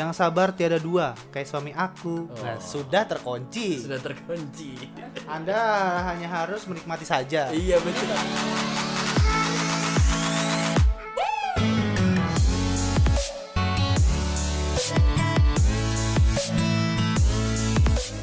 Yang 0.00 0.16
sabar 0.16 0.56
tiada 0.56 0.80
dua, 0.80 1.12
kayak 1.28 1.44
suami 1.44 1.76
aku. 1.76 2.24
Oh. 2.24 2.40
Nah, 2.40 2.56
sudah 2.56 3.04
terkunci. 3.04 3.84
Sudah 3.84 4.00
terkunci. 4.00 4.72
Anda 5.28 5.60
hanya 6.08 6.24
harus 6.40 6.64
menikmati 6.64 7.04
saja. 7.04 7.52
iya 7.52 7.76
betul. 7.76 8.08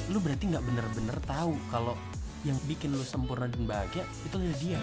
Lu 0.09 0.17
berarti 0.17 0.49
nggak 0.49 0.65
bener-bener 0.65 1.17
tahu 1.29 1.53
kalau 1.69 1.93
yang 2.41 2.57
bikin 2.65 2.89
lu 2.89 3.05
sempurna 3.05 3.45
dan 3.45 3.69
bahagia 3.69 4.01
itu 4.25 4.33
adalah 4.33 4.57
dia. 4.57 4.81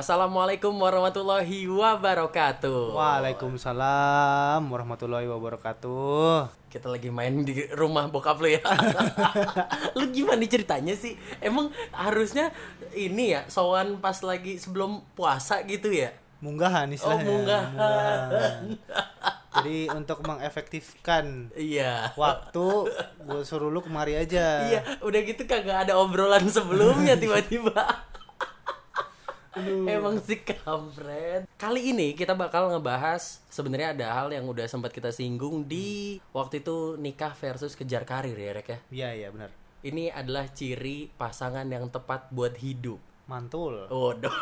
Assalamualaikum 0.00 0.72
warahmatullahi 0.80 1.68
wabarakatuh. 1.68 2.96
Waalaikumsalam 2.96 4.64
warahmatullahi 4.64 5.28
wabarakatuh. 5.28 6.48
Kita 6.72 6.88
lagi 6.88 7.12
main 7.12 7.44
di 7.44 7.68
rumah 7.76 8.08
bokap 8.08 8.40
lu 8.40 8.48
ya. 8.48 8.64
lu 10.00 10.08
gimana 10.08 10.40
ceritanya 10.48 10.96
sih? 10.96 11.20
Emang 11.44 11.68
harusnya 11.92 12.48
ini 12.96 13.36
ya 13.36 13.44
sowan 13.52 14.00
pas 14.00 14.16
lagi 14.24 14.56
sebelum 14.56 15.04
puasa 15.12 15.60
gitu 15.68 15.92
ya? 15.92 16.16
Munggahan 16.40 16.88
Oh, 16.88 16.96
istilahnya. 16.96 17.28
munggahan. 17.28 17.68
Munggahan. 17.76 18.60
Jadi 19.52 19.78
untuk 19.92 20.24
mengefektifkan 20.24 21.52
Iya. 21.52 22.16
waktu, 22.16 22.88
gue 23.20 23.42
suruh 23.44 23.68
lu 23.68 23.84
kemari 23.84 24.16
aja. 24.16 24.64
Iya, 24.64 24.80
udah 25.04 25.20
gitu 25.28 25.44
kagak 25.44 25.84
ada 25.84 26.00
obrolan 26.00 26.48
sebelumnya 26.48 27.12
tiba-tiba. 27.20 28.08
Emang 29.58 30.22
sih 30.22 30.38
kampret. 30.38 31.42
Kali 31.58 31.90
ini 31.90 32.14
kita 32.14 32.38
bakal 32.38 32.70
ngebahas 32.70 33.42
sebenarnya 33.50 33.98
ada 33.98 34.06
hal 34.14 34.30
yang 34.30 34.46
udah 34.46 34.70
sempat 34.70 34.94
kita 34.94 35.10
singgung 35.10 35.66
di 35.66 36.18
waktu 36.30 36.62
itu 36.62 36.94
nikah 36.94 37.34
versus 37.34 37.74
kejar 37.74 38.06
karir 38.06 38.38
ya, 38.38 38.54
Rek 38.54 38.68
ya. 38.70 38.78
Iya 38.90 39.08
iya 39.14 39.28
benar. 39.34 39.50
Ini 39.82 40.14
adalah 40.14 40.46
ciri 40.52 41.10
pasangan 41.18 41.66
yang 41.66 41.90
tepat 41.90 42.30
buat 42.30 42.54
hidup. 42.62 43.02
Mantul. 43.26 43.90
Waduh. 43.90 44.34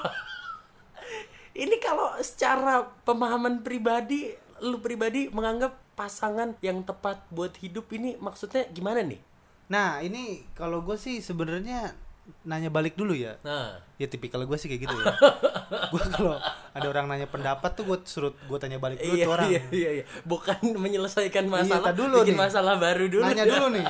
Ini 1.57 1.77
kalau 1.81 2.13
secara 2.21 2.87
pemahaman 3.03 3.65
pribadi, 3.65 4.31
lu 4.61 4.79
pribadi 4.79 5.33
menganggap 5.33 5.75
pasangan 5.99 6.55
yang 6.63 6.87
tepat 6.87 7.27
buat 7.35 7.59
hidup 7.59 7.91
ini 7.91 8.15
maksudnya 8.23 8.71
gimana 8.71 9.03
nih? 9.03 9.19
Nah 9.67 9.99
ini 9.99 10.47
kalau 10.55 10.81
gue 10.87 10.95
sih 10.95 11.19
sebenarnya 11.19 11.99
nanya 12.43 12.69
balik 12.69 12.93
dulu 12.93 13.13
ya. 13.13 13.37
Nah, 13.41 13.81
Ya 13.95 14.07
tipikal 14.07 14.41
gue 14.41 14.55
sih 14.55 14.67
kayak 14.67 14.83
gitu 14.85 14.95
ya. 14.95 15.11
gue 15.93 16.05
kalau 16.09 16.39
ada 16.71 16.87
orang 16.87 17.07
nanya 17.07 17.27
pendapat 17.27 17.71
tuh 17.73 17.85
gue 17.85 17.99
suruh 18.05 18.31
gue 18.33 18.59
tanya 18.59 18.77
balik 18.77 18.97
dulu 18.97 19.13
iya, 19.13 19.25
tuh 19.25 19.33
orang. 19.33 19.49
iya, 19.49 19.63
iya, 19.71 19.91
iya. 20.01 20.05
Bukan 20.23 20.57
menyelesaikan 20.75 21.45
masalah, 21.45 21.91
tar 21.91 21.97
dulu 21.97 22.23
bikin 22.23 22.35
nih. 22.35 22.41
masalah 22.41 22.75
baru 22.77 23.05
dulu. 23.07 23.23
Nanya 23.23 23.45
dulu 23.45 23.67
nih. 23.77 23.87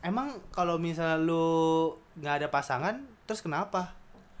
Emang 0.00 0.36
kalau 0.50 0.76
misalnya 0.76 1.16
lu 1.16 1.46
nggak 2.14 2.34
ada 2.38 2.48
pasangan, 2.48 2.94
terus 3.24 3.40
kenapa? 3.40 3.96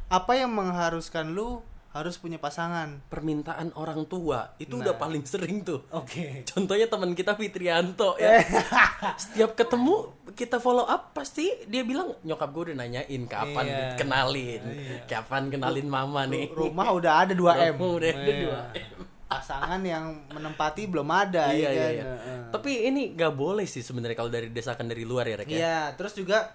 Apa 0.06 0.36
yang 0.36 0.52
mengharuskan 0.52 1.32
lu 1.32 1.64
harus 1.90 2.20
punya 2.20 2.36
pasangan? 2.36 3.00
Permintaan 3.08 3.72
orang 3.72 4.04
tua 4.04 4.52
itu 4.58 4.76
Nah. 4.76 4.84
udah 4.84 4.94
paling 4.94 5.24
sering 5.24 5.64
tuh. 5.64 5.80
Oke. 5.88 6.44
Contohnya 6.44 6.84
teman 6.84 7.16
kita 7.16 7.32
Fitrianto 7.32 8.18
ya. 8.18 8.44
Setiap 9.22 9.56
ketemu 9.56 10.12
kita 10.34 10.58
follow 10.58 10.82
up 10.82 11.10
pasti 11.12 11.46
dia 11.64 11.82
bilang 11.82 12.10
nyokap 12.20 12.50
gue 12.50 12.62
udah 12.70 12.76
nanyain 12.76 13.22
kapan 13.24 13.64
Iya. 13.64 13.94
kenalin, 13.94 14.62
kapan 15.06 15.42
kenalin 15.48 15.86
mama 15.86 16.26
nih. 16.26 16.50
Rumah 16.50 16.88
udah 16.90 17.12
ada 17.22 17.32
2 17.32 17.70
M. 17.70 17.74
Rumah 17.74 17.90
udah 17.94 18.08
ada 18.10 18.20
Iya. 18.20 18.50
2M. 18.74 18.90
Pasangan 19.24 19.80
yang 19.80 20.04
menempati 20.28 20.86
belum 20.86 21.08
ada 21.08 21.50
iya 21.50 21.66
ya 21.66 21.70
iya 21.70 21.82
kan? 21.82 21.90
iya. 21.90 22.04
Heeh. 22.04 22.40
Tapi 22.50 22.70
ini 22.84 23.02
nggak 23.12 23.32
boleh 23.32 23.64
sih 23.64 23.80
sebenarnya 23.80 24.14
kalau 24.14 24.28
dari 24.28 24.46
desakan 24.48 24.86
dari 24.86 25.02
luar 25.02 25.24
ya 25.24 25.36
Rek 25.36 25.46
ya. 25.48 25.56
Iya, 25.56 25.78
terus 25.94 26.12
juga 26.12 26.50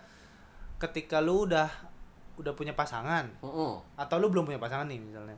ketika 0.77 1.19
lu 1.19 1.43
udah 1.43 1.67
udah 2.35 2.53
punya 2.55 2.71
pasangan 2.71 3.27
Heeh. 3.35 3.73
atau 3.95 4.15
lu 4.15 4.27
belum 4.27 4.43
punya 4.45 4.59
pasangan 4.59 4.87
nih 4.87 4.99
misalnya. 4.99 5.35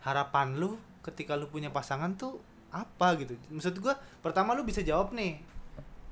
Harapan 0.00 0.56
lu 0.56 0.74
ketika 1.00 1.34
lu 1.34 1.46
punya 1.46 1.70
pasangan 1.70 2.14
tuh 2.14 2.38
apa 2.70 3.14
gitu? 3.16 3.34
Maksud 3.48 3.78
gua 3.78 3.94
pertama 4.18 4.54
lu 4.54 4.62
bisa 4.62 4.78
jawab 4.80 5.10
nih. 5.10 5.38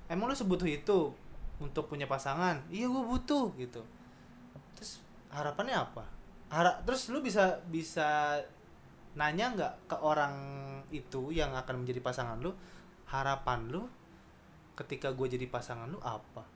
Emang 0.07 0.27
lu 0.27 0.35
sebutuh 0.35 0.67
itu 0.67 1.11
untuk 1.59 1.91
punya 1.91 2.07
pasangan? 2.07 2.63
Iya, 2.71 2.87
gua 2.91 3.05
butuh 3.05 3.51
gitu. 3.59 3.83
Terus 4.79 5.03
harapannya 5.35 5.77
apa? 5.77 6.05
Hara 6.49 6.81
terus 6.87 7.13
lu 7.13 7.21
bisa 7.21 7.61
bisa 7.69 8.41
nanya 9.19 9.53
nggak 9.53 9.73
ke 9.91 9.97
orang 10.01 10.35
itu 10.95 11.35
yang 11.35 11.53
akan 11.53 11.85
menjadi 11.85 12.01
pasangan 12.01 12.39
lu 12.41 12.55
harapan 13.11 13.67
lu 13.69 13.83
ketika 14.79 15.11
gue 15.11 15.27
jadi 15.27 15.45
pasangan 15.51 15.91
lu 15.91 15.99
apa? 16.01 16.47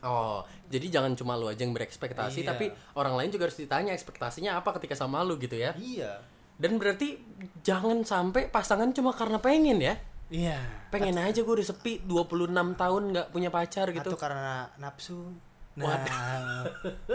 Oh, 0.00 0.40
jadi 0.72 0.88
jangan 0.88 1.12
cuma 1.12 1.36
lu 1.36 1.50
aja 1.50 1.60
yang 1.60 1.76
berekspektasi, 1.76 2.40
Iya. 2.40 2.56
tapi 2.56 2.72
orang 2.96 3.20
lain 3.20 3.28
juga 3.28 3.50
harus 3.50 3.60
ditanya 3.60 3.92
ekspektasinya 3.92 4.56
apa 4.56 4.72
ketika 4.80 4.96
sama 4.96 5.20
lu 5.20 5.36
gitu 5.36 5.58
ya. 5.60 5.76
Iya. 5.76 6.24
Dan 6.56 6.80
berarti 6.80 7.20
jangan 7.60 8.00
sampai 8.04 8.48
pasangan 8.48 8.92
cuma 8.96 9.12
karena 9.12 9.36
pengen 9.42 9.76
ya. 9.80 10.00
Iya. 10.30 10.58
Pengen 10.88 11.18
aja 11.18 11.42
gue 11.42 11.54
udah 11.58 11.66
sepi 11.66 12.06
26 12.06 12.54
tahun 12.78 13.02
nggak 13.12 13.26
punya 13.34 13.50
pacar 13.50 13.90
gitu. 13.90 14.14
Atau 14.14 14.18
karena 14.18 14.70
nafsu. 14.78 15.34
Nah, 15.74 16.02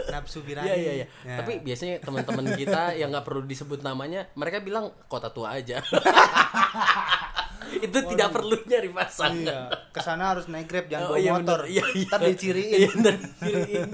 nafsu 0.08 0.40
birahi. 0.40 0.68
Iya 0.68 0.76
iya 0.76 0.92
iya. 0.92 1.06
Ya. 1.24 1.36
Tapi 1.40 1.60
biasanya 1.60 2.00
teman-teman 2.00 2.56
kita 2.56 2.82
yang 3.00 3.08
nggak 3.08 3.24
perlu 3.24 3.44
disebut 3.44 3.80
namanya, 3.80 4.28
mereka 4.36 4.60
bilang 4.60 4.92
kota 5.08 5.32
tua 5.32 5.56
aja. 5.56 5.80
Itu 7.76 7.98
tidak 8.08 8.30
perlu 8.32 8.56
nyari 8.64 8.88
pasangan. 8.88 9.36
Iya. 9.42 9.60
Ke 9.92 10.00
sana 10.00 10.32
harus 10.32 10.46
naik 10.48 10.68
grab 10.70 10.86
jangan 10.88 11.04
Oh, 11.04 11.10
bawa 11.12 11.20
iya 11.20 11.32
motor. 11.34 11.60
bener. 11.66 11.72
Iya, 11.72 11.84
iya. 11.92 12.06
Ntar 12.08 12.20
diciriin. 12.24 12.78
Iya, 12.78 12.88
ntar 12.96 13.14
diciriin. 13.16 13.90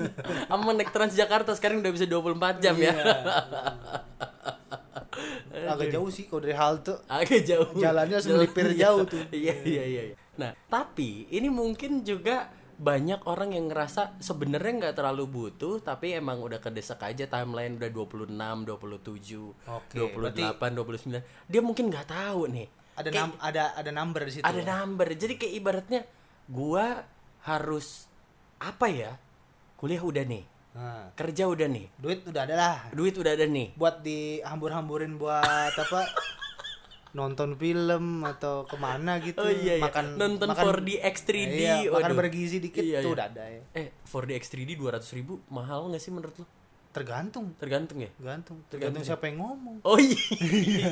Sama 0.47 0.71
naik 0.75 0.91
Transjakarta 0.93 1.51
sekarang 1.57 1.83
udah 1.83 1.93
bisa 1.93 2.07
24 2.07 2.63
jam 2.63 2.75
ya. 2.79 2.93
Agak 5.53 5.89
jauh 5.91 6.09
sih 6.09 6.25
kalau 6.25 6.41
dari 6.41 6.55
halte. 6.55 6.95
Agak 7.07 7.43
jauh. 7.43 7.69
Jalannya 7.75 8.17
harus 8.17 8.27
Jalan- 8.27 8.39
melipir 8.43 8.67
iya. 8.69 8.79
jauh 8.89 9.05
tuh. 9.05 9.23
Iya, 9.33 9.55
iya, 9.63 9.83
iya. 9.85 10.03
Nah, 10.33 10.57
tapi 10.67 11.29
ini 11.29 11.47
mungkin 11.47 12.01
juga 12.01 12.49
banyak 12.75 13.23
orang 13.25 13.53
yang 13.53 13.69
ngerasa 13.69 14.19
sebenarnya 14.19 14.73
nggak 14.83 14.97
terlalu 14.97 15.25
butuh 15.25 15.79
tapi 15.79 16.13
emang 16.13 16.41
udah 16.41 16.59
kedesak 16.59 16.99
aja 17.01 17.25
timeline 17.27 17.77
udah 17.77 17.87
26, 17.87 18.33
27, 18.33 19.55
Oke, 19.71 19.97
28, 20.03 20.59
29. 20.75 21.23
Dia 21.47 21.61
mungkin 21.61 21.87
nggak 21.87 22.09
tahu 22.09 22.49
nih. 22.49 22.67
Ada 22.93 23.09
Kayak- 23.09 23.23
nam- 23.23 23.41
ada 23.41 23.65
ada 23.73 23.91
number 23.91 24.21
di 24.25 24.33
situ. 24.33 24.43
ada 24.43 24.61
number. 24.61 25.07
Jadi 25.11 25.35
kayak 25.37 25.55
ibaratnya 25.55 26.01
gua 26.45 27.07
harus 27.43 28.09
apa 28.59 28.87
ya? 28.87 29.13
Kuliah 29.75 30.01
udah 30.01 30.23
nih, 30.23 30.43
Nah, 30.73 31.13
kerja 31.13 31.45
udah 31.53 31.69
nih, 31.69 31.87
duit 32.01 32.25
udah 32.25 32.49
ada 32.49 32.55
lah. 32.57 32.77
duit 32.97 33.13
udah 33.13 33.37
ada 33.37 33.45
nih. 33.45 33.77
Buat 33.77 34.01
dihambur-hamburin 34.01 35.21
buat 35.21 35.75
apa? 35.77 36.01
nonton 37.13 37.61
film 37.61 38.25
atau 38.25 38.65
ke 38.65 38.77
mana 38.81 39.21
gitu. 39.21 39.45
Oh 39.45 39.53
iya, 39.53 39.77
iya. 39.77 39.85
Makan 39.85 40.17
nonton 40.17 40.49
makan, 40.49 40.65
4D 40.65 40.91
X 41.05 41.17
3D. 41.29 41.61
Iya, 41.61 41.77
makan 41.93 42.11
waduh. 42.13 42.17
bergizi 42.17 42.57
dikit 42.57 42.81
Iya, 42.81 43.05
tuh 43.05 43.13
iya. 43.13 43.17
udah 43.21 43.27
ada 43.29 43.45
ya. 43.45 43.63
Eh, 43.77 43.87
4D 44.09 44.31
X 44.41 44.45
3D 44.49 44.71
200 44.81 45.17
ribu 45.21 45.45
mahal 45.53 45.93
nggak 45.93 46.01
sih 46.01 46.09
menurut 46.09 46.33
lo? 46.41 46.47
Tergantung. 46.93 47.57
Tergantung 47.57 47.99
ya. 48.05 48.11
Tergantung. 48.17 48.65
Tergantung 48.69 49.01
Tergantung 49.01 49.03
siapa 49.05 49.25
yang 49.29 49.45
ngomong. 49.45 49.77
Oh 49.85 49.97
iya. 50.01 50.17
iya, 50.41 50.89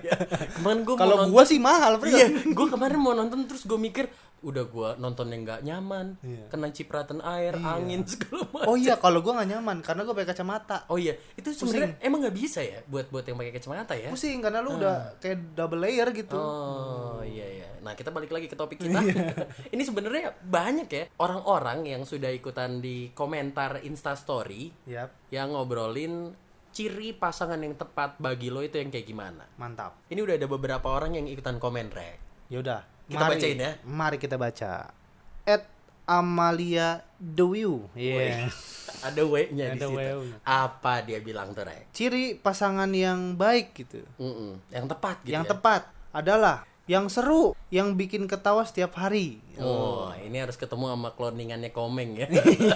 iya. 0.00 0.14
Kemarin 0.56 0.80
gue 0.84 0.96
Kalau 0.96 1.16
gua 1.28 1.44
sih 1.48 1.56
mahal. 1.60 1.96
Iya, 2.04 2.28
gue 2.44 2.66
kemarin 2.68 2.96
mau 3.00 3.12
nonton 3.16 3.48
terus 3.48 3.64
gue 3.64 3.76
mikir 3.76 4.08
udah 4.40 4.64
gua 4.64 4.88
nonton 4.94 5.28
yang 5.28 5.42
nggak 5.42 5.60
nyaman, 5.60 6.16
Iya. 6.20 6.48
kena 6.48 6.68
cipratan 6.68 7.20
air, 7.20 7.54
angin 7.54 8.02
segala 8.10 8.44
macam. 8.46 8.66
Oh 8.66 8.76
iya, 8.76 8.96
kalau 8.96 9.20
gua 9.20 9.36
nggak 9.36 9.50
nyaman 9.50 9.76
karena 9.80 10.02
gua 10.02 10.14
pakai 10.14 10.30
kacamata. 10.30 10.84
Oh 10.86 10.96
iya, 10.96 11.12
itu 11.34 11.48
sebenarnya 11.50 12.00
emang 12.00 12.20
nggak 12.20 12.36
bisa 12.36 12.60
ya 12.60 12.80
buat 12.84 13.08
buat 13.08 13.22
yang 13.22 13.36
pakai 13.36 13.52
kacamata 13.52 13.92
ya? 13.92 14.08
Pusing 14.08 14.40
karena 14.40 14.58
lu 14.58 14.76
udah 14.76 15.16
kayak 15.18 15.52
double 15.52 15.80
layer 15.80 16.08
gitu. 16.10 16.34
Oh 16.34 17.20
iya 17.20 17.46
iya. 17.46 17.68
Nah 17.80 17.92
kita 17.92 18.08
balik 18.08 18.28
lagi 18.28 18.44
ke 18.44 18.54
topik 18.54 18.76
kita. 18.76 19.00
Iya. 19.00 19.32
Ini 19.74 19.82
sebenarnya 19.82 20.36
banyak 20.36 20.88
ya 20.88 21.04
orang-orang 21.16 21.84
yang 21.86 22.02
sudah 22.04 22.28
ikutan 22.28 22.78
di 22.78 23.08
komentar 23.10 23.80
Instastory 23.80 24.68
Yap, 24.84 25.12
yang 25.28 25.52
ngobrolin 25.52 26.36
ciri 26.70 27.10
pasangan 27.10 27.58
yang 27.58 27.74
tepat 27.74 28.14
bagi 28.16 28.46
lo 28.46 28.60
itu 28.60 28.78
yang 28.78 28.88
kayak 28.88 29.02
gimana. 29.02 29.42
mantap. 29.56 29.98
Ini 30.06 30.20
udah 30.20 30.36
ada 30.36 30.46
beberapa 30.46 30.86
orang 30.86 31.18
yang 31.18 31.26
ikutan 31.26 31.56
komen 31.56 31.90
rek. 31.90 32.16
Ya 32.46 32.62
Kita 33.10 33.26
bacain 33.26 33.58
ya. 33.58 33.72
Mari 33.82 34.16
kita 34.22 34.38
baca. 34.38 34.94
At 35.42 35.66
Amalia 36.06 37.02
Dewiu. 37.18 37.90
Iya. 37.98 38.46
Ada 39.06 39.22
W-nya 39.26 39.74
di 39.74 39.78
situ. 39.82 39.90
W-nya. 39.90 40.38
Apa 40.46 41.02
dia 41.02 41.18
bilang 41.18 41.50
tuh 41.50 41.66
rek? 41.66 41.90
Ciri 41.90 42.38
pasangan 42.38 42.90
yang 42.94 43.34
baik 43.34 43.74
gitu. 43.74 44.02
Mm-mm. 44.22 44.62
Yang 44.70 44.86
tepat 44.94 45.16
gitu 45.24 45.34
yang 45.34 45.44
ya. 45.46 45.50
tepat 45.50 45.82
adalah 46.10 46.66
yang 46.90 47.06
seru, 47.06 47.54
yang 47.70 47.94
bikin 47.94 48.26
ketawa 48.26 48.66
setiap 48.66 48.98
hari. 48.98 49.38
Oh, 49.62 50.10
ini 50.18 50.42
harus 50.42 50.58
ketemu 50.58 50.90
sama 50.90 51.14
cloningannya 51.14 51.70
Komeng 51.70 52.18
ya. 52.18 52.26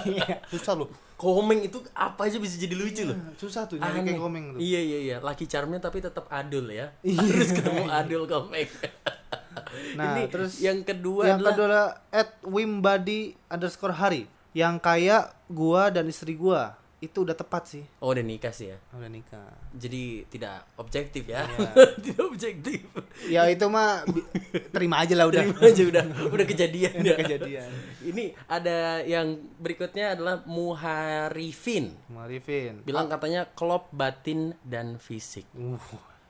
Susah 0.55 0.79
loh. 0.79 0.87
Komeng 1.19 1.67
itu 1.67 1.83
apa 1.91 2.31
aja 2.31 2.39
bisa 2.39 2.55
jadi 2.55 2.79
lucu 2.79 3.03
loh. 3.03 3.19
Susah 3.35 3.67
tuh 3.67 3.75
nyari 3.75 4.07
kayak 4.07 4.15
komeng 4.15 4.55
tuh. 4.55 4.59
Iya 4.63 4.79
iya 4.79 4.99
iya, 5.03 5.15
Lucky 5.19 5.51
Charmnya 5.51 5.83
tapi 5.83 5.99
tetap 5.99 6.31
adul 6.31 6.71
ya. 6.71 6.95
Harus 7.03 7.51
ketemu 7.51 7.91
adul 7.91 8.23
Komeng. 8.23 8.71
Nah, 9.97 10.13
ini 10.13 10.27
terus 10.27 10.59
yang 10.59 10.81
kedua 10.81 11.23
yang 11.25 11.39
adalah 11.39 11.53
kedua 11.55 11.81
at 12.11 12.29
wimbadi 12.43 13.33
underscore 13.47 13.93
hari 13.93 14.27
yang 14.51 14.77
kayak 14.77 15.35
gua 15.47 15.87
dan 15.89 16.07
istri 16.07 16.33
gua 16.33 16.75
itu 16.95 17.21
udah 17.21 17.35
tepat 17.35 17.63
sih 17.69 17.83
Oh, 17.99 18.15
udah 18.15 18.23
nikah 18.23 18.49
sih 18.49 18.71
ya. 18.71 18.79
udah 18.89 19.11
nikah 19.11 19.45
Jadi 19.75 20.25
tidak 20.25 20.63
objektif 20.75 21.27
ya. 21.27 21.43
Iya. 21.45 21.69
tidak 22.01 22.23
objektif. 22.25 22.81
ya 23.27 23.45
itu 23.45 23.65
mah 23.67 24.01
terima 24.73 25.03
aja 25.03 25.13
lah 25.13 25.27
udah 25.27 25.43
Terima 25.43 25.59
aja 25.61 25.83
udah 25.85 26.03
udah 26.31 26.45
kejadian 26.47 26.95
Udah 26.97 27.13
ya. 27.13 27.19
kejadian 27.19 27.69
Ini 28.01 28.23
ada 28.47 29.03
yang 29.03 29.37
berikutnya 29.59 30.15
adalah 30.17 30.41
Muharifin. 30.47 31.93
Marifin 32.09 32.81
Bilang 32.81 33.05
katanya 33.05 33.45
klop 33.53 33.91
batin 33.91 34.55
dan 34.63 34.97
fisik. 34.97 35.45
uh. 35.53 35.77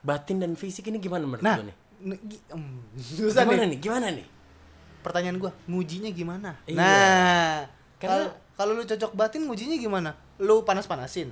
Batin 0.01 0.38
dan 0.38 0.54
fisik 0.54 0.86
ini 0.86 0.98
gimana 1.00 1.25
menurut 1.25 1.42
nah 1.42 1.57
lu 1.57 1.66
nih? 1.66 1.77
Susah 2.96 3.44
Gimana 3.44 3.63
nih 3.63 3.69
nih? 3.69 3.80
Gimana 3.80 4.07
nih? 4.12 4.28
pertanyaan 5.02 5.38
gua 5.38 5.54
ngujinya 5.66 6.10
gimana 6.10 6.57
Iya. 6.66 6.74
nah 6.75 7.54
Karena- 8.02 8.25
kalau 8.25 8.28
kalau 8.57 8.72
lu 8.74 8.84
cocok 8.84 9.13
batin 9.13 9.46
ngujinya 9.46 9.78
gimana 9.78 10.18
lu 10.38 10.66
panas 10.66 10.86
panasin 10.86 11.30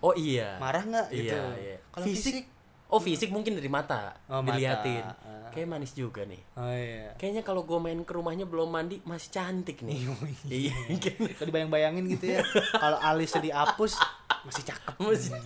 Oh 0.00 0.16
iya. 0.16 0.56
marah 0.56 0.80
nggak 0.80 1.06
gitu 1.10 1.36
Iya, 1.36 1.52
iya. 1.54 1.76
kalau 1.92 2.04
fisik, 2.08 2.32
fisik, 2.32 2.46
Oh 2.88 2.98
fisik 2.98 3.28
mungkin 3.28 3.54
dari 3.54 3.68
mata, 3.68 4.18
Oh, 4.26 4.42
mata. 4.42 4.50
diliatin. 4.50 5.04
Ah. 5.04 5.46
Kayak 5.52 5.68
manis 5.68 5.92
juga 5.92 6.24
nih. 6.24 6.42
oh 6.56 6.66
iya 6.66 7.14
Kayaknya 7.14 7.42
kalau 7.44 7.62
gue 7.62 7.78
main 7.78 8.00
ke 8.00 8.10
rumahnya 8.10 8.48
belum 8.48 8.66
mandi 8.66 8.98
masih 9.04 9.30
cantik 9.30 9.84
nih. 9.84 10.00
Iya. 10.50 10.74
kan? 10.96 11.28
Kalau 11.30 11.46
dibayang-bayangin 11.46 12.02
gitu 12.08 12.34
ya. 12.34 12.42
Kalau 12.82 12.98
alisnya 12.98 13.44
dihapus 13.44 13.94
masih 14.42 14.62
cakep. 14.64 14.94
Masih 14.96 15.36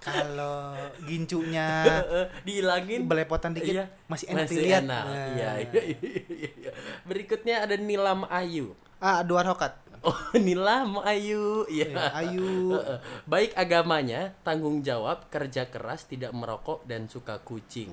Kalau 0.00 0.72
gincunya 1.04 1.84
dihilangin 2.48 3.04
belepotan 3.04 3.52
dikit 3.52 3.76
Iya, 3.76 3.84
masih 4.08 4.26
enak 4.32 4.44
masih 4.48 4.56
dilihat. 4.56 4.82
enak. 4.88 5.04
Nah. 5.04 5.28
Iya, 5.36 5.50
iya, 5.60 5.82
iya, 5.92 6.50
iya. 6.56 6.70
Berikutnya 7.04 7.56
ada 7.68 7.76
Nilam 7.76 8.24
Ayu. 8.26 8.72
Ah, 8.96 9.20
dua 9.20 9.44
rokat. 9.44 9.76
Oh, 10.00 10.16
Nilam 10.40 10.96
Ayu. 11.04 11.68
Iya. 11.68 11.92
Ya, 11.92 12.04
ayu. 12.16 12.72
Baik 13.32 13.52
agamanya, 13.52 14.32
tanggung 14.40 14.80
jawab, 14.80 15.28
kerja 15.28 15.68
keras, 15.68 16.08
tidak 16.08 16.32
merokok 16.32 16.80
dan 16.88 17.04
suka 17.12 17.36
kucing. 17.44 17.92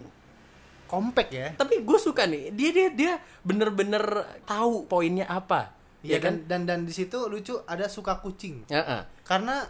Kompak 0.88 1.28
ya. 1.36 1.52
Tapi 1.60 1.84
gue 1.84 2.00
suka 2.00 2.24
nih, 2.24 2.56
dia 2.56 2.72
dia 2.72 2.88
dia 2.96 3.14
bener-bener 3.44 4.24
tahu 4.48 4.88
poinnya 4.88 5.28
apa. 5.28 5.76
Iya 6.00 6.16
ya 6.16 6.20
kan? 6.24 6.48
dan, 6.48 6.64
dan 6.64 6.80
dan 6.80 6.80
di 6.88 6.96
situ 6.96 7.28
lucu 7.28 7.60
ada 7.68 7.92
suka 7.92 8.24
kucing. 8.24 8.64
Heeh. 8.72 9.04
Karena 9.28 9.68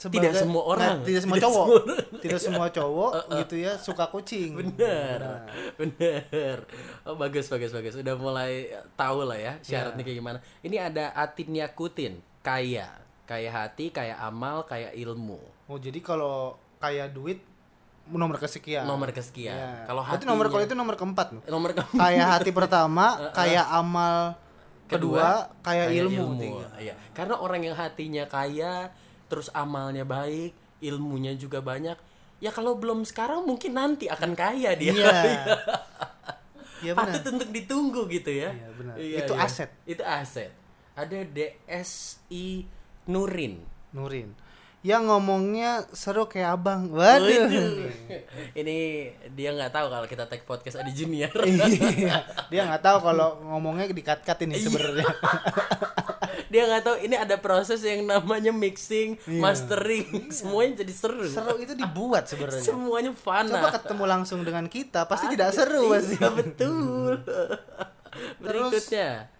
Tidak 0.00 0.32
semua 0.32 0.62
orang. 0.64 0.96
Nah, 0.96 1.04
tidak 1.04 1.20
semua 1.20 1.36
Tidak 1.36 1.44
cowok. 1.44 1.66
semua 1.66 1.76
orang. 1.76 2.20
tidak 2.22 2.40
semua 2.40 2.66
cowok 2.70 3.10
gitu 3.44 3.54
ya 3.58 3.72
suka 3.76 4.04
kucing. 4.08 4.50
Bener, 4.56 5.18
Nah, 5.20 5.44
bener. 5.76 6.56
Oh, 7.04 7.14
bagus, 7.14 7.46
bagus, 7.46 7.68
bagus. 7.70 7.92
Udah 7.94 8.16
mulai 8.16 8.72
tahu 8.94 9.28
lah 9.28 9.36
ya 9.36 9.52
syaratnya 9.60 10.00
kayak 10.00 10.16
gimana. 10.16 10.38
Ini 10.62 10.88
ada 10.88 11.12
Atin 11.12 11.52
Yakutin, 11.52 12.24
kaya, 12.40 12.88
kaya 13.28 13.50
hati, 13.50 13.92
kaya 13.92 14.16
amal, 14.16 14.64
kaya 14.64 14.88
ilmu. 14.96 15.36
Oh, 15.68 15.76
jadi 15.76 16.00
kalau 16.00 16.56
kayak 16.80 17.12
duit 17.12 17.44
nomor 18.08 18.40
kesekian. 18.40 18.88
Nomor 18.88 19.12
kesekian. 19.12 19.54
Iya. 19.54 19.84
Kalau 19.84 20.02
Berarti 20.02 20.24
nomor 20.26 20.46
kalau 20.48 20.62
itu 20.64 20.74
nomor 20.74 20.96
keempat. 20.96 21.46
Nomor 21.46 21.70
ke 21.76 21.82
kayak 21.94 22.26
hati 22.26 22.50
pertama, 22.50 23.20
kayak 23.38 23.66
amal 23.70 24.34
kedua, 24.90 25.46
kayak 25.62 25.86
kaya 25.86 26.00
ilmu, 26.02 26.24
tiga. 26.34 26.66
Iya. 26.80 26.94
Karena 27.14 27.38
orang 27.38 27.62
yang 27.62 27.76
hatinya 27.78 28.26
kaya, 28.26 28.90
terus 29.30 29.46
amalnya 29.54 30.02
baik, 30.02 30.50
ilmunya 30.82 31.38
juga 31.38 31.62
banyak. 31.62 31.94
Ya 32.42 32.50
kalau 32.50 32.74
belum 32.74 33.06
sekarang 33.06 33.46
mungkin 33.46 33.78
nanti 33.78 34.10
akan 34.10 34.34
kaya 34.34 34.74
dia. 34.74 34.90
Iya. 34.90 35.16
Benar. 36.80 36.96
Patut 36.96 37.36
untuk 37.36 37.52
ditunggu 37.52 38.08
gitu 38.08 38.32
ya. 38.32 38.56
Iya, 38.56 38.68
benar. 38.72 38.94
Itu 38.96 39.32
aset. 39.36 39.68
Itu 39.84 40.00
aset. 40.00 40.48
Ada 40.96 41.28
DSI 41.28 42.64
Nurin. 43.04 43.60
Nurin. 43.92 44.32
Yang 44.80 45.12
ngomongnya 45.12 45.84
seru 45.92 46.24
kayak 46.24 46.56
abang. 46.56 46.88
Waduh. 46.88 47.84
Ini 48.60 48.76
dia 49.36 49.52
nggak 49.52 49.76
taw 49.76 49.92
kalau 49.92 50.08
kita 50.08 50.24
take 50.24 50.48
podcast 50.48 50.80
ada 50.80 50.88
junior. 50.88 51.28
Iya. 51.44 52.24
Dia 52.48 52.64
nggak 52.64 52.80
tahu 52.80 52.98
kalau 53.04 53.36
ngomongnya 53.44 53.84
dikat-kat 53.92 54.48
ini 54.48 54.56
Iya. 54.56 54.64
sebenarnya. 54.64 55.08
Dia 56.50 56.66
nggak 56.66 56.82
tahu 56.82 56.96
ini 57.00 57.14
ada 57.14 57.36
proses 57.36 57.78
yang 57.80 58.02
namanya 58.04 58.50
mixing, 58.50 59.14
Iya. 59.22 59.38
mastering, 59.38 60.06
semuanya 60.28 60.82
jadi 60.82 60.92
seru. 60.92 61.22
seru 61.24 61.54
itu 61.56 61.72
dibuat 61.72 62.26
sebenarnya. 62.26 62.60
Semuanya 62.60 63.12
fana. 63.12 63.48
Coba 63.48 63.70
ketemu 63.72 64.04
langsung 64.04 64.42
dengan 64.42 64.66
kita 64.66 65.06
pasti 65.06 65.30
tidak 65.30 65.50
seru 65.50 65.88
pasti. 65.88 66.18
Iya 66.18 66.28
betul. 66.28 67.22
Berikutnya. 68.42 69.30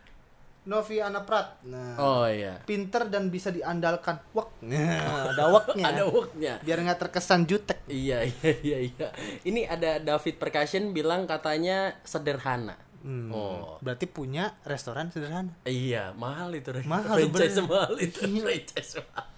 Novi 0.60 1.00
Anaprat. 1.00 1.56
Nah, 1.64 1.96
Oh 1.96 2.28
iya. 2.28 2.60
pinter 2.62 3.08
dan 3.08 3.26
bisa 3.26 3.48
diandalkan. 3.48 4.20
Wak. 4.30 4.60
Nah, 4.62 5.32
ada 5.32 5.44
waknya. 5.56 5.84
Ada 5.88 6.02
worknya. 6.04 6.52
Biar 6.60 6.78
nggak 6.78 7.00
terkesan 7.00 7.42
jutek. 7.44 7.80
Iya 7.88 8.22
iya 8.22 8.50
iya 8.60 8.78
iya. 8.86 9.08
Ini 9.42 9.66
ada 9.66 9.98
David 9.98 10.36
Percussion 10.36 10.92
bilang 10.92 11.24
katanya 11.24 11.96
sederhana. 12.04 12.76
Hmm, 13.00 13.32
Oh. 13.32 13.80
Berarti 13.80 14.04
punya 14.04 14.52
restoran 14.62 15.08
sederhana. 15.08 15.56
Iya, 15.64 16.12
mahal 16.14 16.52
itu. 16.52 16.68
Mahal 16.84 17.16
franchise 17.16 17.60
mahal 17.64 17.96
itu. 17.96 18.20
franchise 18.20 19.00
mahal. 19.00 19.28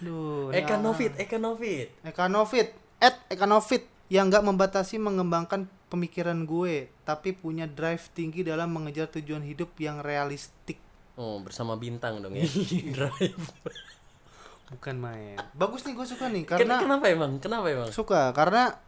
Duh, 0.00 0.48
ya. 0.48 0.80
Novit, 0.80 1.12
Eka 1.20 1.36
Novit. 1.36 1.92
Ekanovit, 2.00 2.72
at 2.96 3.20
Ekanovit 3.28 3.84
yang 4.08 4.32
nggak 4.32 4.40
membatasi 4.42 4.96
mengembangkan 4.96 5.68
pemikiran 5.92 6.48
gue, 6.48 6.88
tapi 7.04 7.36
punya 7.36 7.68
drive 7.68 8.08
tinggi 8.10 8.40
dalam 8.40 8.72
mengejar 8.72 9.12
tujuan 9.12 9.44
hidup 9.44 9.76
yang 9.76 10.00
realistik. 10.00 10.80
Oh, 11.20 11.36
bersama 11.44 11.76
bintang 11.76 12.24
dong 12.24 12.32
ya. 12.32 12.48
Iya. 12.48 12.80
Drive. 12.96 13.44
Bukan 14.70 14.96
main. 14.96 15.36
Bagus 15.52 15.84
nih 15.84 15.92
gue 15.92 16.06
suka 16.06 16.30
nih 16.30 16.46
Ken- 16.46 16.64
karena 16.64 16.80
kenapa 16.80 17.04
emang? 17.10 17.36
Kenapa 17.36 17.66
emang? 17.68 17.90
suka 17.92 18.30
karena 18.32 18.78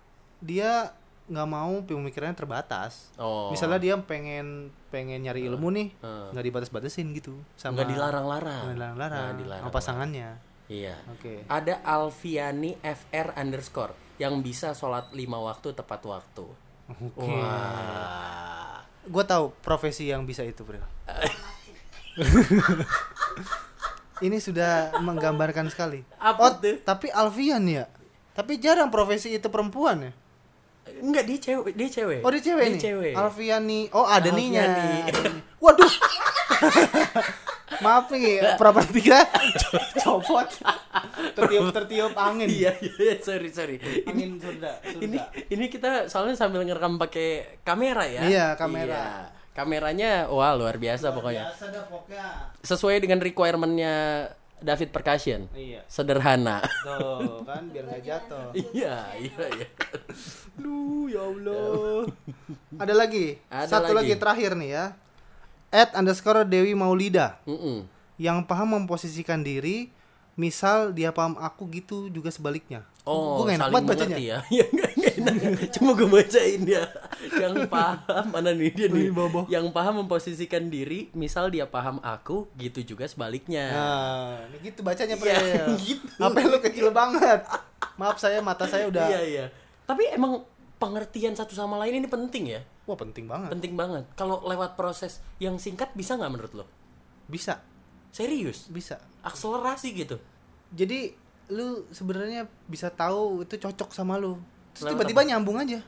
dia 0.41 0.95
nggak 1.31 1.49
mau 1.49 1.73
pemikirannya 1.87 2.35
terbatas. 2.35 3.15
Oh. 3.15 3.49
Misalnya 3.55 3.79
dia 3.79 3.95
pengen 3.99 4.75
pengen 4.91 5.23
nyari 5.23 5.47
ilmu 5.47 5.71
nih, 5.73 5.89
nggak 6.03 6.45
dibatas-batasin 6.45 7.15
gitu 7.17 7.39
sama 7.55 7.81
Nggak 7.81 7.89
dilarang-larang. 7.95 8.63
nggak 8.69 8.77
dilarang-larang 8.77 9.23
Nggak 9.23 9.39
dilarang. 9.41 9.65
sama 9.65 9.73
pasangannya. 9.75 10.29
Iya. 10.69 10.97
Oke. 11.13 11.45
Ada 11.47 11.85
Alfiani 11.85 12.77
FR 12.81 13.37
underscore 13.37 13.95
yang 14.17 14.41
bisa 14.41 14.73
sholat 14.73 15.11
lima 15.13 15.37
waktu 15.41 15.73
tepat 15.73 16.01
waktu. 16.05 16.47
Oke. 16.91 17.29
Wah. 17.29 18.81
Gue 19.03 19.25
tahu 19.27 19.51
profesi 19.63 20.07
yang 20.07 20.23
bisa 20.23 20.47
itu, 20.47 20.63
Bro. 20.63 20.79
Ini 24.23 24.39
sudah 24.39 24.95
menggambarkan 25.03 25.67
sekali. 25.67 26.07
Apa 26.23 26.39
oh, 26.39 26.51
tuh? 26.63 26.79
tapi 26.87 27.11
Alfian 27.11 27.67
ya. 27.67 27.91
Tapi 28.33 28.63
jarang 28.63 28.89
profesi 28.89 29.35
itu 29.35 29.51
perempuan 29.51 30.09
ya. 30.09 30.13
Enggak, 30.83 31.25
dia 31.27 31.39
cewek, 31.39 31.73
dia 31.75 31.89
cewek. 31.91 32.21
Oh, 32.23 32.31
dia 32.31 32.43
cewek 32.43 32.65
dia 32.67 32.75
nih. 32.75 32.83
cewek. 32.83 33.13
Alfiani. 33.15 33.81
Oh, 33.95 34.07
ada 34.07 34.31
Alfiani. 34.31 35.11
Waduh. 35.65 35.93
Maaf 37.83 38.07
nih, 38.15 38.39
properti 38.55 39.11
kita 39.11 39.27
copot. 40.07 40.47
Tertiup 41.35 41.75
tertiup 41.75 42.15
angin. 42.15 42.47
Iya, 42.47 42.79
iya, 42.79 43.19
sorry, 43.19 43.51
sorry. 43.51 43.81
Ini 43.81 44.07
Angin 44.07 44.31
surga, 44.39 44.71
surga. 44.87 45.03
ini 45.03 45.19
ini 45.51 45.65
kita 45.67 46.07
soalnya 46.07 46.39
sambil 46.39 46.63
ngerekam 46.63 46.95
pakai 46.95 47.59
kamera 47.67 48.07
ya. 48.07 48.23
Iya, 48.23 48.47
kamera. 48.55 49.03
Iya. 49.03 49.41
Kameranya 49.53 50.31
wah 50.31 50.55
luar 50.55 50.79
biasa 50.79 51.11
pokoknya. 51.11 51.45
Biasa 51.51 51.65
dah 51.75 51.85
pokoknya. 51.91 52.27
Sesuai 52.63 53.03
dengan 53.03 53.19
requirementnya 53.19 53.95
David 54.63 54.91
Percussion. 54.91 55.51
Iya. 55.53 55.83
Sederhana. 55.85 56.63
Tuh, 56.83 57.43
kan 57.49 57.69
biar 57.69 57.85
nggak 57.85 58.03
jatuh. 58.03 58.51
iya, 58.73 59.11
iya, 59.15 59.45
iya. 59.53 59.67
Duh, 60.55 61.07
ya 61.07 61.23
Allah. 61.23 62.07
Ada 62.79 62.95
lagi. 62.95 63.37
Ada 63.47 63.69
Satu 63.69 63.93
lagi. 63.93 64.11
lagi. 64.11 64.21
terakhir 64.21 64.51
nih 64.55 64.71
ya. 64.73 64.85
At 65.69 65.93
underscore 65.93 66.45
Dewi 66.45 66.73
Maulida. 66.73 67.41
Mm-mm. 67.45 67.85
Yang 68.17 68.39
paham 68.45 68.79
memposisikan 68.79 69.41
diri. 69.41 69.91
Misal 70.33 70.97
dia 70.97 71.13
paham 71.13 71.37
aku 71.37 71.69
gitu 71.69 72.09
juga 72.09 72.33
sebaliknya. 72.33 72.89
Oh, 73.05 73.45
Gua 73.45 73.53
nggak 73.53 73.57
enak 73.57 73.63
saling 73.63 73.75
banget 73.75 73.89
bacanya. 73.93 74.09
mengerti 74.09 74.25
ya. 74.25 74.39
Iya. 75.25 75.71
Cuma 75.71 75.93
gue 75.93 76.05
bacain 76.05 76.63
ya. 76.63 76.85
Yang 77.31 77.67
paham 77.67 78.25
mana 78.29 78.51
nih 78.51 78.71
dia 78.71 78.87
nih. 78.87 79.09
Bobo. 79.09 79.47
Yang 79.47 79.71
paham 79.71 80.03
memposisikan 80.03 80.67
diri, 80.67 81.13
misal 81.13 81.49
dia 81.49 81.65
paham 81.65 81.99
aku, 82.01 82.51
gitu 82.55 82.83
juga 82.83 83.05
sebaliknya. 83.05 83.67
Nah, 83.71 84.33
gitu 84.59 84.81
bacanya 84.81 85.15
Iya, 85.15 85.23
Prel. 85.23 85.67
gitu. 85.79 86.07
Apa 86.19 86.39
lu 86.43 86.59
kecil 86.59 86.91
banget? 86.91 87.47
Maaf 87.95 88.17
saya 88.17 88.41
mata 88.41 88.65
saya 88.65 88.89
udah 88.89 89.05
Iya, 89.05 89.21
iya. 89.23 89.45
Tapi 89.83 90.09
emang 90.09 90.43
pengertian 90.77 91.33
satu 91.33 91.53
sama 91.53 91.79
lain 91.79 91.95
ini 91.97 92.09
penting 92.09 92.51
ya 92.51 92.61
Wah 92.83 92.99
penting 92.99 93.31
banget. 93.31 93.55
penting 93.55 93.79
banget 93.79 94.03
kalau 94.13 94.43
lewat 94.43 94.75
proses 94.75 95.23
yang 95.39 95.55
singkat 95.55 95.95
bisa 95.95 96.19
nggak 96.19 96.27
menurut 96.29 96.53
lo 96.53 96.67
Bisa, 97.25 97.63
serius 98.11 98.67
bisa. 98.67 98.99
akselerasi 99.23 99.95
gitu 99.95 100.19
Jadi 100.71 101.15
lu 101.49 101.87
sebenarnya 101.89 102.51
bisa 102.65 102.89
tahu 102.89 103.45
itu 103.45 103.55
cocok 103.59 103.93
sama 103.93 104.17
lu. 104.17 104.41
Terus 104.73 104.89
tiba-tiba 104.91 105.21
nyambung 105.23 105.57
aja. 105.57 105.79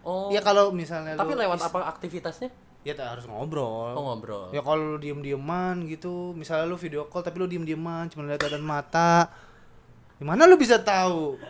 oh 0.00 0.28
Ya 0.28 0.38
kalau 0.38 0.68
misalnya 0.70 1.14
tapi 1.14 1.32
lu 1.32 1.40
lewat 1.40 1.60
apa 1.60 1.78
aktivitasnya 1.88 2.50
Ya 2.80 2.92
tak 2.92 3.06
harus 3.10 3.24
ngobrol. 3.24 3.92
oh 3.92 4.02
ngobrol 4.04 4.48
Ya 4.50 4.60
kalau 4.60 4.94
lu 4.94 4.98
diem-dieman 4.98 5.86
gitu, 5.86 6.32
misalnya 6.32 6.64
lu 6.64 6.76
video 6.76 7.06
call 7.06 7.20
tapi 7.20 7.36
lu 7.36 7.46
diem-dieman 7.46 8.06
cuma 8.06 8.24
lihat 8.24 8.40
dan 8.42 8.60
mata. 8.60 9.32
Gimana 10.14 10.44
lu 10.44 10.54
bisa 10.54 10.76
tahu 10.78 11.40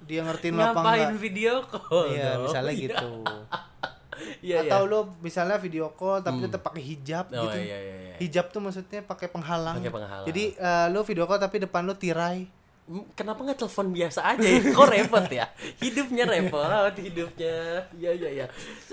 dia 0.00 0.22
ngertiin 0.22 0.52
lu 0.52 0.58
apa 0.58 0.72
ngapain 0.72 1.06
enggak? 1.08 1.20
video 1.20 1.52
call 1.62 2.04
Iya, 2.08 2.28
dong? 2.32 2.42
misalnya 2.44 2.72
Iya. 2.72 2.82
gitu. 2.82 3.08
iya 4.40 4.56
iya 4.58 4.58
Atau 4.64 4.82
lu 4.84 4.98
misalnya 5.20 5.56
video 5.56 5.86
call 5.92 6.18
tapi 6.20 6.40
tetap 6.42 6.62
pakai 6.62 6.82
hijab 6.84 7.24
oh 7.28 7.44
gitu. 7.44 7.58
iya 7.58 7.76
iya 7.76 7.96
iya 8.00 8.14
Hijab 8.18 8.46
tuh 8.48 8.60
maksudnya 8.60 9.00
pakai 9.02 9.26
penghalang. 9.26 9.76
Pakai 9.76 9.92
penghalang. 9.92 10.26
Jadi 10.26 10.44
eh, 10.52 10.86
lu 10.88 11.00
video 11.02 11.24
call 11.24 11.38
tapi 11.38 11.56
depan 11.58 11.82
lu 11.82 11.94
tirai. 11.94 12.44
Kenapa 13.14 13.46
nggak 13.46 13.58
telepon 13.62 13.94
biasa 13.94 14.34
aja 14.34 14.42
ya? 14.42 14.58
Kok 14.74 14.88
repot 14.90 15.26
ya? 15.30 15.46
Hidupnya 15.78 16.26
repot, 16.26 16.90
hidupnya. 16.98 17.86
Iya 17.94 18.10
iya 18.18 18.28
iya. 18.34 18.46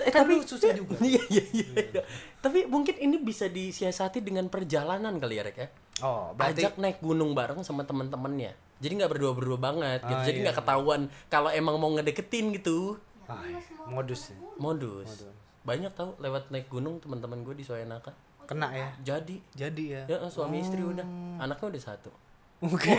Eh, 0.05 0.13
Kan 0.13 0.29
lu 0.29 0.45
susah 0.45 0.69
juga. 0.77 0.93
Iya 1.01 1.21
iya 1.33 1.43
iya. 1.49 1.67
iya. 1.81 2.01
Tapi 2.37 2.69
mungkin 2.69 2.93
ini 3.01 3.17
bisa 3.17 3.49
disiasati 3.49 4.21
dengan 4.21 4.53
perjalanan 4.53 5.17
kali 5.17 5.41
ya, 5.41 5.43
Rek 5.49 5.57
ya. 5.57 5.67
Oh, 6.05 6.29
berarti 6.37 6.61
Ajak 6.61 6.77
naik 6.77 7.01
gunung 7.01 7.33
bareng 7.33 7.65
sama 7.65 7.89
teman-temannya. 7.89 8.53
Jadi 8.77 8.91
nggak 9.01 9.11
berdua-berdua 9.17 9.57
banget 9.57 10.05
gitu. 10.05 10.13
Ah, 10.13 10.25
Jadi 10.29 10.37
iya. 10.37 10.45
nggak 10.45 10.57
ketahuan 10.61 11.01
kalau 11.33 11.49
emang 11.49 11.81
mau 11.81 11.89
ngedeketin 11.97 12.53
gitu. 12.53 13.01
ah, 13.25 13.41
modus 13.89 14.29
ya. 14.29 14.37
Modus. 14.61 15.25
Banyak 15.65 15.91
tahu 15.97 16.13
lewat 16.21 16.53
naik 16.53 16.69
gunung 16.69 17.01
teman-teman 17.01 17.41
gue 17.41 17.57
di 17.57 17.65
Soenaka. 17.65 18.13
Kena 18.45 18.69
ya. 18.69 18.93
Jadi 19.01 19.41
Jadi 19.57 19.83
ya. 19.97 20.03
ya 20.05 20.17
suami 20.29 20.61
istri 20.61 20.85
udah, 20.85 21.03
anaknya 21.41 21.73
udah 21.73 21.81
satu. 21.81 22.13
Oke, 22.57 22.89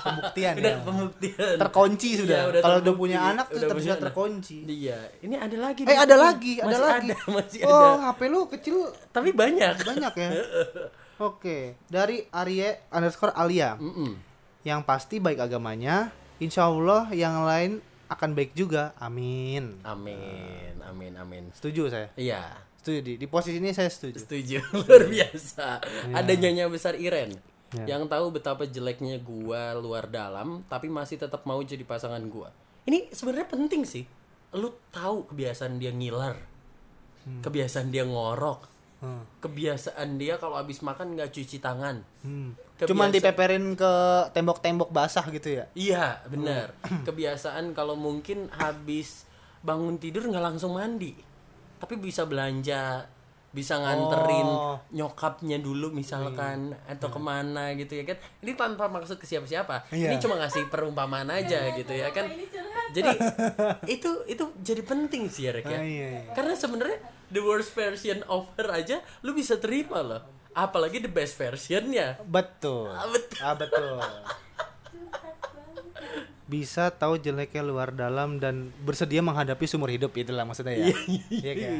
pembuktian 0.00 0.54
Udah 0.56 0.72
ya. 0.72 0.78
pembuktian. 0.80 1.54
Terkunci 1.60 2.08
sudah. 2.24 2.38
Iya, 2.40 2.48
udah 2.48 2.60
Kalau 2.64 2.76
udah 2.80 2.94
punya 2.96 3.18
anak 3.20 3.46
tuh 3.52 3.60
Udah 3.60 3.62
tetap 3.68 3.76
punya 3.76 3.84
sudah 3.84 3.98
terkunci. 4.00 4.56
Iya, 4.64 4.98
ini 5.20 5.34
ada 5.36 5.56
lagi. 5.60 5.80
Eh 5.84 5.92
nih. 5.92 5.98
ada 6.00 6.16
lagi, 6.16 6.52
ada 6.56 6.66
Masih 6.72 6.84
lagi. 6.88 7.08
ada, 7.12 7.16
masih 7.28 7.60
oh, 7.68 7.84
ada. 8.00 8.08
HP 8.08 8.20
lu 8.32 8.40
kecil 8.48 8.76
Tapi 9.12 9.30
banyak. 9.36 9.74
banyak 9.84 10.12
ya. 10.16 10.28
Oke, 11.28 11.76
dari 11.86 12.24
Arye 12.32 12.88
underscore 12.88 13.36
Alia. 13.36 13.76
Mm-mm. 13.76 14.16
Yang 14.64 14.80
pasti 14.88 15.20
baik 15.20 15.36
agamanya, 15.38 16.08
insya 16.40 16.64
Allah 16.64 17.12
yang 17.12 17.44
lain 17.44 17.84
akan 18.08 18.32
baik 18.32 18.56
juga. 18.56 18.96
Amin. 18.96 19.84
Amin, 19.84 20.80
amin, 20.80 21.12
amin. 21.14 21.44
Setuju 21.52 21.92
saya. 21.92 22.08
Iya, 22.16 22.40
Setuju 22.80 23.00
di, 23.00 23.12
di 23.16 23.26
posisi 23.28 23.60
ini 23.60 23.72
saya 23.72 23.88
setuju. 23.88 24.20
setuju. 24.20 24.58
Luar 24.80 25.08
biasa. 25.08 25.80
Iya. 26.08 26.14
Ada 26.20 26.32
nyonya 26.36 26.64
besar 26.68 26.96
Iren. 26.96 27.36
Ya. 27.74 27.98
Yang 27.98 28.06
tahu 28.06 28.26
betapa 28.30 28.62
jeleknya 28.64 29.18
gua 29.18 29.74
luar 29.74 30.06
dalam, 30.06 30.62
tapi 30.66 30.86
masih 30.86 31.18
tetap 31.18 31.42
mau 31.42 31.58
jadi 31.58 31.82
pasangan 31.82 32.22
gua. 32.30 32.54
Ini 32.86 33.10
sebenarnya 33.10 33.50
penting 33.50 33.82
sih. 33.82 34.06
Lu 34.54 34.70
tahu 34.88 35.26
kebiasaan 35.28 35.76
dia 35.76 35.90
ngiler. 35.90 36.38
Kebiasaan 37.42 37.88
dia 37.88 38.04
ngorok. 38.04 38.68
Hmm. 39.00 39.24
Kebiasaan 39.40 40.16
dia 40.16 40.36
kalau 40.36 40.56
habis 40.56 40.80
makan 40.80 41.16
nggak 41.16 41.32
cuci 41.32 41.58
tangan. 41.58 42.04
Hmm. 42.22 42.52
Kebiasa- 42.76 42.90
Cuman 42.90 43.08
dipeperin 43.10 43.64
ke 43.74 43.92
tembok-tembok 44.32 44.90
basah 44.90 45.24
gitu 45.28 45.60
ya. 45.60 45.64
Iya, 45.72 46.20
benar. 46.28 46.72
Kebiasaan 47.04 47.72
kalau 47.72 47.96
mungkin 47.96 48.48
habis 48.52 49.24
bangun 49.64 49.96
tidur 49.96 50.28
nggak 50.28 50.44
langsung 50.44 50.76
mandi, 50.76 51.16
tapi 51.80 51.96
bisa 51.96 52.28
belanja, 52.28 53.08
bisa 53.54 53.78
nganterin 53.78 54.42
Oh. 54.44 54.76
nyokapnya 54.90 55.62
dulu 55.62 55.94
misalkan 55.94 56.74
atau 56.84 57.06
ke 57.06 57.20
mana 57.22 57.70
gitu 57.78 57.94
ya 57.94 58.04
kan. 58.04 58.18
Ini 58.42 58.52
tanpa 58.52 58.90
maksud 58.90 59.16
ke 59.16 59.24
siapa-siapa. 59.24 59.86
Iya. 59.94 60.10
Ini 60.10 60.16
cuma 60.18 60.34
ngasih 60.36 60.66
perumpamaan 60.66 61.30
aja 61.30 61.70
gitu 61.72 61.94
ya 61.94 62.10
kan. 62.10 62.26
Jadi 62.90 63.14
itu 63.94 64.10
itu 64.26 64.44
jadi 64.58 64.82
penting 64.82 65.30
sih 65.30 65.46
ya 65.46 65.54
Rek 65.54 65.64
ya. 65.64 65.78
Ah, 65.78 65.86
iya, 65.86 66.06
iya. 66.18 66.22
Karena 66.34 66.58
sebenarnya 66.58 66.98
the 67.30 67.38
worst 67.38 67.72
version 67.72 68.26
of 68.26 68.50
her 68.58 68.68
aja 68.68 68.98
lu 69.22 69.30
bisa 69.32 69.54
terima 69.56 70.02
loh. 70.02 70.22
Apalagi 70.50 70.98
the 70.98 71.08
best 71.08 71.34
versionnya. 71.34 72.18
Betul. 72.26 72.90
Ah, 72.90 73.06
betul. 73.06 73.38
Ah 73.38 73.54
betul. 73.54 73.98
Bisa 76.44 76.92
tahu 76.92 77.16
jeleknya 77.16 77.62
luar 77.62 77.88
dalam 77.90 78.36
dan 78.36 78.68
bersedia 78.82 79.18
menghadapi 79.18 79.64
sumur 79.64 79.88
hidup 79.88 80.12
itulah 80.12 80.44
maksudnya 80.44 80.76
ya. 80.76 80.92
Iya 81.30 81.52
kan? 81.54 81.72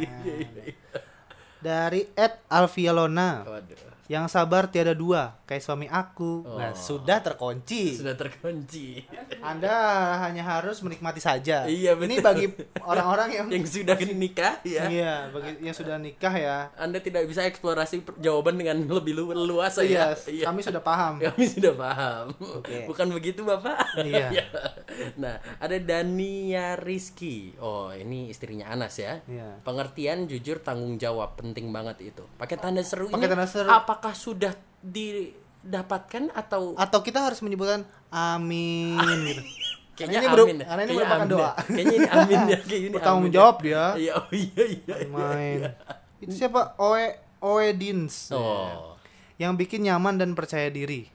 Dari 1.64 2.04
Ed 2.12 2.44
Alfialona 2.52 3.40
Waduh. 3.48 3.93
Yang 4.04 4.28
sabar 4.28 4.68
tiada 4.68 4.92
dua 4.92 5.40
kayak 5.44 5.60
suami 5.60 5.86
aku. 5.86 6.44
Nah, 6.44 6.72
sudah 6.72 7.20
terkunci. 7.20 7.96
Sudah 7.96 8.12
terkunci. 8.12 9.00
Anda 9.40 9.72
hanya 10.20 10.44
harus 10.46 10.80
menikmati 10.80 11.18
saja. 11.18 11.64
Iya, 11.64 11.96
Ini 11.96 12.20
betul. 12.20 12.22
bagi 12.22 12.46
orang-orang 12.80 13.28
yang 13.40 13.46
Yang 13.48 13.80
sudah 13.80 13.96
nikah 13.96 14.54
ya. 14.60 14.84
Iya, 14.86 15.14
bagi 15.30 15.50
yang 15.60 15.72
sudah 15.72 15.96
nikah 15.96 16.34
ya. 16.34 16.68
Anda 16.74 17.00
tidak 17.00 17.24
bisa 17.24 17.44
eksplorasi 17.44 18.04
jawaban 18.18 18.56
dengan 18.56 18.76
lebih 18.84 19.14
lu- 19.14 19.32
luas 19.34 19.76
Iya, 19.76 20.12
ya. 20.28 20.44
kami 20.44 20.60
sudah 20.60 20.80
paham. 20.80 21.16
Kami 21.24 21.44
sudah 21.46 21.72
paham. 21.72 22.26
Oke. 22.60 22.84
Bukan 22.84 23.08
begitu, 23.10 23.40
Bapak? 23.42 23.96
Iya. 23.98 24.28
nah, 25.22 25.40
ada 25.56 25.76
Dania 25.78 26.76
Rizky. 26.76 27.56
Oh, 27.56 27.88
ini 27.88 28.28
istrinya 28.28 28.68
Anas 28.68 28.96
ya. 28.96 29.24
Iya. 29.24 29.64
Pengertian 29.64 30.28
jujur 30.28 30.60
tanggung 30.60 30.96
jawab 30.96 31.36
penting 31.36 31.72
banget 31.72 32.12
itu. 32.12 32.24
Pakai 32.36 32.56
tanda 32.56 32.84
seru 32.84 33.08
Pakai 33.08 33.24
ini 33.24 33.32
tanda 33.32 33.48
seru. 33.48 33.68
Apakah 34.04 34.20
sudah 34.20 34.52
didapatkan 34.84 36.28
atau 36.36 36.76
Atau 36.76 37.00
kita 37.00 37.24
harus 37.24 37.40
menyebutkan 37.40 37.88
amin 38.12 39.00
gitu. 39.24 39.40
kayaknya 39.96 40.20
ini 40.20 40.28
amin 40.28 40.56
ya? 40.60 40.66
karena 40.68 40.82
ini 40.84 40.88
Kayaknya 40.92 41.00
merupakan 41.08 41.28
doa. 41.32 41.40
ya. 41.40 41.52
Kayaknya 41.64 41.94
ini 41.96 42.08
amin 42.12 42.40
ya, 42.44 42.58
kayak 42.68 42.80
ini 42.84 42.92
Bertanggung 42.92 43.24
ya. 43.24 43.32
jawab 43.32 43.56
dia. 43.64 43.84
Iya, 44.04 44.12
oh 44.20 44.28
iya 44.28 44.64
iya. 44.68 44.94
iya. 45.00 45.08
Main. 45.08 45.60
Itu 46.20 46.32
siapa? 46.36 46.76
Oe 46.76 47.06
Oedins. 47.40 48.28
Oh. 48.28 48.92
Yang 49.40 49.52
bikin 49.64 49.88
nyaman 49.88 50.20
dan 50.20 50.36
percaya 50.36 50.68
diri. 50.68 51.08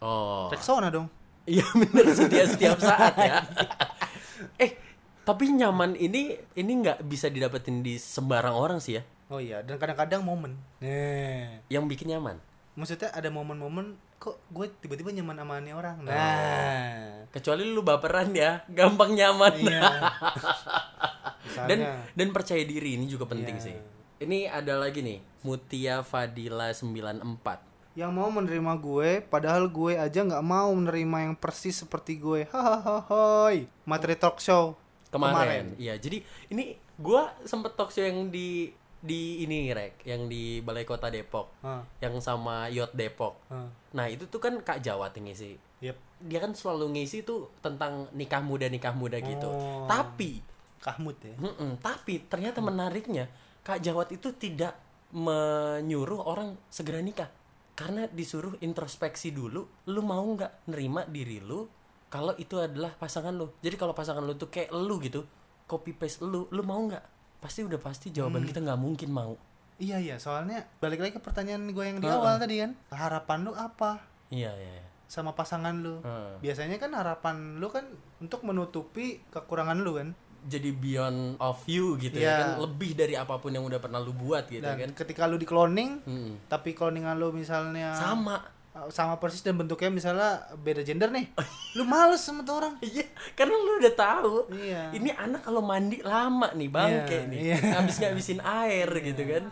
Oh. 0.00 0.48
Rexona 0.48 0.88
dong. 0.88 1.12
Iya 1.44 1.68
bener 1.76 2.08
setia 2.16 2.48
setiap 2.48 2.80
saat 2.80 3.20
ya. 3.20 3.44
eh 4.56 4.80
tapi 5.20 5.52
nyaman 5.52 5.92
ini 5.92 6.40
ini 6.56 6.72
nggak 6.80 7.04
bisa 7.04 7.28
didapetin 7.28 7.84
di 7.84 8.00
sembarang 8.00 8.56
orang 8.56 8.80
sih 8.80 8.96
ya. 8.96 9.04
Oh 9.30 9.38
iya, 9.38 9.62
dan 9.62 9.78
kadang-kadang 9.78 10.26
momen. 10.26 10.58
Nih. 10.82 11.62
Yang 11.70 11.84
bikin 11.94 12.10
nyaman. 12.10 12.42
Maksudnya 12.74 13.14
ada 13.14 13.30
momen-momen 13.30 13.94
kok 14.18 14.36
gue 14.50 14.66
tiba-tiba 14.82 15.14
nyaman 15.14 15.38
sama 15.38 15.54
nih 15.62 15.74
orang. 15.74 15.96
Oh. 16.02 16.10
Nah. 16.10 17.24
Kecuali 17.30 17.62
lu 17.62 17.80
baperan 17.80 18.34
ya, 18.34 18.66
gampang 18.66 19.14
nyaman. 19.14 19.54
Iya. 19.54 19.82
dan 21.70 21.78
dan 22.10 22.28
percaya 22.34 22.62
diri 22.66 22.98
ini 22.98 23.06
juga 23.06 23.30
penting 23.30 23.56
Iya. 23.58 23.66
sih. 23.70 23.76
Ini 24.20 24.50
ada 24.50 24.76
lagi 24.76 25.00
nih, 25.00 25.22
Mutia 25.46 26.02
Fadila 26.02 26.74
94. 26.74 27.70
yang 27.90 28.14
mau 28.14 28.30
menerima 28.30 28.78
gue 28.78 29.18
padahal 29.18 29.66
gue 29.66 29.98
aja 29.98 30.22
nggak 30.22 30.46
mau 30.46 30.70
menerima 30.70 31.26
yang 31.26 31.34
persis 31.34 31.82
seperti 31.82 32.22
gue 32.22 32.46
hahaha 32.46 33.50
materi 33.82 34.14
talk 34.14 34.38
show 34.38 34.78
Kemarin. 35.10 35.74
Iya, 35.74 35.98
jadi 35.98 36.22
ini 36.54 36.78
gua 36.94 37.34
sempet 37.42 37.74
talk 37.74 37.90
show 37.90 38.06
yang 38.06 38.30
di 38.30 38.70
di 39.00 39.44
ini 39.44 39.72
rek, 39.72 40.04
yang 40.04 40.28
di 40.28 40.60
Balai 40.60 40.84
Kota 40.84 41.08
Depok. 41.08 41.64
Hah. 41.64 41.80
Yang 42.04 42.20
sama 42.20 42.68
Yot 42.68 42.92
Depok. 42.92 43.40
Hah. 43.48 43.68
Nah, 43.96 44.06
itu 44.06 44.28
tuh 44.28 44.40
kan 44.40 44.60
Kak 44.60 44.84
Jawa 44.84 45.10
ngisi. 45.12 45.56
Yep. 45.80 45.96
dia 46.20 46.36
kan 46.44 46.52
selalu 46.52 46.92
ngisi 46.92 47.24
tuh 47.24 47.48
tentang 47.64 48.04
nikah 48.12 48.44
muda 48.44 48.68
nikah 48.68 48.92
muda 48.92 49.16
gitu. 49.16 49.48
Oh. 49.48 49.88
Tapi, 49.88 50.44
kahmut 50.80 51.20
ya 51.20 51.36
mm-mm, 51.36 51.76
tapi 51.84 52.24
ternyata 52.24 52.64
menariknya 52.64 53.28
Kak 53.60 53.84
Jawat 53.84 54.08
itu 54.16 54.32
tidak 54.32 54.72
menyuruh 55.12 56.24
orang 56.24 56.56
segera 56.72 57.04
nikah 57.04 57.28
karena 57.76 58.08
disuruh 58.08 58.56
introspeksi 58.64 59.32
dulu. 59.36 59.68
Lu 59.92 60.00
mau 60.00 60.24
nggak 60.24 60.68
nerima 60.72 61.04
diri 61.04 61.40
lu 61.40 61.68
kalau 62.08 62.32
itu 62.40 62.56
adalah 62.56 62.96
pasangan 62.96 63.36
lu. 63.36 63.52
Jadi 63.60 63.76
kalau 63.76 63.92
pasangan 63.92 64.24
lu 64.24 64.34
tuh 64.34 64.48
kayak 64.48 64.72
lu 64.72 64.96
gitu, 65.04 65.28
copy 65.68 65.92
paste 65.94 66.24
lu, 66.24 66.48
lu 66.50 66.62
mau 66.64 66.80
nggak? 66.80 67.19
Pasti 67.40 67.60
udah 67.60 67.76
pasti 67.76 68.08
jawaban 68.10 68.44
kita 68.44 68.60
nggak 68.60 68.76
mungkin 68.78 69.10
mau. 69.10 69.34
iya 69.76 69.96
iya 69.96 70.16
soalnya 70.16 70.68
balik 70.76 71.00
lagi 71.00 71.12
ke 71.14 71.20
pertanyaan 71.20 71.64
gue 71.66 71.80
yang 71.80 71.96
di 71.96 72.04
Heeh. 72.04 72.12
awal 72.14 72.36
tadi 72.36 72.60
kan 72.60 72.76
harapan 72.90 73.38
lu 73.42 73.52
apa 73.54 73.96
Iya 74.28 74.52
iya. 74.52 74.72
iya. 74.76 74.84
sama 75.06 75.32
pasangan 75.32 75.72
lu 75.74 75.98
Heeh. 75.98 76.36
biasanya 76.38 76.76
kan 76.76 76.92
harapan 76.92 77.56
lu 77.56 77.66
kan 77.66 77.88
untuk 78.18 78.44
menutupi 78.44 79.24
kekurangan 79.26 79.80
lu 79.80 79.96
kan 79.96 80.12
Jadi 80.42 80.72
beyond 80.74 81.36
of 81.38 81.64
you 81.64 81.96
gitu 81.96 82.12
ya 82.14 82.28
Iya. 82.28 82.36
kan, 82.36 82.48
lebih 82.60 82.92
dari 82.92 83.12
apa 83.14 83.36
pun 83.36 83.50
yang 83.50 83.60
udah 83.62 83.76
pernah 83.76 83.98
lu 83.98 84.12
buat 84.12 84.44
gitu 84.46 84.60
dan 84.60 84.76
kan. 84.78 84.92
ketika 84.94 85.24
lu 85.24 85.36
di 85.36 85.44
cloning 85.44 86.00
Mm-mm. 86.02 86.44
tapi 86.46 86.72
cloningan 86.72 87.16
lu 87.16 87.28
misalnya 87.30 87.92
sama 87.92 88.36
uh, 88.36 88.40
sama 88.88 89.16
persis 89.16 89.40
dan 89.40 89.54
bentuknya 89.54 89.90
misalnya 89.90 90.30
beda 90.56 90.80
gender 90.80 91.10
nih 91.10 91.26
lu 91.72 91.82
males 91.82 92.18
sama 92.18 92.40
tuh 92.40 92.54
orang 92.56 92.74
Iya, 92.78 93.02
karena 93.34 93.52
lu 93.52 93.72
udah 93.78 93.94
tahu. 93.94 94.34
Iya. 94.48 94.90
Ini 94.92 95.10
anak 95.12 95.42
kalau 95.42 95.58
mandi 95.60 95.98
lama 96.00 96.50
nih, 96.50 96.66
bangke 96.66 97.16
Iya, 97.16 97.26
nih. 97.26 97.38
iya. 97.44 97.56
Habis 97.76 97.96
ngabisin 97.98 98.40
air 98.40 98.86
gitu 98.96 99.22
kan. 99.24 99.44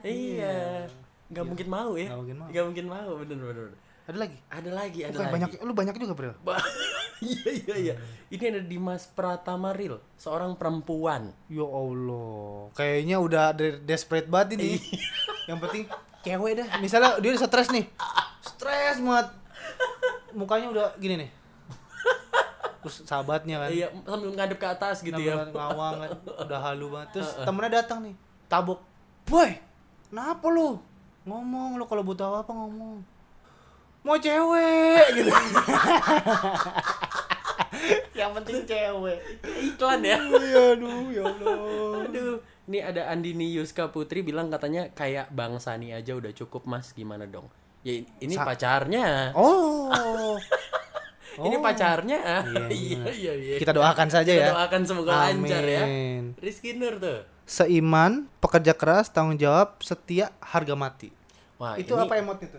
Iya. 0.00 0.86
Nggak 1.26 1.44
mungkin 1.44 1.66
mau 1.66 1.92
ya. 1.94 2.06
Nggak 2.06 2.18
mungkin 2.18 2.36
mau. 2.36 2.46
Nggak 2.48 2.64
mungkin 2.64 2.86
mau, 2.86 3.10
bener 3.18 3.36
bener. 3.38 3.54
bener. 3.64 3.78
ada 4.06 4.18
lagi 4.18 4.38
Ada 4.46 4.70
lagi, 4.70 5.00
ada 5.02 5.10
Bukan 5.10 5.20
lagi. 5.20 5.34
banyak 5.34 5.50
lu 5.58 5.72
banyak 5.74 5.94
juga 5.96 6.14
bro 6.14 6.32
Iya 7.26 7.48
iya 7.58 7.74
iya. 7.76 7.94
Ini 8.28 8.44
ada 8.46 8.60
Dimas 8.62 9.08
Pratama 9.08 9.72
Real, 9.72 9.98
seorang 10.14 10.54
perempuan. 10.54 11.34
ya 11.48 11.64
allah 11.64 12.70
kayaknya 12.72 13.18
udah 13.18 13.50
de- 13.50 13.82
desperate 13.82 14.28
banget 14.28 14.56
ini 14.56 14.78
yang 15.46 15.58
penting 15.58 15.90
cewek 16.26 16.52
dah 16.58 16.68
misalnya 16.82 17.22
dia 17.22 17.30
udah 17.30 17.42
stres 17.46 17.70
nih. 17.70 17.86
Stres 18.42 18.98
banget. 18.98 19.26
Mukanya 20.34 20.66
udah 20.74 20.86
gini 20.98 21.22
nih. 21.22 21.30
Terus 22.82 23.06
sahabatnya 23.06 23.62
kan. 23.62 23.70
Iya, 23.70 23.86
sambil 24.02 24.30
ngadep 24.34 24.58
ke 24.58 24.66
atas 24.66 25.06
gitu 25.06 25.18
ya. 25.22 25.46
Ngawang 25.54 25.94
kan. 26.02 26.10
Udah 26.42 26.58
halu 26.58 26.90
banget. 26.90 27.08
Terus 27.18 27.30
temennya 27.46 27.82
datang 27.82 28.02
nih. 28.02 28.14
Tabok. 28.50 28.82
Boy 29.26 29.58
kenapa 30.10 30.46
lu? 30.48 30.78
Ngomong 31.26 31.76
lu 31.76 31.84
kalau 31.84 32.06
butuh 32.06 32.40
apa 32.40 32.52
ngomong. 32.54 33.02
Mau 34.06 34.16
cewek. 34.16 35.06
Gitu. 35.18 35.30
Yang 38.14 38.30
penting 38.40 38.58
cewek. 38.64 39.18
Iklan 39.44 40.00
ya. 40.00 40.16
Iya, 40.16 40.62
aduh 40.78 41.10
ya 41.10 41.22
Allah. 41.26 41.58
Aduh, 42.06 42.38
ini 42.66 42.78
ada 42.80 43.06
Andini 43.06 43.50
Yuska 43.52 43.88
Putri 43.88 44.20
bilang 44.20 44.46
katanya 44.48 44.90
kayak 44.90 45.30
Bang 45.30 45.56
Sani 45.56 45.90
aja 45.90 46.12
udah 46.12 46.30
cukup 46.30 46.64
Mas, 46.64 46.90
gimana 46.90 47.24
dong? 47.24 47.46
Ya 47.80 48.02
ini 48.18 48.34
Sa- 48.34 48.42
pacarnya. 48.42 49.30
oh 49.32 50.34
Ini 51.36 51.52
Oh. 51.52 51.60
pacarnya. 51.60 52.16
Iya, 52.48 52.64
Iya, 52.72 53.04
iya, 53.12 53.32
iya. 53.36 53.56
kita 53.56 53.70
doakan 53.70 54.08
saja 54.08 54.24
Kita 54.26 54.40
ya 54.40 54.48
doakan 54.50 54.82
semoga 54.82 55.12
lancar 55.22 55.62
ya. 55.62 55.84
Amin. 55.84 56.32
Rizky 56.36 56.72
Nur 56.72 56.96
tuh. 56.96 57.20
seiman 57.44 58.26
pekerja 58.40 58.72
keras 58.72 59.06
tanggung 59.06 59.36
jawab 59.36 59.78
setia 59.78 60.34
harga 60.42 60.74
mati 60.74 61.14
Wah, 61.56 61.78
itu 61.78 61.94
ini 61.94 62.02
apa 62.02 62.14
emot 62.16 62.42
itu 62.42 62.58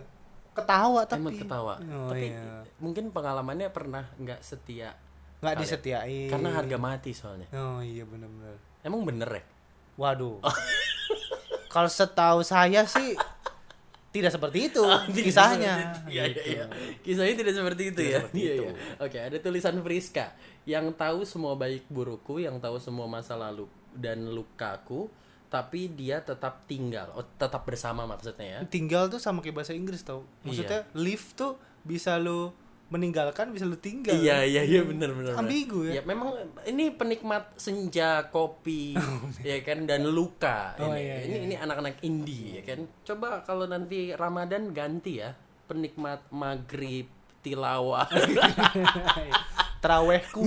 ketawa 0.50 1.04
tapi 1.04 1.20
emot 1.20 1.36
ketawa. 1.36 1.74
Oh, 1.84 2.08
Tapi 2.08 2.32
iya. 2.32 2.64
mungkin 2.78 3.12
pengalamannya 3.12 3.68
pernah 3.68 4.08
nggak 4.14 4.40
setia 4.40 4.96
nggak 5.38 5.54
disetiain 5.56 6.26
karena 6.28 6.50
harga 6.52 6.76
mati 6.78 7.12
soalnya. 7.12 7.46
oh 7.52 7.78
iya 7.78 8.02
benar-benar 8.02 8.56
Emang 8.80 9.04
bener 9.04 9.28
ya? 9.28 9.42
Waduh 9.98 10.38
kalau 11.74 11.90
setahu 11.90 12.40
saya 12.40 12.86
sih 12.86 13.18
tidak 14.08 14.32
seperti 14.32 14.72
itu 14.72 14.80
Tidak 15.12 15.20
kisahnya 15.20 15.74
seperti- 15.92 16.08
Iya, 16.08 16.22
iya, 16.22 16.24
Gitu. 16.24 16.40
iya. 16.48 16.64
Kisahnya 17.02 17.34
tidak 17.36 17.54
seperti 17.54 17.82
itu 17.84 18.00
Tidak 18.00 18.08
ya. 18.08 18.18
seperti 18.18 18.38
Iya, 18.38 18.48
itu. 18.50 18.62
iya. 18.64 18.72
Oke, 18.98 19.18
ada 19.20 19.36
tulisan 19.38 19.76
Friska 19.78 20.26
yang 20.64 20.86
tahu 20.92 21.18
semua 21.22 21.52
baik 21.54 21.84
burukku, 21.88 22.38
yang 22.38 22.56
tahu 22.56 22.76
semua 22.78 23.04
masa 23.04 23.34
lalu 23.34 23.68
dan 23.90 24.24
lukaku, 24.26 25.12
tapi 25.48 25.88
dia 25.88 26.20
tetap 26.20 26.64
tinggal. 26.64 27.12
Oh, 27.12 27.24
tetap 27.36 27.64
bersama 27.64 28.04
maksudnya 28.04 28.48
ya. 28.48 28.58
tinggal 28.64 29.08
tuh 29.08 29.16
sama 29.16 29.40
kayak 29.40 29.56
bahasa 29.56 29.72
Inggris 29.72 30.00
tau 30.00 30.24
maksudnya 30.40 30.88
live 30.94 31.24
tuh 31.34 31.56
bisa 31.82 32.16
lu 32.16 32.52
meninggalkan 32.88 33.52
bisa 33.52 33.68
lu 33.68 33.76
tinggal 33.76 34.16
Iya, 34.16 34.44
iya, 34.48 34.62
iya 34.64 34.80
benar 34.80 35.12
benar. 35.12 35.36
Ambigu 35.36 35.84
ya. 35.88 36.00
Ya, 36.00 36.02
memang 36.08 36.32
ini 36.64 36.88
penikmat 36.96 37.52
senja, 37.60 38.32
kopi, 38.32 38.96
ya 39.48 39.60
kan 39.60 39.84
dan 39.84 40.08
luka. 40.08 40.72
Oh, 40.80 40.96
ini, 40.96 41.04
iya, 41.04 41.16
ini 41.28 41.36
ini 41.52 41.54
anak-anak 41.60 42.00
indie 42.00 42.60
ya 42.60 42.62
kan. 42.64 42.88
Coba 43.04 43.44
kalau 43.44 43.68
nanti 43.68 44.16
Ramadan 44.16 44.72
ganti 44.72 45.20
ya, 45.20 45.36
penikmat 45.68 46.24
maghrib, 46.32 47.06
tilawah. 47.44 48.08
terawehku 49.78 50.42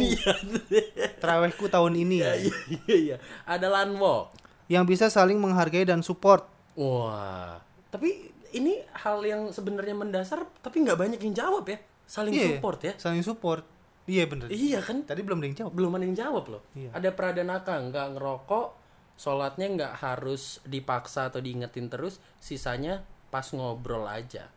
terawehku 1.23 1.71
tahun 1.71 1.95
ini 1.95 2.19
ya 2.19 2.35
Iya, 2.35 2.57
iya, 2.67 2.95
iya. 2.99 3.17
Ada 3.47 3.71
Lanwo. 3.71 4.27
yang 4.67 4.83
bisa 4.83 5.07
saling 5.07 5.39
menghargai 5.39 5.87
dan 5.87 6.03
support 6.03 6.51
Wah, 6.75 7.59
tapi 7.91 8.31
ini 8.55 8.79
hal 8.95 9.19
yang 9.23 9.51
sebenarnya 9.51 9.95
mendasar, 9.95 10.47
tapi 10.63 10.83
nggak 10.83 10.99
banyak 10.99 11.19
yang 11.19 11.35
jawab 11.35 11.67
ya. 11.67 11.79
Saling 12.11 12.33
Iya, 12.33 12.47
support 12.51 12.79
ya. 12.81 12.93
saling 12.97 13.23
support 13.23 13.63
iya 14.03 14.27
bener 14.27 14.51
Iya 14.51 14.83
kan? 14.83 15.01
tadi 15.01 15.23
belum 15.23 15.39
ada 15.39 15.47
yang 15.47 15.57
jawab 15.57 15.71
Belum 15.71 15.91
ada 15.95 16.03
yang 16.03 16.17
jawab 16.17 16.43
loh. 16.49 16.63
Iya. 16.73 16.91
Ada 16.91 17.09
Pradanaka 17.09 17.79
nggak 17.79 18.07
ngerokok, 18.13 18.67
sholatnya 19.15 19.67
nggak 19.71 19.93
harus 19.97 20.43
dipaksa 20.65 21.31
atau 21.31 21.39
diingetin 21.39 21.87
terus, 21.87 22.19
sisanya 22.37 22.99
pas 23.29 23.47
ngobrol 23.47 24.03
aja. 24.03 24.51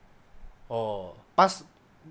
Oh, 0.67 1.15
pas 1.33 1.63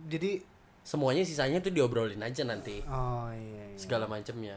jadi 0.07 0.39
semuanya 0.81 1.21
sisanya 1.21 1.59
tuh 1.59 1.71
diobrolin 1.71 2.19
aja 2.19 2.43
nanti 2.43 2.79
oh 2.83 3.27
iya, 3.29 3.63
iya. 3.65 3.75
segala 3.75 4.03
macamnya. 4.05 4.55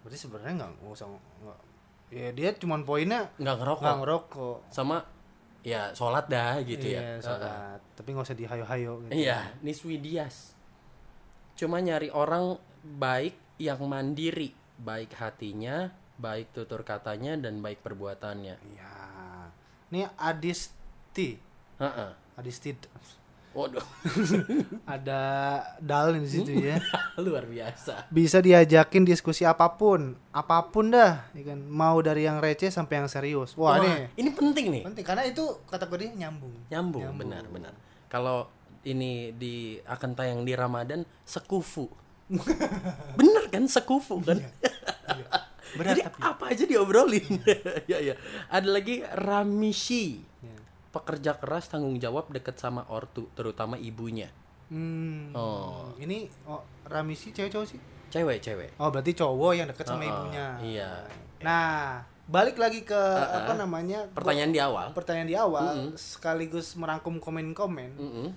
berarti 0.00 0.18
sebenarnya 0.18 0.52
nggak 0.56 0.70
nggak 0.78 0.92
usah 0.92 1.06
nggak 1.08 1.58
ya 2.08 2.28
dia 2.30 2.50
cuman 2.54 2.80
poinnya 2.82 3.28
Nggak 3.36 3.56
ngerokok. 3.58 3.82
nggak 3.82 3.98
ngerokok 3.98 4.56
Sama 4.68 4.96
ya 5.66 5.90
sholat 5.90 6.30
dah 6.30 6.62
gitu 6.62 6.86
iya, 6.86 7.18
ya. 7.18 7.26
sholat. 7.26 7.82
tapi 7.98 8.14
nggak 8.14 8.26
usah 8.30 8.38
dihayo-hayo 8.38 9.02
gitu. 9.02 9.10
Iya, 9.18 9.50
Niswi 9.66 9.98
Dias. 9.98 10.54
Cuma 11.58 11.82
nyari 11.82 12.06
orang 12.14 12.54
baik 12.86 13.34
yang 13.58 13.82
mandiri, 13.82 14.54
baik 14.78 15.10
hatinya, 15.18 15.90
baik 16.22 16.54
tutur 16.54 16.86
katanya 16.86 17.34
dan 17.34 17.58
baik 17.58 17.82
perbuatannya. 17.82 18.54
Iya. 18.62 18.94
Ini 19.90 20.06
Adisti. 20.14 21.40
Heeh. 21.82 22.10
Adisti. 22.38 22.70
Waduh, 23.56 23.80
Ada 24.94 25.20
dal 25.80 26.20
di 26.20 26.28
situ 26.28 26.52
ya. 26.52 26.76
luar 27.24 27.48
biasa. 27.48 28.04
Bisa 28.12 28.44
diajakin 28.44 29.08
diskusi 29.08 29.48
apa 29.48 29.72
pun, 29.72 30.12
apa 30.28 30.60
pun 30.68 30.92
dah, 30.92 31.24
ya 31.32 31.56
kan? 31.56 31.64
Mau 31.64 31.96
dari 32.04 32.28
yang 32.28 32.36
receh 32.36 32.68
sampai 32.68 33.00
yang 33.00 33.08
serius. 33.08 33.56
Wah, 33.56 33.80
Wah, 33.80 33.80
ini 33.80 33.90
ini 34.20 34.30
penting 34.36 34.66
nih. 34.68 34.82
penting 34.84 35.04
karena 35.08 35.24
itu 35.24 35.40
kategorinya 35.64 36.28
nyambung. 36.28 36.52
Nyambung, 36.68 37.16
benar, 37.16 37.48
benar. 37.48 37.72
Kalau 38.12 38.52
ini 38.84 39.32
di 39.32 39.80
akan 39.82 40.10
tayang 40.12 40.44
di 40.44 40.52
Ramadan 40.52 41.08
sekufu. 41.24 41.88
bener 43.18 43.48
kan 43.48 43.64
sekufu 43.64 44.20
kan? 44.20 44.36
Berat 45.76 45.96
Jadi 45.96 46.00
tapi. 46.04 46.20
apa 46.20 46.44
aja 46.52 46.64
diobrolin. 46.68 47.40
ya 47.88 48.04
ya. 48.04 48.14
Ada 48.52 48.68
lagi 48.68 49.00
Ramishi. 49.02 50.20
Ya. 50.44 50.55
Pekerja 50.96 51.36
keras 51.36 51.68
tanggung 51.68 52.00
jawab 52.00 52.32
deket 52.32 52.56
sama 52.56 52.88
ortu, 52.88 53.28
terutama 53.36 53.76
ibunya. 53.76 54.32
Hmm. 54.72 55.30
Oh. 55.36 55.92
Ini 56.00 56.26
oh, 56.48 56.64
Ramisi 56.88 57.30
cewek 57.30 57.52
cowok 57.52 57.66
sih? 57.68 57.80
Cewek, 58.08 58.40
cewek. 58.40 58.70
Oh, 58.80 58.88
berarti 58.88 59.12
cowok 59.12 59.52
yang 59.52 59.68
deket 59.68 59.86
sama 59.86 60.02
Oh, 60.02 60.08
oh, 60.08 60.10
ibunya. 60.10 60.46
iya. 60.64 60.90
Nah, 61.44 62.00
balik 62.26 62.56
lagi 62.56 62.82
ke 62.82 62.96
apa 63.20 63.52
namanya? 63.54 64.08
Pertanyaan 64.10 64.50
di 64.50 64.58
awal. 64.58 64.86
pertanyaan 64.96 65.28
di 65.28 65.36
awal 65.36 65.92
sekaligus 65.94 66.74
merangkum 66.74 67.20
komen-komen. 67.20 67.90
Mm-mm. 68.00 68.28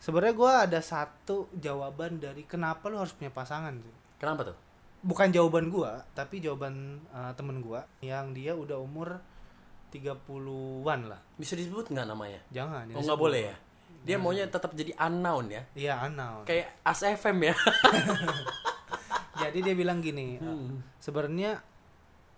Sebenarnya 0.00 0.34
gua 0.36 0.52
ada 0.64 0.80
satu 0.80 1.48
jawaban 1.54 2.16
dari 2.20 2.44
kenapa 2.44 2.88
lu 2.88 2.96
harus 2.98 3.12
punya 3.12 3.30
pasangan 3.30 3.76
sih. 3.76 3.94
Kenapa 4.18 4.52
tuh? 4.52 4.56
Bukan 5.04 5.30
jawaban 5.30 5.68
gua, 5.68 6.00
tapi 6.16 6.40
jawaban 6.40 6.96
eh, 7.12 7.32
temen 7.36 7.60
gua 7.60 7.84
yang 8.00 8.32
dia 8.32 8.56
udah 8.56 8.80
umur 8.80 9.20
30-an 9.94 11.00
lah. 11.06 11.20
Bisa 11.38 11.54
disebut 11.54 11.86
nggak 11.88 12.06
namanya? 12.10 12.40
Jangan. 12.50 12.90
Oh 12.90 13.02
nggak 13.02 13.20
boleh 13.20 13.42
ya? 13.46 13.56
Dia 14.04 14.16
maunya 14.18 14.44
tetap 14.44 14.74
jadi 14.74 14.92
unknown 14.98 15.48
ya? 15.48 15.62
Iya, 15.72 15.94
anal. 16.02 16.44
Kayak 16.44 16.76
As 16.82 17.00
FM 17.00 17.40
ya? 17.40 17.54
Jadi 19.34 19.58
dia 19.60 19.74
bilang 19.74 19.98
gini, 19.98 20.38
Hmm. 20.38 20.78
sebenarnya 20.98 21.58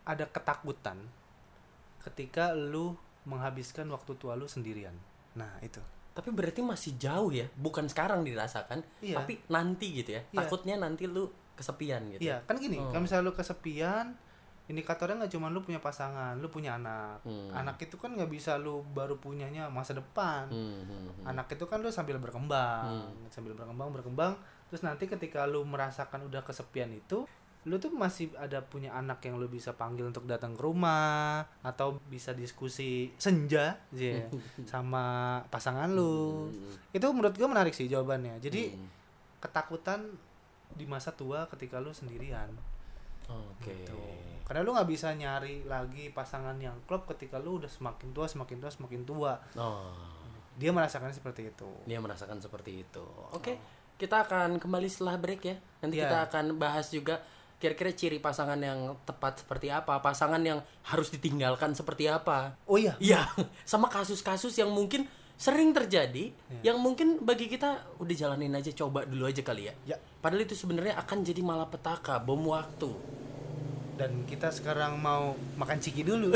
ada 0.03 0.25
ketakutan 0.25 0.97
ketika 2.01 2.55
lu 2.55 2.95
menghabiskan 3.27 3.91
waktu 3.91 4.15
tua 4.17 4.33
lu 4.33 4.47
sendirian. 4.47 4.95
Nah, 5.35 5.59
itu. 5.61 5.83
Tapi 6.17 6.33
berarti 6.33 6.65
masih 6.65 6.97
jauh 6.97 7.29
ya? 7.29 7.51
Bukan 7.53 7.91
sekarang 7.91 8.25
dirasakan, 8.25 8.81
Iya. 9.05 9.21
tapi 9.21 9.43
nanti 9.53 9.93
gitu 9.93 10.17
ya? 10.17 10.23
Iya. 10.25 10.39
Takutnya 10.41 10.81
nanti 10.81 11.05
lu 11.05 11.29
kesepian 11.53 12.09
gitu. 12.17 12.21
Iya, 12.25 12.41
kan 12.49 12.57
gini, 12.57 12.81
Oh. 12.81 12.89
kalau 12.89 13.03
misalnya 13.05 13.29
lu 13.29 13.35
kesepian, 13.37 14.17
indikatornya 14.67 15.23
nggak 15.23 15.33
cuma 15.33 15.47
lu 15.47 15.63
punya 15.63 15.79
pasangan, 15.79 16.35
lu 16.43 16.51
punya 16.51 16.75
anak. 16.75 17.23
Hmm. 17.23 17.55
Anak 17.55 17.79
itu 17.79 17.95
kan 17.95 18.11
nggak 18.13 18.27
bisa 18.27 18.59
lu 18.59 18.83
baru 18.83 19.15
punyanya 19.17 19.71
masa 19.71 19.95
depan. 19.95 20.51
Hmm, 20.51 20.83
hmm, 20.83 21.03
hmm. 21.23 21.31
Anak 21.31 21.47
itu 21.55 21.65
kan 21.71 21.79
lu 21.79 21.91
sambil 21.95 22.19
berkembang, 22.19 23.07
sambil 23.31 23.55
berkembang 23.55 23.95
berkembang, 23.95 24.35
terus 24.67 24.83
nanti 24.83 25.07
ketika 25.07 25.47
lu 25.47 25.63
merasakan 25.63 26.27
udah 26.27 26.43
kesepian 26.43 26.91
itu, 26.91 27.31
lu 27.67 27.79
tuh 27.79 27.91
masih 27.95 28.31
ada 28.39 28.63
punya 28.63 28.95
anak 28.95 29.23
yang 29.23 29.39
lu 29.39 29.47
bisa 29.47 29.75
panggil 29.75 30.07
untuk 30.07 30.27
datang 30.27 30.55
ke 30.55 30.63
rumah 30.63 31.47
atau 31.63 31.99
bisa 32.11 32.35
diskusi 32.35 33.11
senja 33.19 33.79
ya, 33.95 34.27
sama 34.71 35.39
pasangan 35.47 35.91
lu. 35.91 36.51
Itu 36.91 37.07
menurut 37.15 37.39
gua 37.39 37.51
menarik 37.51 37.75
sih 37.75 37.87
jawabannya. 37.87 38.43
Jadi 38.43 38.75
Hmm. 38.75 38.87
ketakutan 39.39 40.11
di 40.75 40.85
masa 40.91 41.15
tua 41.15 41.47
ketika 41.47 41.79
lu 41.79 41.95
sendirian. 41.95 42.51
Oke. 43.29 43.73
Gitu. 43.73 43.99
Karena 44.43 44.63
lu 44.63 44.71
nggak 44.73 44.87
bisa 44.87 45.11
nyari 45.11 45.63
lagi 45.63 46.09
pasangan 46.09 46.55
yang 46.57 46.79
klop 46.85 47.07
ketika 47.09 47.37
lu 47.37 47.59
udah 47.59 47.67
semakin 47.67 48.11
tua, 48.11 48.27
semakin 48.27 48.57
tua, 48.59 48.71
semakin 48.71 49.03
tua. 49.03 49.33
Oh. 49.55 49.91
dia 50.57 50.73
merasakan 50.73 51.13
seperti 51.13 51.53
itu 51.53 51.69
dia 51.85 52.01
merasakan 52.01 52.41
seperti 52.41 52.81
itu 52.81 53.05
oke 53.29 53.61
kita 54.01 54.25
akan 54.25 54.57
kembali 54.57 54.89
setelah 54.89 55.21
break 55.21 55.45
ya 55.45 55.57
nanti 55.85 56.01
Iya. 56.01 56.09
kita 56.09 56.19
akan 56.33 56.45
bahas 56.57 56.89
juga 56.89 57.21
kira-kira 57.57 57.93
ciri 57.93 58.17
pasangan 58.17 58.57
yang 58.57 58.97
tepat 59.05 59.45
seperti 59.45 59.69
apa 59.69 60.01
pasangan 60.01 60.41
yang 60.41 60.65
harus 60.89 61.13
ditinggalkan 61.13 61.77
seperti 61.77 62.09
apa 62.09 62.57
oh 62.65 62.81
iya 62.81 62.97
Iya, 62.97 63.29
sama 63.69 63.93
kasus-kasus 63.93 64.57
yang 64.57 64.73
mungkin 64.73 65.05
sering 65.37 65.77
terjadi, 65.77 66.33
Iya. 66.33 66.73
yang 66.73 66.81
mungkin 66.81 67.21
bagi 67.21 67.53
kita 67.53 68.01
udah 68.01 68.15
jalanin 68.17 68.57
aja, 68.57 68.73
coba 68.73 69.05
dulu 69.05 69.29
aja 69.29 69.45
kali 69.45 69.69
ya. 69.69 69.77
Ya. 69.85 69.97
Padahal 70.27 70.43
itu 70.43 70.59
sebenarnya 70.59 70.99
akan 70.99 71.23
jadi 71.23 71.39
malapetaka, 71.39 72.19
bom 72.19 72.51
waktu. 72.51 72.91
dan 73.95 74.27
kita 74.27 74.51
sekarang 74.51 74.99
mau 74.99 75.23
makan 75.55 75.79
ciki 75.79 76.03
dulu 76.03 76.35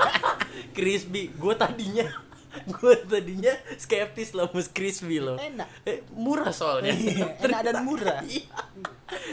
Crispy, 0.74 1.28
gue 1.30 1.54
tadinya, 1.54 2.02
gue 2.74 2.94
tadinya 3.04 3.52
skeptis 3.76 4.32
loh 4.32 4.48
mus 4.50 4.66
crispy 4.66 5.20
loh. 5.20 5.36
Enak. 5.36 5.68
Eh, 5.84 6.00
murah 6.10 6.48
soalnya. 6.50 6.90
Iya, 6.90 7.26
enak 7.38 7.60
dan 7.62 7.76
murah. 7.84 8.24
Iya. 8.26 8.48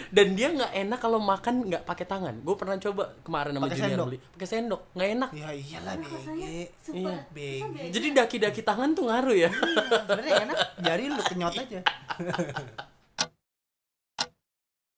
Dan 0.09 0.33
dia 0.33 0.49
nggak 0.49 0.73
enak 0.75 0.99
kalau 0.99 1.17
makan 1.17 1.65
nggak 1.65 1.81
pakai 1.81 2.03
tangan. 2.03 2.35
Gue 2.41 2.53
pernah 2.53 2.75
coba 2.75 3.13
kemarin 3.21 3.53
sama 3.53 3.65
Pakai 3.65 3.77
Junior 3.79 3.89
sendok. 3.95 4.07
beli, 4.09 4.17
pakai 4.27 4.47
sendok, 4.47 4.81
nggak 4.91 5.09
enak. 5.15 5.29
ya 5.31 5.49
iyalah 5.53 5.93
bege 5.95 6.57
Iya. 6.89 7.15
bege 7.31 7.83
Jadi 7.89 8.07
daki-daki 8.11 8.61
tangan 8.61 8.89
tuh 8.91 9.05
ngaruh 9.05 9.37
ya. 9.37 9.49
sebenarnya 9.49 10.33
enak 10.43 10.57
jari 10.77 11.03
lu 11.07 11.21
kenyot 11.23 11.55
aja 11.55 11.79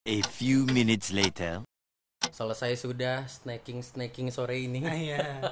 A 0.08 0.24
few 0.24 0.64
minutes 0.72 1.12
later. 1.12 1.60
Selesai 2.32 2.72
sudah 2.80 3.28
snacking 3.28 3.84
snacking 3.84 4.32
sore 4.32 4.64
ini. 4.64 4.80
nah, 4.80 4.96
iya 4.96 5.44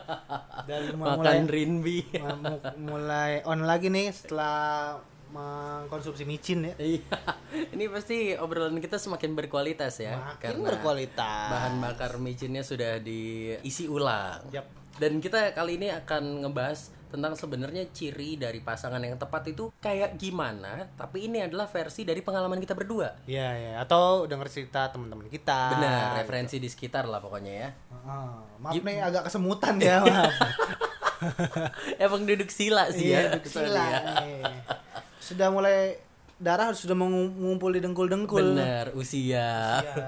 dan 0.68 0.92
mau 1.00 1.16
makan 1.16 1.20
mulai 1.20 1.40
rinbi 1.48 1.98
mau 2.20 2.37
mulai 2.76 3.32
on 3.48 3.64
lagi 3.64 3.88
nih 3.88 4.12
setelah 4.12 4.96
mengkonsumsi 5.28 6.24
micin 6.24 6.72
ya 6.72 6.74
iya 6.80 7.16
ini 7.76 7.88
pasti 7.88 8.37
obrolan 8.37 8.80
kita 8.80 8.96
semakin 8.96 9.37
berkualitas 9.37 10.00
ya 10.00 10.16
makin 10.16 10.64
berkualitas 10.64 11.48
bahan 11.52 11.80
bakar 11.84 12.16
micinnya 12.16 12.64
sudah 12.64 13.00
diisi 13.00 13.84
ulang 13.84 14.48
Yap. 14.52 14.96
dan 14.96 15.20
kita 15.20 15.52
kali 15.52 15.76
ini 15.76 15.92
akan 15.92 16.44
ngebahas 16.44 16.92
tentang 17.09 17.33
sebenarnya 17.33 17.88
ciri 17.88 18.37
dari 18.37 18.59
pasangan 18.59 18.99
yang 18.99 19.16
tepat 19.16 19.49
itu 19.49 19.73
kayak 19.77 20.14
gimana 20.14 20.87
tapi 20.92 21.25
ini 21.25 21.40
adalah 21.40 21.64
versi 21.64 22.03
dari 22.03 22.21
pengalaman 22.21 22.57
kita 22.57 22.73
berdua 22.73 23.25
Iya, 23.25 23.49
ya. 23.51 23.73
Atau 23.79 24.25
denger 24.25 24.47
cerita 24.47 24.88
teman-teman 24.88 25.27
kita. 25.27 25.73
benar 25.73 26.16
referensi 26.16 26.57
di 26.57 26.66
sekitar 26.66 27.05
lah 27.05 27.18
pokoknya 27.18 27.53
ya 27.55 27.68
Ah, 28.05 28.40
maaf 28.59 28.73
nih 28.75 28.99
agak 28.99 29.27
kesemutan 29.27 29.75
ya, 29.79 30.01
maaf. 30.01 30.33
emang 31.99 32.23
duduk 32.23 32.49
sila 32.49 32.88
sih 32.88 33.11
Iya, 33.11 33.18
ya 33.18 33.29
duduk 33.35 33.49
sila 33.49 33.83
ya. 33.83 33.99
nih. 34.23 34.42
Sudah 35.18 35.49
mulai 35.49 35.99
darah 36.37 36.71
sudah 36.71 36.94
mengumpul 36.94 37.73
di 37.73 37.81
dengkul-dengkul. 37.81 38.55
benar 38.55 38.94
usia 38.94 39.83
Iya. 39.83 40.07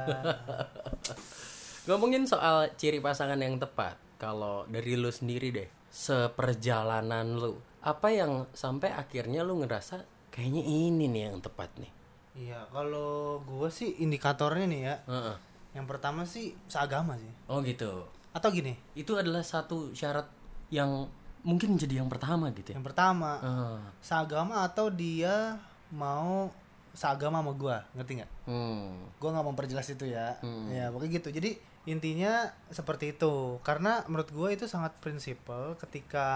Ngomongin 1.88 2.22
soal 2.24 2.70
ciri 2.76 3.00
pasangan 3.00 3.34
yang 3.36 3.56
tepat, 3.56 3.98
kalau 4.14 4.62
dari 4.64 4.94
lu 4.94 5.10
sendiri 5.10 5.48
deh, 5.50 5.68
seperjalanan 5.90 7.36
lu, 7.36 7.58
apa 7.82 8.08
yang 8.08 8.46
sampai 8.54 8.94
akhirnya 8.94 9.42
lu 9.42 9.60
ngerasa 9.60 10.02
kayaknya 10.30 10.62
ini 10.62 11.04
nih 11.10 11.22
yang 11.28 11.38
tepat 11.42 11.68
nih? 11.76 11.92
Iya, 12.30 12.62
kalau 12.70 13.42
gue 13.42 13.68
sih 13.68 13.98
indikatornya 13.98 14.66
nih 14.70 14.80
ya. 14.86 14.94
Heeh. 15.04 15.36
Yang 15.74 15.86
pertama 15.86 16.22
sih 16.24 16.54
seagama 16.66 17.18
sih. 17.18 17.30
Oh 17.46 17.58
gitu. 17.60 18.06
Atau 18.30 18.54
gini, 18.54 18.78
Itu 18.94 19.18
adalah 19.18 19.42
satu 19.42 19.90
syarat 19.90 20.30
yang 20.70 21.10
mungkin 21.42 21.74
menjadi 21.74 21.98
yang 21.98 22.06
pertama 22.06 22.52
gitu 22.52 22.70
ya. 22.70 22.76
yang 22.78 22.84
pertama 22.84 23.40
Ah, 23.40 23.80
seagama 24.04 24.60
atau 24.62 24.92
dia 24.92 25.56
mau 25.90 26.52
seagama 26.92 27.40
sama 27.42 27.52
gua, 27.56 27.82
ngerti 27.96 28.22
nggak? 28.22 28.30
hmm. 28.46 29.18
Gua 29.18 29.28
nggak 29.34 29.44
mau 29.46 29.56
perjelas 29.56 29.88
itu 29.90 30.06
ya. 30.06 30.38
Hmm. 30.42 30.70
Ya, 30.70 30.90
pokoknya 30.94 31.18
gitu. 31.18 31.28
Jadi 31.34 31.50
intinya 31.84 32.48
seperti 32.68 33.16
itu. 33.16 33.60
Karena 33.64 34.04
menurut 34.08 34.28
gua 34.32 34.48
itu 34.52 34.68
sangat 34.68 34.96
prinsipal 35.00 35.76
ketika 35.80 36.28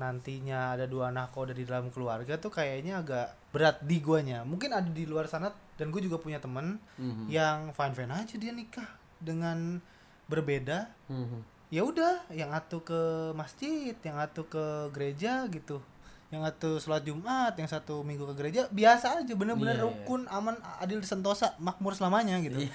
nantinya 0.00 0.72
ada 0.72 0.88
dua 0.88 1.12
nahkoda 1.12 1.52
di 1.52 1.68
dalam 1.68 1.92
keluarga 1.92 2.40
tuh 2.40 2.48
kayaknya 2.48 3.04
agak 3.04 3.36
berat 3.52 3.84
di 3.84 4.00
guanya. 4.00 4.40
Mungkin 4.48 4.72
ada 4.72 4.88
di 4.88 5.04
luar 5.04 5.28
sana 5.28 5.52
dan 5.76 5.92
gue 5.92 6.00
juga 6.00 6.16
punya 6.16 6.40
temen 6.40 6.80
Mhm. 6.96 7.28
yang 7.28 7.58
fine 7.76 7.92
fine 7.92 8.12
aja 8.12 8.34
dia 8.40 8.52
nikah 8.56 8.88
dengan 9.20 9.76
berbeda. 10.24 10.88
Mhm. 11.12 11.44
Ya 11.70 11.84
udah, 11.86 12.24
yang 12.34 12.50
atu 12.50 12.80
ke 12.82 13.30
masjid, 13.36 13.94
yang 14.02 14.18
atu 14.18 14.42
ke 14.48 14.90
gereja 14.90 15.44
gitu. 15.52 15.78
Yang 16.30 16.42
atu 16.46 16.70
sholat 16.78 17.02
Jumat, 17.02 17.58
yang 17.58 17.66
satu 17.66 18.06
minggu 18.06 18.22
ke 18.30 18.34
gereja, 18.38 18.70
biasa 18.70 19.18
aja 19.18 19.32
bener-bener 19.34 19.74
Iya, 19.74 19.82
iya. 19.82 19.86
rukun, 19.90 20.30
aman, 20.30 20.54
adil, 20.78 21.02
sentosa, 21.02 21.58
makmur 21.58 21.90
selamanya 21.98 22.38
gitu. 22.38 22.62
Iya. 22.62 22.70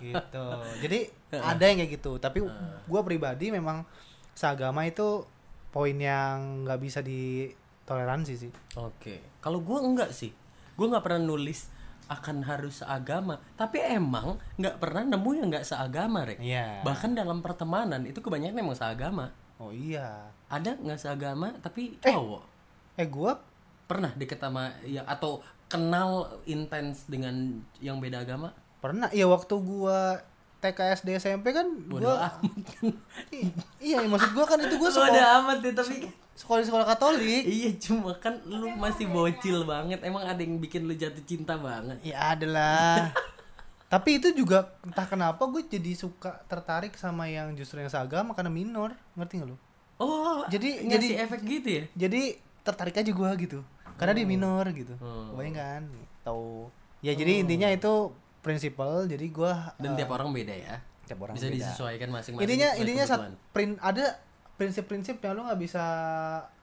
gitu. 0.08 0.46
Jadi 0.80 0.98
ada 1.36 1.60
yang 1.68 1.84
kayak 1.84 1.92
gitu, 2.00 2.16
tapi 2.16 2.40
gua 2.88 3.00
pribadi 3.04 3.52
memang 3.52 3.84
seagama 4.32 4.88
itu 4.88 5.28
poin 5.70 5.92
yang 5.94 6.64
nggak 6.64 6.80
bisa 6.80 7.04
ditoleransi 7.04 8.34
sih. 8.34 8.52
Oke. 8.80 9.20
Kalau 9.44 9.60
gua 9.60 9.84
enggak 9.84 10.16
sih. 10.16 10.32
Gua 10.74 10.88
nggak 10.88 11.04
pernah 11.04 11.20
nulis 11.20 11.68
akan 12.10 12.42
harus 12.42 12.82
seagama, 12.82 13.38
tapi 13.54 13.78
emang 13.78 14.34
nggak 14.58 14.82
pernah 14.82 15.06
nemu 15.06 15.30
yang 15.36 15.46
nggak 15.46 15.62
seagama, 15.62 16.26
Rek. 16.26 16.42
Iya. 16.42 16.82
Bahkan 16.82 17.14
dalam 17.14 17.38
pertemanan 17.38 18.02
itu 18.02 18.18
kebanyakan 18.18 18.58
emang 18.58 18.74
seagama. 18.74 19.30
Oh 19.62 19.70
iya. 19.70 20.32
Ada 20.50 20.74
nggak 20.80 20.98
seagama 20.98 21.54
tapi 21.62 22.00
cowok? 22.02 22.42
Eh 22.42 22.49
gua 23.04 23.40
Pernah 23.84 24.12
deket 24.12 24.38
sama 24.38 24.70
ya 24.82 25.02
atau 25.02 25.38
kenal 25.66 26.10
intens 26.44 27.06
dengan 27.06 27.34
yang 27.78 27.98
beda 27.98 28.20
agama? 28.20 28.50
pernah 28.78 29.06
ya 29.08 29.24
waktu 29.24 29.52
gua 29.56 30.16
TK 30.58 30.78
SD 30.98 31.08
SMP 31.16 31.52
kan 31.52 31.68
Bodoh 31.84 32.10
gua 32.10 32.32
amat. 32.32 32.42
I- 33.36 33.52
iya 33.78 34.00
maksud 34.00 34.32
gua 34.32 34.44
kan 34.44 34.56
itu 34.58 34.74
Bodoh 34.74 34.88
sekolah 34.90 35.36
amat 35.38 35.58
ya 35.60 35.72
tapi 35.72 36.08
sekolah 36.32 36.62
sekolah 36.62 36.86
Katolik. 36.86 37.44
Iya 37.44 37.76
cuma 37.76 38.12
kan 38.14 38.40
lu 38.42 38.72
masih 38.72 39.04
bocil 39.06 39.62
banget 39.62 40.00
Emang 40.00 40.22
ada 40.22 40.36
yang 40.36 40.56
bikin 40.56 40.84
lu 40.84 40.94
jatuh 40.94 41.20
cinta 41.22 41.54
banget 41.54 42.00
Ya 42.02 42.32
adalah. 42.32 43.12
Tapi 43.92 44.16
itu 44.16 44.30
juga 44.32 44.70
entah 44.80 45.02
kenapa 45.02 45.42
gue 45.44 45.60
jadi 45.62 45.92
suka 45.92 46.40
tertarik 46.46 46.94
sama 46.94 47.26
yang 47.26 47.52
justru 47.52 47.76
yang 47.76 47.90
seagama 47.90 48.32
karena 48.32 48.46
minor, 48.46 48.94
ngerti 49.12 49.34
gak 49.36 49.50
lu? 49.50 49.58
Oh 49.98 50.46
Jadi- 50.46 50.86
ngasih 50.86 50.96
jadi- 51.10 51.18
efek 51.20 51.40
gitu 51.42 51.68
ya? 51.68 51.84
Jadi 51.98 52.38
tertarik 52.70 52.96
aja 52.96 53.10
gua 53.10 53.30
gitu. 53.34 53.60
Karena 53.94 54.14
dia 54.14 54.24
minor 54.24 54.64
gitu. 54.70 54.94
Hmm. 54.96 55.34
Kebayang 55.34 55.54
kan? 55.54 55.82
Tahu. 56.22 56.70
Ya 57.00 57.12
jadi 57.12 57.40
intinya 57.40 57.68
itu 57.68 58.12
prinsipal 58.40 59.04
jadi 59.04 59.26
gua 59.28 59.72
Dan 59.76 59.92
eh, 59.92 59.96
tiap 60.00 60.10
orang 60.10 60.32
beda 60.32 60.52
ya 60.52 60.76
tiap 61.04 61.20
orang 61.20 61.34
Bisa 61.34 61.48
beda. 61.48 61.56
disesuaikan 61.58 62.08
masing-masing 62.08 62.46
Intinya 62.46 62.68
intinya 62.78 63.04
kebutuhan. 63.04 63.32
prin, 63.50 63.70
ada 63.80 64.04
prinsip-prinsip 64.54 65.18
yang 65.18 65.32
lu 65.34 65.42
nggak 65.42 65.58
bisa 65.58 65.84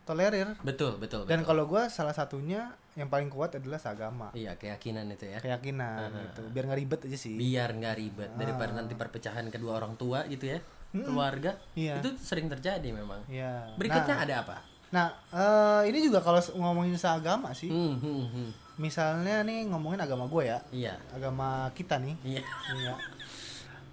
tolerir. 0.03 0.55
Betul 0.63 0.95
betul, 0.97 1.27
Dan 1.27 1.43
kalau 1.43 1.67
gua 1.67 1.91
salah 1.91 2.15
satunya 2.15 2.71
yang 2.95 3.11
paling 3.11 3.27
kuat 3.27 3.53
adalah 3.53 3.75
seagama. 3.75 4.31
Iya 4.31 4.55
keyakinan 4.55 5.05
itu 5.11 5.27
ya 5.27 5.37
Keyakinan 5.37 6.09
gitu. 6.09 6.41
Biar 6.49 6.63
nggak 6.65 6.79
ribet 6.79 6.99
aja 7.05 7.17
sih. 7.19 7.35
Biar 7.35 7.69
nggak 7.71 7.95
ribet 7.95 8.31
Daripada 8.33 8.71
nanti 8.73 8.95
perpecahan 8.95 9.45
kedua 9.49 9.77
orang 9.77 9.93
tua 9.93 10.25
gitu 10.25 10.47
ya 10.47 10.57
Keluarga 10.89 11.53
Iya. 11.75 11.99
Itu 11.99 12.15
sering 12.17 12.47
terjadi 12.47 12.89
memang 12.89 13.21
Iya. 13.27 13.75
Berikutnya 13.75 14.15
Nah, 14.15 14.25
ada 14.25 14.35
apa? 14.41 14.57
Nah, 14.97 15.07
eh, 15.29 15.93
ini 15.93 16.01
juga 16.01 16.17
kalau 16.19 16.41
ngomongin 16.57 16.97
seagama 16.97 17.53
sih, 17.53 17.69
Hmm, 17.69 18.01
hmm, 18.01 18.23
hmm. 18.27 18.49
misalnya 18.77 19.45
nih 19.45 19.69
ngomongin 19.69 20.01
agama 20.01 20.25
gue 20.25 20.43
ya, 20.47 20.57
Iya 20.73 20.97
agama 21.12 21.69
kita 21.71 22.01
nih, 22.01 22.17
Iya 22.25 22.41
iya. 22.73 22.93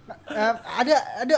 Nah, 0.05 0.17
eh, 0.27 0.53
ada 0.57 0.95
ada 1.21 1.37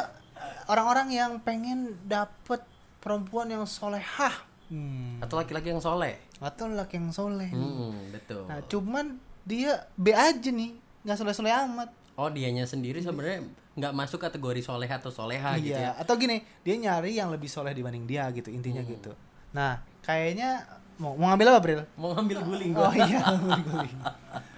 orang-orang 0.68 1.08
yang 1.12 1.32
pengen 1.40 2.00
dapet 2.02 2.64
perempuan 2.98 3.48
yang 3.48 3.64
solehah, 3.64 4.32
hmm. 4.68 5.20
Atau 5.20 5.36
laki-laki 5.36 5.68
yang 5.68 5.84
soleh 5.84 6.16
atau 6.38 6.70
laki 6.70 6.96
yang 6.96 7.10
soleh. 7.10 7.50
nih. 7.50 7.60
Hmm, 7.60 8.14
betul. 8.14 8.46
Nah, 8.46 8.62
cuman 8.64 9.18
dia 9.42 9.90
B 9.98 10.14
aja 10.14 10.48
nih, 10.48 10.72
nggak 11.02 11.18
soleh-soleh 11.18 11.50
amat. 11.66 11.90
Oh, 12.14 12.30
dianya 12.30 12.64
sendiri 12.64 13.02
sebenarnya 13.02 13.42
nggak 13.74 13.94
masuk 13.94 14.18
kategori 14.18 14.62
soleh 14.62 14.88
atau 14.88 15.10
soleha 15.10 15.58
gitu 15.58 15.74
ya. 15.74 15.92
iya. 15.92 15.98
Atau 15.98 16.16
gini, 16.16 16.40
dia 16.62 16.76
nyari 16.76 17.14
yang 17.14 17.30
lebih 17.30 17.46
soleh 17.46 17.74
dibanding 17.74 18.06
dia 18.06 18.30
gitu, 18.32 18.48
intinya 18.50 18.80
Hmm. 18.80 18.92
gitu. 18.92 19.12
Nah, 19.52 19.72
kayaknya 20.02 20.64
mau 20.98 21.14
mau 21.14 21.30
ngambil 21.30 21.48
apa, 21.50 21.60
Bril? 21.60 21.82
Mau 21.96 22.10
ngambil 22.12 22.38
guling 22.42 22.72
Oh 22.74 22.90
gua. 22.90 22.94
iya, 22.98 23.22
guling. 23.66 23.98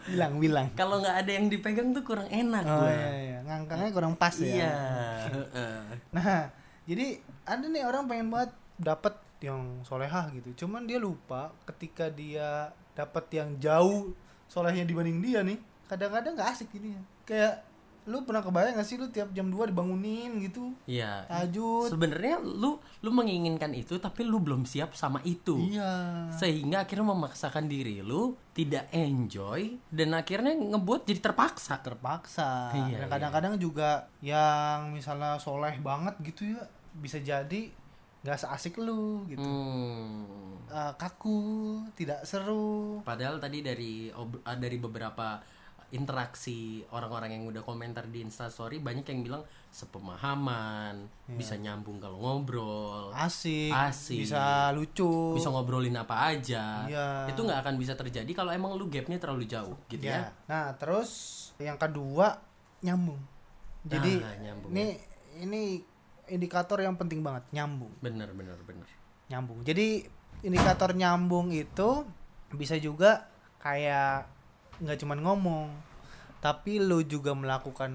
bilang 0.06 0.34
bilang. 0.38 0.67
Kalau 0.73 0.97
nggak 0.97 1.17
ada 1.19 1.32
yang 1.32 1.45
dipegang 1.47 1.93
tuh 1.93 2.02
kurang 2.02 2.25
enak 2.28 2.63
Oh 2.63 2.82
gua. 2.82 2.89
iya, 2.89 3.10
iya. 3.13 3.38
ngangkangnya 3.43 3.89
kurang 3.91 4.13
pas 4.15 4.34
ya. 4.36 4.47
Iya. 4.47 4.73
Nah, 6.15 6.49
jadi 6.84 7.17
ada 7.43 7.65
nih 7.65 7.84
orang 7.84 8.06
pengen 8.06 8.30
banget 8.30 8.52
dapat 8.75 9.13
yang 9.39 9.84
solehah 9.84 10.28
gitu. 10.32 10.65
Cuman 10.65 10.84
dia 10.84 10.97
lupa 10.97 11.54
ketika 11.65 12.10
dia 12.10 12.73
dapat 12.91 13.25
yang 13.32 13.56
jauh 13.58 14.12
solehnya 14.45 14.84
dibanding 14.84 15.21
dia 15.21 15.39
nih, 15.41 15.56
kadang-kadang 15.86 16.34
nggak 16.34 16.49
asik 16.52 16.73
ini. 16.73 16.97
Kayak 17.23 17.62
lu 18.06 18.22
pernah 18.22 18.40
kebayang 18.40 18.74
gak 18.74 18.84
sih 18.84 18.96
lu 18.96 19.08
tiap 19.08 19.30
jam 19.30 19.46
2 19.46 19.68
dibangunin 19.68 20.40
gitu 20.40 20.72
Iya. 20.86 21.26
tahajud 21.26 21.90
Sebenarnya 21.90 22.40
lu 22.40 22.76
lu 22.98 23.10
menginginkan 23.10 23.70
itu 23.72 23.96
tapi 23.96 24.22
lu 24.22 24.38
belum 24.38 24.64
siap 24.64 24.94
sama 24.94 25.20
itu. 25.22 25.60
iya 25.60 26.26
Sehingga 26.32 26.84
akhirnya 26.84 27.06
memaksakan 27.08 27.66
diri 27.66 28.00
lu 28.00 28.34
tidak 28.52 28.88
enjoy 28.90 29.78
dan 29.88 30.14
akhirnya 30.14 30.52
ngebuat 30.54 31.04
jadi 31.04 31.22
terpaksa. 31.22 31.80
terpaksa 31.80 32.72
Iya, 32.74 33.04
Dan 33.04 33.10
kadang-kadang 33.10 33.56
juga 33.56 33.90
yang 34.20 34.90
misalnya 34.90 35.36
soleh 35.36 35.78
banget 35.78 36.16
gitu 36.24 36.50
ya 36.50 36.62
bisa 36.92 37.18
jadi 37.18 37.70
nggak 38.20 38.36
seasik 38.38 38.76
lu 38.78 39.24
gitu 39.26 39.40
Hmm. 39.40 40.28
Eh, 40.68 40.94
kaku 40.96 41.40
tidak 41.94 42.22
seru 42.24 43.02
Padahal 43.02 43.38
tadi 43.38 43.60
dari 43.60 44.12
ob- 44.12 44.44
ah, 44.44 44.54
dari 44.54 44.78
beberapa 44.78 45.42
interaksi 45.89 46.86
orang-orang 46.93 47.34
yang 47.34 47.43
udah 47.49 47.65
komentar 47.65 48.06
di 48.06 48.21
Instastory 48.21 48.78
banyak 48.78 49.06
yang 49.10 49.25
bilang 49.25 49.43
sepemahaman, 49.69 51.06
bisa 51.30 51.58
nyambung 51.58 51.97
kalau 51.97 52.17
ngobrol, 52.17 53.10
asik, 53.13 53.73
Asik. 53.73 54.25
bisa 54.25 54.69
lucu 54.73 55.34
bisa 55.34 55.49
ngobrolin 55.49 55.97
apa 55.97 56.34
aja. 56.34 56.86
Iya. 56.86 57.08
Itu 57.30 57.45
nggak 57.45 57.60
akan 57.65 57.75
bisa 57.78 57.93
terjadi 57.93 58.30
kalau 58.34 58.54
emang 58.54 58.73
lu 58.78 58.89
gapnya 58.89 59.17
terlalu 59.17 59.45
jauh 59.45 59.78
gitu 59.89 60.06
ya. 60.06 60.30
Ya. 60.30 60.45
Nah, 60.45 60.65
terus 60.78 61.10
yang 61.58 61.78
kedua 61.78 62.38
nyambung. 62.82 63.19
Jadi 63.86 64.21
Ah, 64.21 64.36
nyambung. 64.41 64.69
ini 64.73 64.86
ini 65.39 65.62
indikator 66.30 66.82
yang 66.82 66.93
penting 66.93 67.25
banget, 67.25 67.45
nyambung. 67.49 67.89
Bener 68.02 68.30
bener 68.38 68.58
bener. 68.65 68.86
Nyambung. 69.30 69.65
Jadi 69.65 70.06
indikator 70.45 70.93
nyambung 70.93 71.49
itu 71.49 72.06
bisa 72.54 72.78
juga 72.78 73.30
kayak 73.62 74.38
nggak 74.80 74.98
cuman 74.98 75.20
ngomong, 75.20 75.68
tapi 76.39 76.80
lu 76.80 77.04
juga 77.04 77.32
melakukan 77.32 77.92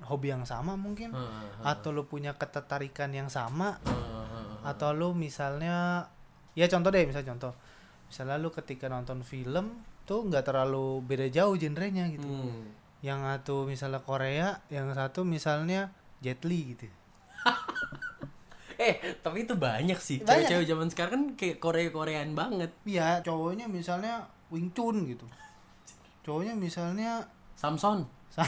hobi 0.00 0.30
yang 0.30 0.42
sama 0.42 0.74
mungkin 0.74 1.10
Heeh, 1.10 1.44
atau 1.62 1.90
lu 1.90 2.04
punya 2.04 2.30
ketertarikan 2.32 3.10
yang 3.10 3.26
sama 3.26 3.82
heeh, 3.82 3.98
heeh. 4.24 4.58
atau 4.64 4.94
lu 4.94 5.10
misalnya 5.10 6.06
ya 6.54 6.66
contoh 6.66 6.88
deh 6.88 7.02
misal 7.02 7.22
contoh 7.22 7.50
misalnya 8.06 8.38
lu 8.38 8.48
ketika 8.48 8.86
nonton 8.86 9.20
film 9.20 9.74
tuh 10.04 10.22
nggak 10.24 10.46
terlalu 10.46 11.02
beda 11.02 11.26
jauh 11.28 11.54
genrenya 11.54 12.06
gitu 12.08 12.24
Hmm. 12.24 12.70
yang 12.98 13.20
satu 13.20 13.66
misalnya 13.66 13.98
Korea 14.00 14.62
yang 14.68 14.90
satu 14.90 15.22
misalnya 15.22 15.90
Jet 16.18 16.42
Li 16.42 16.72
gitu 16.72 16.86
Eh, 18.78 18.94
tapi 19.18 19.42
itu 19.42 19.58
banyak 19.58 19.98
sih. 19.98 20.22
Cewek-cewek 20.22 20.62
zaman 20.64 20.86
sekarang 20.86 21.10
kan 21.10 21.24
kayak 21.34 21.58
Korea-Koreaan 21.58 22.30
banget. 22.32 22.70
iya 22.86 23.18
cowoknya 23.18 23.66
misalnya 23.66 24.22
Wing 24.54 24.70
Chun 24.70 25.02
gitu 25.02 25.26
cowoknya 26.28 26.52
misalnya 26.52 27.24
Samson. 27.56 28.04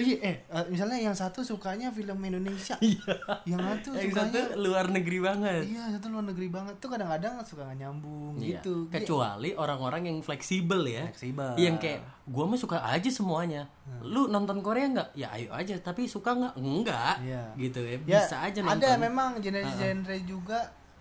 iya 0.00 0.16
eh 0.22 0.36
eh, 0.48 0.64
misalnya 0.70 0.96
yang 0.96 1.12
satu 1.12 1.42
sukanya 1.42 1.90
film 1.90 2.16
Indonesia 2.22 2.72
yang 3.50 3.60
satu 3.60 3.92
Yang 3.92 4.16
sukanya 4.16 4.32
satu 4.48 4.56
luar 4.56 4.86
negeri 4.88 5.18
banget. 5.20 5.62
iya 5.66 5.84
satu 5.92 6.08
luar 6.08 6.24
negeri 6.24 6.48
banget 6.48 6.72
tuh 6.80 6.88
kadang-kadang 6.88 7.36
suka 7.44 7.68
nggak 7.68 7.78
nyambung 7.80 8.38
Iya. 8.40 8.62
gitu 8.62 8.88
Kecuali 8.88 9.52
orang-orang 9.52 10.08
yang 10.08 10.18
fleksibel 10.22 10.86
ya. 10.86 11.04
Fleksibel. 11.10 11.52
Yang 11.58 11.76
kayak 11.82 12.00
gua 12.24 12.44
mah 12.46 12.56
suka 12.56 12.80
aja 12.80 13.10
semuanya. 13.10 13.68
Hmm. 13.84 14.00
Lu 14.06 14.22
nonton 14.26 14.62
Korea 14.62 14.88
nggak? 14.88 15.08
Ya 15.12 15.28
ayo 15.34 15.52
aja, 15.52 15.76
tapi 15.82 16.08
suka 16.08 16.32
nggak? 16.32 16.54
Enggak. 16.56 17.20
Iya. 17.20 17.42
Gitu 17.58 17.80
ya. 17.82 17.96
Ya, 18.00 18.22
Bisa 18.22 18.36
aja 18.40 18.58
nonton. 18.62 18.80
Ada 18.80 18.90
memang 18.96 19.36
genre-genre 19.36 20.16
juga 20.22 20.58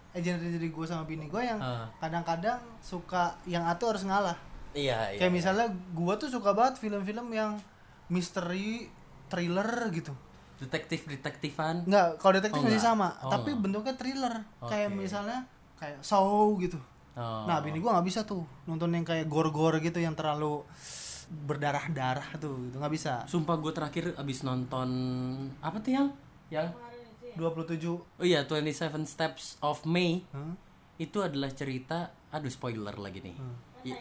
eh 0.10 0.20
genre 0.20 0.42
dari 0.42 0.68
gue 0.68 0.86
sama 0.90 1.06
bini 1.06 1.30
gue 1.30 1.40
yang 1.40 1.62
kadang-kadang 2.02 2.58
suka 2.82 3.38
yang 3.46 3.64
atu 3.64 3.94
harus 3.94 4.04
ngalah. 4.04 4.36
Iya, 4.72 5.12
iya. 5.12 5.18
Kayak 5.18 5.34
misalnya 5.34 5.68
gue 5.72 6.14
tuh 6.16 6.30
suka 6.30 6.54
banget 6.54 6.78
film-film 6.78 7.28
yang 7.30 7.58
misteri, 8.08 8.90
thriller 9.28 9.66
gitu. 9.90 10.14
Detektif-detektifan. 10.60 11.86
Enggak, 11.86 12.18
kalau 12.18 12.34
detektif 12.36 12.60
Oh, 12.60 12.66
masih 12.66 12.78
enggak. 12.78 12.92
sama, 12.92 13.08
Oh, 13.20 13.30
tapi 13.30 13.50
enggak. 13.52 13.64
bentuknya 13.64 13.94
thriller. 13.96 14.36
Kayak 14.62 14.90
Oke. 14.90 14.98
misalnya 15.00 15.38
kayak 15.76 15.98
Saw 16.02 16.30
gitu. 16.60 16.78
Oh. 17.14 17.44
Nah, 17.44 17.60
bini 17.60 17.78
gue 17.78 17.88
nggak 17.88 18.06
bisa 18.06 18.24
tuh 18.24 18.44
nonton 18.64 18.92
yang 18.92 19.04
kayak 19.04 19.26
gore-gore 19.26 19.80
gitu 19.80 19.98
yang 19.98 20.14
terlalu 20.14 20.64
berdarah-darah 21.30 22.38
tuh, 22.38 22.58
gitu 22.64 22.76
nggak 22.78 22.90
bisa. 22.90 23.22
Sumpah 23.26 23.56
gue 23.56 23.70
terakhir 23.70 24.14
abis 24.16 24.42
nonton 24.42 24.90
apa 25.60 25.78
tuh 25.78 25.92
yang 25.92 26.08
yang 26.50 26.70
27 27.36 27.86
oh 27.86 28.02
iya 28.20 28.42
27 28.42 28.74
Steps 29.06 29.62
of 29.62 29.86
May 29.86 30.26
Hah? 30.30 30.58
itu 30.98 31.22
adalah 31.22 31.54
cerita 31.54 32.10
aduh 32.28 32.50
spoiler 32.50 32.98
lagi 32.98 33.22
nih 33.22 33.38
Hmm. 33.38 33.54
I- 33.84 33.92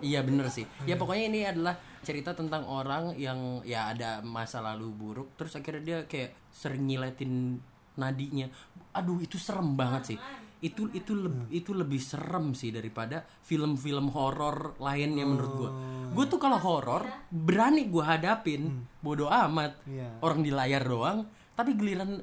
Iya 0.00 0.20
bener 0.22 0.46
sih. 0.48 0.64
Ya 0.82 0.96
pokoknya 0.96 1.24
ini 1.28 1.40
adalah 1.44 1.76
cerita 2.00 2.32
tentang 2.32 2.64
orang 2.64 3.12
yang 3.14 3.60
ya 3.62 3.92
ada 3.92 4.20
masa 4.20 4.58
lalu 4.58 4.88
buruk, 4.90 5.36
terus 5.36 5.52
akhirnya 5.52 5.82
dia 5.82 5.98
kayak 6.04 6.32
sering 6.48 6.84
nyiletin 6.84 7.60
nadinya. 7.94 8.48
Aduh 8.92 9.20
itu 9.20 9.36
serem 9.36 9.76
banget 9.76 10.14
sih. 10.14 10.18
Itu 10.60 10.88
itu 10.92 11.12
leb- 11.14 11.48
itu 11.48 11.72
lebih 11.72 12.00
serem 12.00 12.52
sih 12.52 12.68
daripada 12.68 13.24
film-film 13.40 14.08
horor 14.08 14.76
lainnya 14.76 15.24
menurut 15.24 15.52
gua. 15.54 15.70
Gue 16.10 16.24
tuh 16.26 16.36
kalau 16.36 16.56
horor 16.56 17.04
berani 17.28 17.84
gua 17.86 18.16
hadapin, 18.16 18.84
bodoh 19.00 19.28
amat. 19.28 19.76
Iya. 19.84 20.20
Orang 20.20 20.40
di 20.40 20.48
layar 20.48 20.84
doang, 20.84 21.24
tapi 21.52 21.76
giliran 21.76 22.20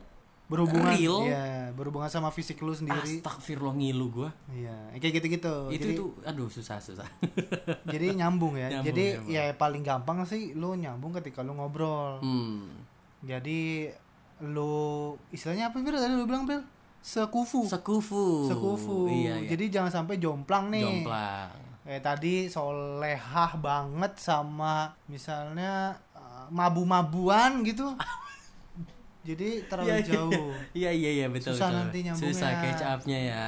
berhubungan 0.48 0.96
real, 0.96 1.28
ya 1.28 1.46
berhubungan 1.72 2.08
sama 2.08 2.32
fisik 2.32 2.56
lu 2.60 2.72
sendiri 2.72 3.20
astagfirullah 3.20 3.76
ngilu 3.76 4.08
gua. 4.08 4.30
iya 4.50 4.96
kayak 4.96 5.20
gitu-gitu 5.20 5.54
Itu 5.68 5.76
jadi 5.78 5.94
itu 5.94 6.06
aduh 6.24 6.48
susah 6.48 6.80
susah. 6.80 7.04
jadi 7.94 8.16
nyambung 8.16 8.56
ya 8.56 8.72
Nyambung, 8.72 8.88
jadi 8.88 9.06
nyambung. 9.20 9.36
ya 9.36 9.44
paling 9.54 9.84
gampang 9.84 10.18
sih 10.24 10.52
lu 10.54 10.72
nyambung 10.74 11.12
ketika 11.14 11.44
lu 11.44 11.52
ngobrol 11.52 12.24
hmm. 12.24 12.64
jadi 13.22 13.92
lu 14.40 14.74
istilahnya 15.30 15.68
apa 15.68 15.78
Bil 15.78 15.92
tadi 15.94 16.14
lu 16.14 16.24
bilang 16.24 16.46
Bil 16.46 16.64
sekufu 16.98 17.68
Sekufu. 17.68 18.48
sekufu 18.48 18.98
Iya, 19.08 19.40
iya. 19.40 19.50
jadi 19.50 19.68
jangan 19.70 19.92
sampai 19.94 20.16
jomplang 20.16 20.72
nih 20.72 21.04
Jomplang. 21.04 21.52
kayak 21.84 22.04
tadi 22.04 22.48
solehah 22.48 23.52
banget 23.58 24.16
sama 24.16 24.96
misalnya 25.06 25.92
uh, 26.12 26.48
mabu-mabuan 26.50 27.64
gitu 27.64 27.92
jadi 29.28 29.48
terlalu 29.68 29.88
Iya, 29.90 29.98
iya. 29.98 30.08
jauh 30.08 30.50
Iya 30.72 30.92
iya 30.92 31.12
iya 31.14 31.28
betul. 31.28 31.52
Susah 31.52 31.68
betul. 31.68 31.80
nanti 31.84 31.98
nyambungnya. 32.02 32.32
Susah 32.32 32.50
catch 32.58 32.84
up-nya 32.88 33.20
ya. 33.28 33.46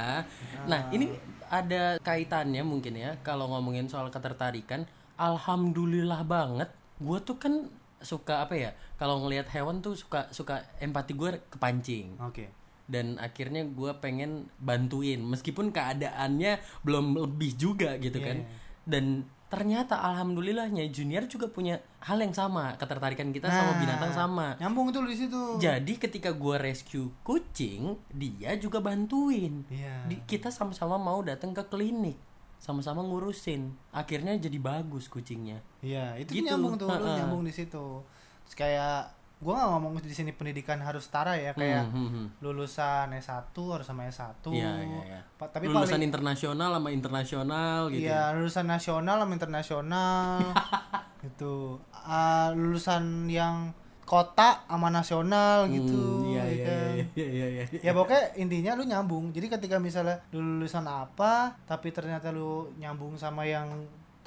Nah, 0.68 0.80
ini 0.90 1.06
ada 1.48 1.96
kaitannya 1.98 2.60
mungkin 2.62 2.94
ya 2.94 3.16
kalau 3.22 3.48
ngomongin 3.48 3.88
soal 3.88 4.06
ketertarikan. 4.08 4.84
Alhamdulillah 5.16 6.20
banget. 6.22 6.68
Gue 6.96 7.16
tuh 7.18 7.34
kan 7.34 7.72
suka 7.98 8.44
apa 8.44 8.52
ya? 8.52 8.70
Kalau 8.96 9.24
ngelihat 9.24 9.48
hewan 9.48 9.80
tuh 9.80 9.96
suka 9.96 10.28
suka 10.30 10.60
empati 10.78 11.12
gue 11.12 11.40
kepancing. 11.48 12.20
oke 12.20 12.44
Dan 12.84 13.16
akhirnya 13.16 13.64
gue 13.64 13.92
pengen 13.98 14.50
bantuin 14.58 15.22
meskipun 15.22 15.70
keadaannya 15.70 16.58
belum 16.82 17.16
lebih 17.16 17.54
juga 17.54 17.96
gitu 17.96 18.18
Iya, 18.18 18.26
kan. 18.26 18.38
iya. 18.42 18.48
Dan 18.84 19.04
ternyata 19.50 19.98
alhamdulillahnya 20.00 20.86
Junior 20.88 21.26
juga 21.26 21.44
punya 21.46 21.76
hal 22.00 22.16
yang 22.16 22.30
sama, 22.30 22.72
ketertarikan 22.74 23.28
kita 23.28 23.46
sama 23.46 23.74
Nah, 23.74 23.78
binatang 23.78 24.12
sama. 24.12 24.46
nyambung 24.56 24.88
tuh 24.88 25.02
di 25.02 25.18
situ 25.18 25.58
Jadi 25.58 25.98
ketika 25.98 26.30
gua 26.30 26.56
rescue 26.56 27.10
kucing, 27.20 27.98
dia 28.08 28.54
juga 28.54 28.78
bantuin. 28.78 29.66
Iya. 29.66 30.06
Di- 30.06 30.22
kita 30.24 30.48
sama-sama 30.48 30.96
mau 30.96 31.18
datang 31.20 31.50
ke 31.50 31.66
klinik, 31.66 32.14
sama-sama 32.56 33.02
ngurusin. 33.02 33.74
Akhirnya 33.90 34.38
jadi 34.38 34.56
bagus 34.56 35.04
kucingnya. 35.06 35.58
Iya, 35.80 36.14
itu 36.16 36.30
Gitu. 36.32 36.46
nyambung 36.46 36.78
tuh, 36.78 36.86
lu 36.86 37.02
Ha-ha. 37.02 37.18
nyambung 37.18 37.42
di 37.42 37.50
situ. 37.50 38.06
Terus 38.46 38.54
kayak 38.54 39.18
gua 39.40 39.56
nggak 39.56 39.70
ngomong 39.72 39.92
di 39.98 40.12
sini 40.12 40.30
pendidikan 40.30 40.76
harus 40.78 41.08
setara 41.08 41.32
ya, 41.34 41.56
kayak 41.56 41.88
Hmm, 41.88 41.96
hmm, 41.96 42.08
hmm. 42.12 42.26
lulusan 42.40 43.08
S1 43.10 43.56
harus 43.56 43.86
sama 43.88 44.04
S1. 44.04 44.44
Iya, 44.46 44.70
iya, 44.78 45.00
iya. 45.08 45.20
Pa- 45.34 45.48
Tapi 45.48 45.64
Lulusan 45.66 45.96
paling 45.96 46.04
internasional 46.04 46.70
sama 46.76 46.88
internasional 46.92 47.88
gitu. 47.88 48.04
Iya, 48.04 48.36
lulusan 48.36 48.66
nasional 48.66 49.16
sama 49.16 49.32
internasional. 49.32 50.38
gitu. 51.24 51.80
Ah, 51.90 52.52
lulusan 52.52 53.26
yang 53.26 53.72
kota 54.04 54.66
sama 54.66 54.90
nasional 54.90 55.70
gitu. 55.70 56.26
Hmm, 56.26 56.34
iya, 56.34 56.42
ya 56.42 56.50
iya, 56.50 56.64
kan? 56.66 56.90
iya, 56.90 57.06
iya, 57.14 57.26
iya, 57.30 57.46
iya. 57.70 57.80
Ya 57.80 57.92
pokoknya 57.94 58.34
intinya 58.36 58.72
lu 58.74 58.82
nyambung. 58.82 59.30
Jadi 59.30 59.46
ketika 59.48 59.78
misalnya 59.78 60.18
lu 60.32 60.42
lulusan 60.58 60.84
apa, 60.84 61.54
tapi 61.64 61.88
ternyata 61.90 62.28
lu 62.28 62.68
nyambung 62.76 63.14
sama 63.14 63.46
yang 63.46 63.70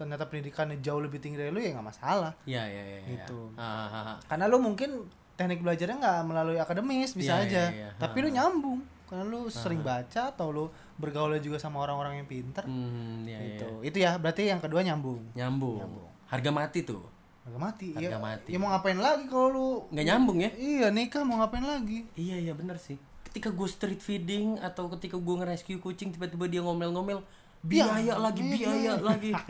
ternyata 0.03 0.27
pendidikannya 0.27 0.83
jauh 0.83 0.99
lebih 0.99 1.23
tinggi 1.23 1.39
dari 1.39 1.47
lu 1.55 1.63
ya 1.63 1.71
nggak 1.79 1.87
masalah. 1.95 2.35
Iya, 2.43 2.67
iya, 2.67 2.83
iya. 2.83 2.99
iya. 3.07 3.09
Gitu. 3.23 3.39
Ah. 3.55 4.19
Karena 4.27 4.51
lu 4.51 4.59
mungkin 4.59 5.07
teknik 5.39 5.63
belajarnya 5.63 5.97
nggak 5.97 6.19
melalui 6.27 6.59
akademis 6.59 7.15
bisa 7.15 7.39
Iya, 7.39 7.47
aja. 7.47 7.63
iya, 7.71 7.79
iya. 7.87 7.89
Tapi 7.95 8.17
lu 8.19 8.29
nyambung 8.35 8.83
karena 9.07 9.23
lu 9.29 9.47
sering 9.47 9.79
baca 9.79 10.33
atau 10.33 10.51
lu 10.51 10.65
bergaul 10.99 11.37
juga 11.39 11.55
sama 11.55 11.79
orang-orang 11.79 12.19
yang 12.19 12.27
pinter. 12.27 12.67
Hmm, 12.67 13.23
iya, 13.23 13.39
iya. 13.39 13.55
Itu. 13.55 13.69
Itu 13.79 13.97
ya 14.03 14.11
berarti 14.19 14.51
yang 14.51 14.59
kedua 14.59 14.83
nyambung. 14.83 15.23
Nyambung. 15.33 15.79
Harga 16.27 16.51
mati 16.51 16.83
tuh. 16.83 17.01
Harga 17.47 17.59
mati. 17.59 17.87
Harga 17.95 18.17
ya, 18.17 18.19
mati. 18.19 18.49
ya 18.51 18.57
mau 18.59 18.69
ngapain 18.75 18.99
lagi 18.99 19.25
kalau 19.31 19.47
lu 19.49 19.67
Nggak 19.95 20.05
nyambung 20.05 20.37
ya? 20.43 20.49
Iya 20.53 20.87
nikah 20.91 21.23
mau 21.23 21.39
ngapain 21.39 21.65
lagi? 21.65 22.05
Iya 22.19 22.35
iya 22.43 22.53
bener 22.53 22.75
sih. 22.75 22.97
Ketika 23.25 23.49
gue 23.49 23.65
street 23.65 24.01
feeding 24.01 24.61
atau 24.61 24.85
ketika 24.93 25.17
gue 25.17 25.35
nge-rescue 25.41 25.81
kucing 25.81 26.13
tiba-tiba 26.13 26.45
dia 26.45 26.61
ngomel-ngomel 26.61 27.25
biaya 27.63 27.97
Ya, 28.03 28.15
lagi 28.15 28.43
iya. 28.43 28.55
biaya 28.59 28.93
lagi. 28.99 29.31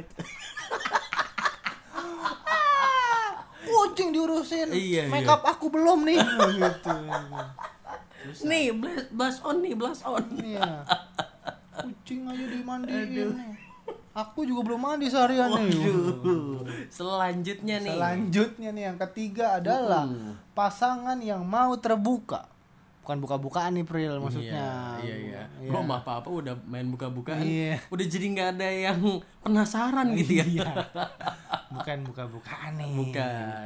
kucing 3.63 4.09
diurusin. 4.09 4.69
Iya, 4.69 5.07
Make 5.07 5.27
up 5.27 5.43
aku 5.43 5.67
belum 5.67 6.01
nih. 6.03 6.17
gitu. 6.57 6.95
nih 8.41 8.71
blast, 9.11 9.43
on 9.43 9.59
nih 9.59 9.73
blast 9.73 10.01
on 10.03 10.23
Iya. 10.33 10.87
Kucing 11.73 12.23
aja 12.23 12.45
dimandiin 12.47 13.33
nih. 13.33 13.51
Aku 14.13 14.45
juga 14.45 14.61
belum 14.63 14.77
mandi 14.79 15.09
seharian 15.09 15.49
nih. 15.51 15.73
selanjutnya 16.93 17.81
nih 17.81 17.91
Selanjutnya 17.91 18.69
nih 18.69 18.83
yang 18.87 18.97
ketiga 19.01 19.57
adalah 19.57 20.05
Hmm. 20.05 20.37
pasangan 20.53 21.17
yang 21.17 21.41
mau 21.41 21.73
terbuka. 21.75 22.45
Bukan 23.03 23.19
buka-bukaan 23.19 23.75
nih 23.75 23.83
Pril 23.83 24.15
maksudnya. 24.23 24.95
Iya, 25.03 25.03
iya, 25.03 25.15
iya. 25.19 25.41
Iya. 25.59 25.69
Gua 25.69 25.83
mah 25.83 25.99
apa-apa 25.99 26.31
udah 26.31 26.55
main 26.63 26.87
buka-bukaan. 26.87 27.43
Iya. 27.43 27.83
Udah 27.91 28.05
jadi 28.07 28.25
nggak 28.31 28.49
ada 28.55 28.67
yang 28.71 28.99
penasaran 29.43 30.15
gitu 30.15 30.39
ya. 30.39 30.47
Bukan 31.75 32.07
buka-bukaan 32.07 32.79
nih. 32.79 32.95
Bukan. 32.95 33.63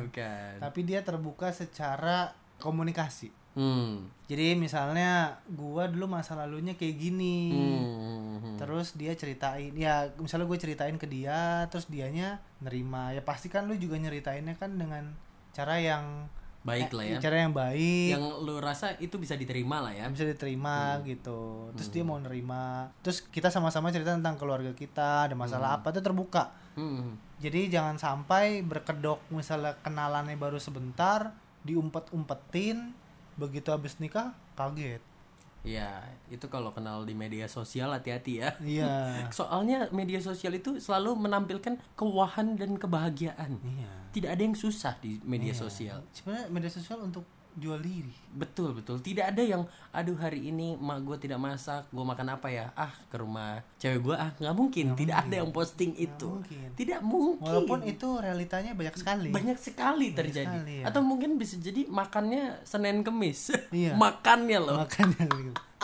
Bukan. 0.00 0.52
Tapi 0.64 0.80
dia 0.88 1.04
terbuka 1.04 1.52
secara 1.52 2.32
komunikasi. 2.56 3.28
Hmm. 3.58 4.08
Jadi 4.24 4.54
misalnya 4.54 5.36
gua 5.50 5.90
dulu 5.90 6.08
masa 6.08 6.32
lalunya 6.32 6.72
kayak 6.72 6.96
gini. 6.96 7.52
Hmm. 7.52 8.56
Terus 8.56 8.96
dia 8.96 9.12
ceritain 9.12 9.76
ya 9.76 10.08
misalnya 10.16 10.48
gue 10.48 10.58
ceritain 10.58 10.96
ke 10.96 11.04
dia 11.04 11.68
terus 11.68 11.92
dianya 11.92 12.40
nerima. 12.64 13.12
Ya 13.12 13.20
pasti 13.20 13.52
kan 13.52 13.68
lu 13.68 13.76
juga 13.76 14.00
nyeritainnya 14.00 14.56
kan 14.56 14.80
dengan 14.80 15.12
cara 15.52 15.76
yang 15.82 16.30
Baik 16.62 16.90
lah 16.90 17.04
ya. 17.06 17.18
cara 17.18 17.36
yang 17.40 17.54
baik. 17.54 18.12
Yang 18.12 18.24
lu 18.42 18.54
rasa 18.58 18.92
itu 18.98 19.14
bisa 19.16 19.34
diterima 19.34 19.78
lah 19.80 19.94
ya. 19.94 20.04
bisa 20.10 20.22
diterima 20.22 21.00
gitu 21.02 21.70
terus 21.72 21.88
dia 21.88 22.02
mau 22.02 22.18
nerima 22.18 22.90
terus 23.00 23.22
kita 23.22 23.48
sama-sama 23.48 23.88
cerita 23.88 24.12
tentang 24.12 24.34
keluarga 24.36 24.70
kita 24.72 25.30
ada 25.30 25.34
masalah 25.34 25.78
apa 25.78 25.90
itu 25.90 26.00
terbuka 26.00 26.50
Hmm. 26.74 27.18
jadi 27.38 27.66
jangan 27.66 27.98
sampai 27.98 28.62
berkedok 28.62 29.18
misalnya 29.30 29.74
kenalannya 29.82 30.38
baru 30.38 30.58
sebentar 30.58 31.34
diumpet-umpetin 31.62 32.94
begitu 33.34 33.70
habis 33.70 33.98
nikah 33.98 34.30
kaget 34.54 35.02
Iya, 35.66 36.00
itu 36.30 36.46
kalau 36.46 36.70
kenal 36.70 37.02
di 37.02 37.12
media 37.18 37.50
sosial 37.50 37.90
hati-hati 37.90 38.40
ya. 38.40 38.50
iya 38.62 38.94
Soalnya 39.38 39.90
media 39.90 40.22
sosial 40.22 40.54
itu 40.54 40.78
selalu 40.78 41.18
menampilkan 41.18 41.76
kewahan 41.98 42.54
dan 42.54 42.78
kebahagiaan. 42.78 43.58
iya 43.62 43.90
Tidak 44.14 44.30
ada 44.30 44.42
yang 44.42 44.56
susah 44.56 44.96
di 45.02 45.18
media 45.26 45.52
sosial. 45.52 46.02
sebenarnya 46.14 46.46
media 46.48 46.70
sosial 46.70 46.98
untuk 47.04 47.26
jual 47.58 47.78
diri 47.82 48.14
Betul 48.28 48.76
betul. 48.76 49.02
Tidak 49.02 49.34
ada 49.34 49.42
yang, 49.42 49.66
aduh 49.90 50.14
hari 50.14 50.52
ini 50.52 50.78
mak 50.78 51.02
gue 51.02 51.16
tidak 51.26 51.42
masak, 51.42 51.88
gue 51.90 52.04
makan 52.04 52.38
apa 52.38 52.46
ya? 52.52 52.70
Ah 52.78 52.92
ke 53.10 53.16
rumah 53.18 53.64
cewek 53.82 54.04
gue 54.04 54.14
ah 54.14 54.30
nggak 54.36 54.54
mungkin. 54.54 54.86
tidak 54.94 55.26
ada 55.26 55.34
yang 55.42 55.50
posting 55.50 55.96
itu. 55.98 56.38
mungkin. 56.38 56.68
Tidak 56.78 57.00
mungkin. 57.02 57.42
walaupun 57.42 57.80
itu 57.88 58.08
realitanya 58.20 58.76
banyak 58.78 58.94
sekali 58.94 59.30
banyak 59.34 59.58
sekali 59.58 60.14
terjadi. 60.14 60.54
sekali, 60.54 60.74
ya. 60.82 60.92
Atau 60.92 61.00
mungkin 61.02 61.34
bisa 61.40 61.58
jadi 61.58 61.88
makannya 61.90 62.62
Senin 62.62 63.02
Kemis. 63.02 63.50
Iya. 63.68 63.94
Makannya 63.94 64.58
loh. 64.64 64.76
makanya 64.80 65.28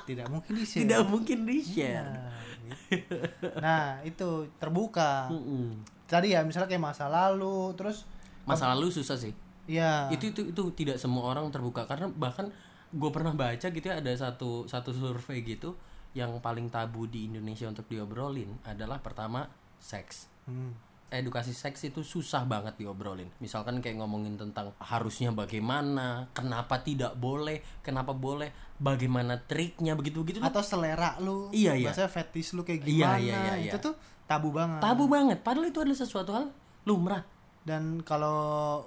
tidak 0.09 0.27
mungkin 0.31 0.53
di 0.57 0.65
share. 0.65 0.81
Tidak 0.87 1.03
mungkin 1.05 1.39
di 1.47 1.59
share. 1.61 2.11
Nah, 2.11 2.41
gitu. 2.65 3.17
nah 3.61 3.85
itu 4.03 4.29
terbuka 4.57 5.29
Mm-mm. 5.31 5.85
tadi 6.09 6.33
ya 6.33 6.41
misalnya 6.43 6.69
kayak 6.71 6.81
masa 6.81 7.07
lalu 7.13 7.73
terus 7.77 8.09
Masa 8.45 8.69
lalu 8.77 8.93
susah 8.93 9.17
sih. 9.17 9.33
Ya 9.65 10.09
itu 10.13 10.31
itu 10.33 10.53
itu 10.53 10.63
tidak 10.77 10.97
semua 11.01 11.31
orang 11.33 11.49
terbuka. 11.53 11.85
Karena 11.89 12.09
bahkan 12.13 12.53
gue 12.95 13.11
pernah 13.11 13.35
baca 13.35 13.67
gitu 13.69 13.83
ya 13.83 13.99
ada 13.99 14.13
satu 14.15 14.71
satu 14.71 14.95
survei 14.95 15.43
gitu 15.43 15.75
yang 16.15 16.39
paling 16.39 16.71
tabu 16.71 17.11
di 17.11 17.27
Indonesia 17.27 17.67
untuk 17.67 17.91
diobrolin 17.91 18.55
adalah 18.63 19.03
pertama 19.03 19.51
seks. 19.83 20.31
Hmm. 20.47 20.73
edukasi 21.15 21.55
seks 21.55 21.87
itu 21.87 22.03
susah 22.03 22.43
banget 22.43 22.75
diobrolin. 22.75 23.31
Misalkan 23.39 23.79
kayak 23.79 24.03
ngomongin 24.03 24.35
tentang 24.35 24.75
harusnya 24.83 25.31
bagaimana 25.31 26.27
kenapa 26.35 26.83
tidak 26.83 27.15
boleh 27.15 27.63
kenapa 27.87 28.11
boleh 28.11 28.51
bagaimana 28.83 29.39
triknya 29.39 29.95
begitu 29.95 30.27
begitu 30.27 30.43
atau 30.43 30.59
selera 30.59 31.15
lu 31.23 31.55
Iya, 31.55 31.79
iya. 31.79 31.95
bahasa 31.95 32.11
fetish 32.11 32.59
lu 32.59 32.67
kayak 32.67 32.83
Iya, 32.83 33.15
gimana 33.15 33.19
iya, 33.23 33.39
iya, 33.39 33.55
itu 33.71 33.79
iya. 33.79 33.87
tuh 33.87 33.95
tabu 34.27 34.51
banget. 34.51 34.83
Tabu 34.83 35.05
banget. 35.07 35.39
Padahal 35.47 35.71
itu 35.71 35.79
adalah 35.79 35.99
sesuatu 36.03 36.31
hal 36.35 36.45
lumrah 36.83 37.23
dan 37.65 38.05
kalau 38.05 38.37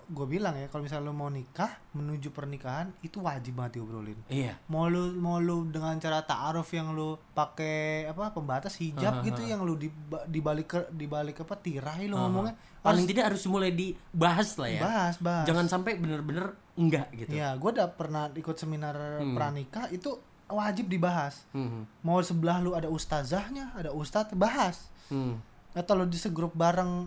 gue 0.06 0.30
bilang 0.30 0.54
ya 0.54 0.70
kalau 0.70 0.86
misalnya 0.86 1.10
lu 1.10 1.13
mau 1.13 1.28
nikah 1.28 1.82
menuju 1.92 2.30
pernikahan 2.30 2.94
itu 3.02 3.18
wajib 3.18 3.58
banget 3.58 3.82
diobrolin. 3.82 4.22
Iya. 4.30 4.54
Mau 4.70 4.86
lu 4.86 5.18
mau 5.18 5.42
lu 5.42 5.66
dengan 5.66 5.98
cara 5.98 6.22
ta'aruf 6.22 6.70
yang 6.70 6.94
lu 6.94 7.18
pakai 7.34 8.06
apa 8.06 8.30
pembatas 8.30 8.78
hijab 8.78 9.26
gitu 9.26 9.42
yang 9.44 9.66
lu 9.66 9.74
di 9.74 9.90
di 10.24 10.40
balik 10.40 10.68
ke- 10.70 10.90
di 10.94 11.10
balik 11.10 11.42
apa 11.42 11.58
tirai 11.58 12.06
lu 12.06 12.13
ngomongnya 12.16 12.54
paling 12.80 13.04
tidak 13.04 13.34
harus 13.34 13.42
mulai 13.50 13.74
dibahas 13.74 14.54
lah 14.56 14.70
ya. 14.70 14.82
Bahas 14.84 15.16
bahas. 15.18 15.46
Jangan 15.46 15.66
sampai 15.68 15.98
bener-bener 15.98 16.46
enggak 16.78 17.10
gitu. 17.18 17.34
Ya 17.34 17.58
gue 17.58 17.70
udah 17.74 17.90
pernah 17.90 18.30
ikut 18.32 18.56
seminar 18.56 18.94
pranikah 19.34 19.90
itu 19.90 20.22
wajib 20.48 20.86
dibahas. 20.86 21.50
Hmm. 21.50 21.90
mau 22.00 22.22
sebelah 22.22 22.62
lu 22.62 22.72
ada 22.72 22.88
ustazahnya 22.88 23.74
ada 23.74 23.90
ustadz 23.90 24.38
bahas. 24.38 24.86
Hmm. 25.10 25.42
atau 25.74 25.94
lu 25.94 26.06
di 26.06 26.16
segrup 26.16 26.54
bareng 26.54 27.06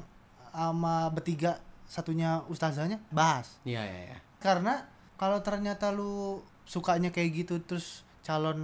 sama 0.52 1.08
bertiga 1.08 1.58
satunya 1.84 2.42
ustazahnya 2.46 3.02
bahas 3.08 3.58
Iya 3.62 3.82
iya 3.82 4.00
iya. 4.06 4.18
karena 4.38 4.86
kalau 5.14 5.40
ternyata 5.40 5.90
lu 5.90 6.38
sukanya 6.62 7.08
kayak 7.08 7.30
gitu 7.36 7.58
terus 7.60 8.02
calon 8.20 8.60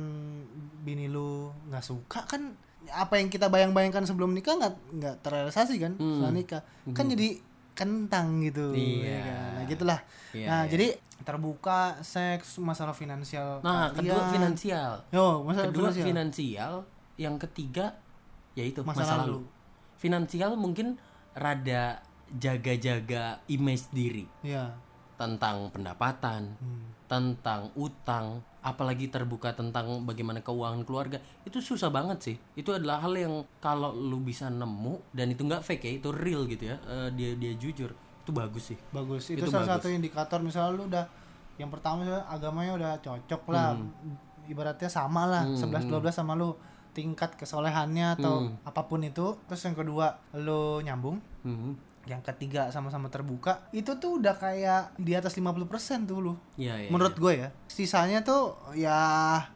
bini 0.81 1.07
lu 1.07 1.49
nggak 1.67 1.83
suka 1.83 2.23
kan 2.25 2.55
apa 2.87 3.19
yang 3.19 3.27
kita 3.27 3.47
bayang-bayangkan 3.47 4.05
sebelum 4.05 4.31
nikah 4.31 4.55
nggak 4.55 4.75
nggak 4.93 5.15
terrealisasi 5.21 5.75
kan 5.77 5.93
setelah 5.95 6.31
nikah 6.31 6.63
kan 6.89 7.07
jadi 7.07 7.43
kentang 7.73 8.41
gitu 8.41 8.71
Hmm. 8.71 8.79
Iya. 8.79 9.11
ya 9.11 9.21
kan? 9.21 9.51
nah 9.53 9.65
gitulah 9.67 10.01
Iya, 10.33 10.47
nah 10.47 10.61
iya. 10.61 10.71
jadi 10.71 10.87
terbuka 11.21 11.81
seks 12.01 12.57
masalah 12.59 12.93
finansial 12.93 13.59
Nah, 13.61 13.91
kedua 13.91 14.31
finansial. 14.31 15.03
yo 15.11 15.43
masalah 15.43 15.67
Kedua 15.67 15.91
finansial 15.91 16.07
finansial, 16.07 16.73
yang 17.17 17.37
ketiga 17.37 17.97
yaitu 18.55 18.81
Masa 18.81 19.03
masa, 19.03 19.15
lalu. 19.19 19.25
lalu. 19.35 19.41
Finansial 19.97 20.51
mungkin 20.55 20.97
rada 21.37 22.01
jaga-jaga 22.29 23.25
image 23.47 23.87
diri 23.91 24.25
ya 24.43 24.73
tentang 25.17 25.69
pendapatan, 25.71 26.57
Hmm. 26.57 26.93
tentang 27.07 27.73
utang, 27.75 28.43
apalagi 28.61 29.09
terbuka 29.09 29.49
tentang 29.51 30.05
bagaimana 30.05 30.41
keuangan 30.41 30.83
keluarga. 30.83 31.17
Itu 31.41 31.57
susah 31.59 31.89
banget 31.89 32.19
sih. 32.21 32.37
Itu 32.53 32.73
adalah 32.73 33.01
hal 33.01 33.17
yang 33.17 33.35
kalau 33.57 33.93
lu 33.93 34.21
bisa 34.21 34.49
nemu 34.49 35.01
dan 35.11 35.31
itu 35.31 35.41
nggak 35.41 35.63
fake 35.63 35.83
ya, 35.83 35.93
itu 35.95 36.09
real 36.11 36.45
gitu 36.45 36.69
ya. 36.69 36.77
eh, 36.85 37.09
dia 37.13 37.33
dia 37.35 37.53
jujur. 37.55 37.97
Itu 38.21 38.31
bagus 38.31 38.69
sih. 38.69 38.79
bagus 38.91 39.31
itu, 39.31 39.41
Itu 39.41 39.49
salah 39.49 39.65
bagus. 39.65 39.73
satu 39.81 39.89
indikator 39.89 40.41
misalnya 40.43 40.73
lu 40.75 40.85
udah 40.85 41.05
yang 41.57 41.71
pertama 41.71 42.05
agamanya 42.27 42.73
udah 42.75 42.93
cocok 43.01 43.43
lah 43.49 43.73
Hmm. 43.73 43.89
ibaratnya 44.45 44.91
sama 44.91 45.25
lah 45.25 45.45
11 45.49 45.89
12 45.89 46.13
sama 46.13 46.35
lu 46.35 46.53
tingkat 46.97 47.37
kesolehannya 47.37 48.17
atau 48.17 48.49
Hmm. 48.49 48.57
apa 48.65 48.81
pun 48.83 49.05
itu 49.05 49.37
terus 49.45 49.61
yang 49.61 49.77
kedua 49.77 50.17
lu 50.33 50.81
nyambung 50.81 51.21
Hmm. 51.45 51.77
yang 52.07 52.23
ketiga 52.23 52.71
sama-sama 52.71 53.07
terbuka 53.07 53.69
itu 53.71 53.93
tuh 53.97 54.17
udah 54.17 54.33
kayak 54.35 54.97
di 54.97 55.13
atas 55.13 55.37
50% 55.37 56.09
tuh 56.09 56.19
lu 56.23 56.35
Iya, 56.57 56.81
iya. 56.81 56.89
menurut 56.89 57.13
gue 57.15 57.33
ya 57.37 57.49
sisanya 57.67 58.23
tuh 58.23 58.57
ya 58.73 58.97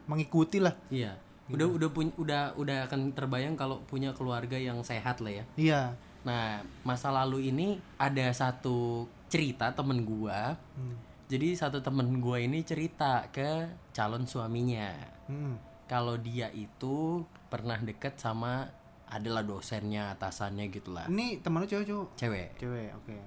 mengikuti 0.05 0.61
lah 0.61 0.77
Iya. 0.87 1.17
Udah 1.49 1.67
udah 1.67 1.89
punya 1.89 2.13
udah 2.15 2.41
udah 2.55 2.77
akan 2.85 3.11
terbayang 3.11 3.55
kalau 3.55 3.83
punya 3.83 4.13
keluarga 4.13 4.55
yang 4.55 4.79
sehat 4.81 5.19
lah 5.19 5.33
ya. 5.33 5.43
iya 5.57 5.81
Nah, 6.21 6.61
masa 6.85 7.09
lalu 7.09 7.49
ini 7.49 7.67
ada 7.97 8.29
satu 8.29 9.03
cerita 9.25 9.73
temen 9.73 10.05
gua. 10.05 10.53
Hmm. 10.77 10.93
Jadi 11.25 11.57
satu 11.57 11.81
temen 11.81 12.21
gua 12.21 12.37
ini 12.37 12.61
cerita 12.61 13.25
ke 13.27 13.65
calon 13.89 14.23
suaminya. 14.23 14.93
Hmm. 15.25 15.57
Kalau 15.91 16.15
dia 16.15 16.47
itu 16.49 17.19
pernah 17.51 17.75
deket 17.75 18.15
sama 18.15 18.63
adalah 19.11 19.43
dosennya, 19.43 20.15
atasannya 20.15 20.71
gitulah. 20.71 21.03
ini 21.05 21.43
teman 21.43 21.59
lu 21.59 21.67
cewek 21.67 21.83
cowok 21.83 22.07
Cewek. 22.15 22.47
cewek 22.55 22.89
oke 22.95 23.17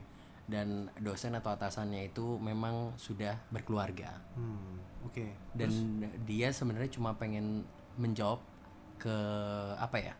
Dan 0.44 0.88
dosen 0.96 1.36
atau 1.36 1.52
atasannya 1.52 2.08
itu 2.08 2.40
memang 2.40 2.96
sudah 2.96 3.36
berkeluarga. 3.52 4.16
hmm. 4.32 5.04
oke 5.04 5.24
dan 5.52 5.68
dia 6.24 6.48
sebenarnya 6.48 6.88
cuma 6.88 7.12
pengen 7.14 7.68
menjawab 8.00 8.40
ke 8.96 9.12
apa 9.76 10.00
ya 10.00 10.14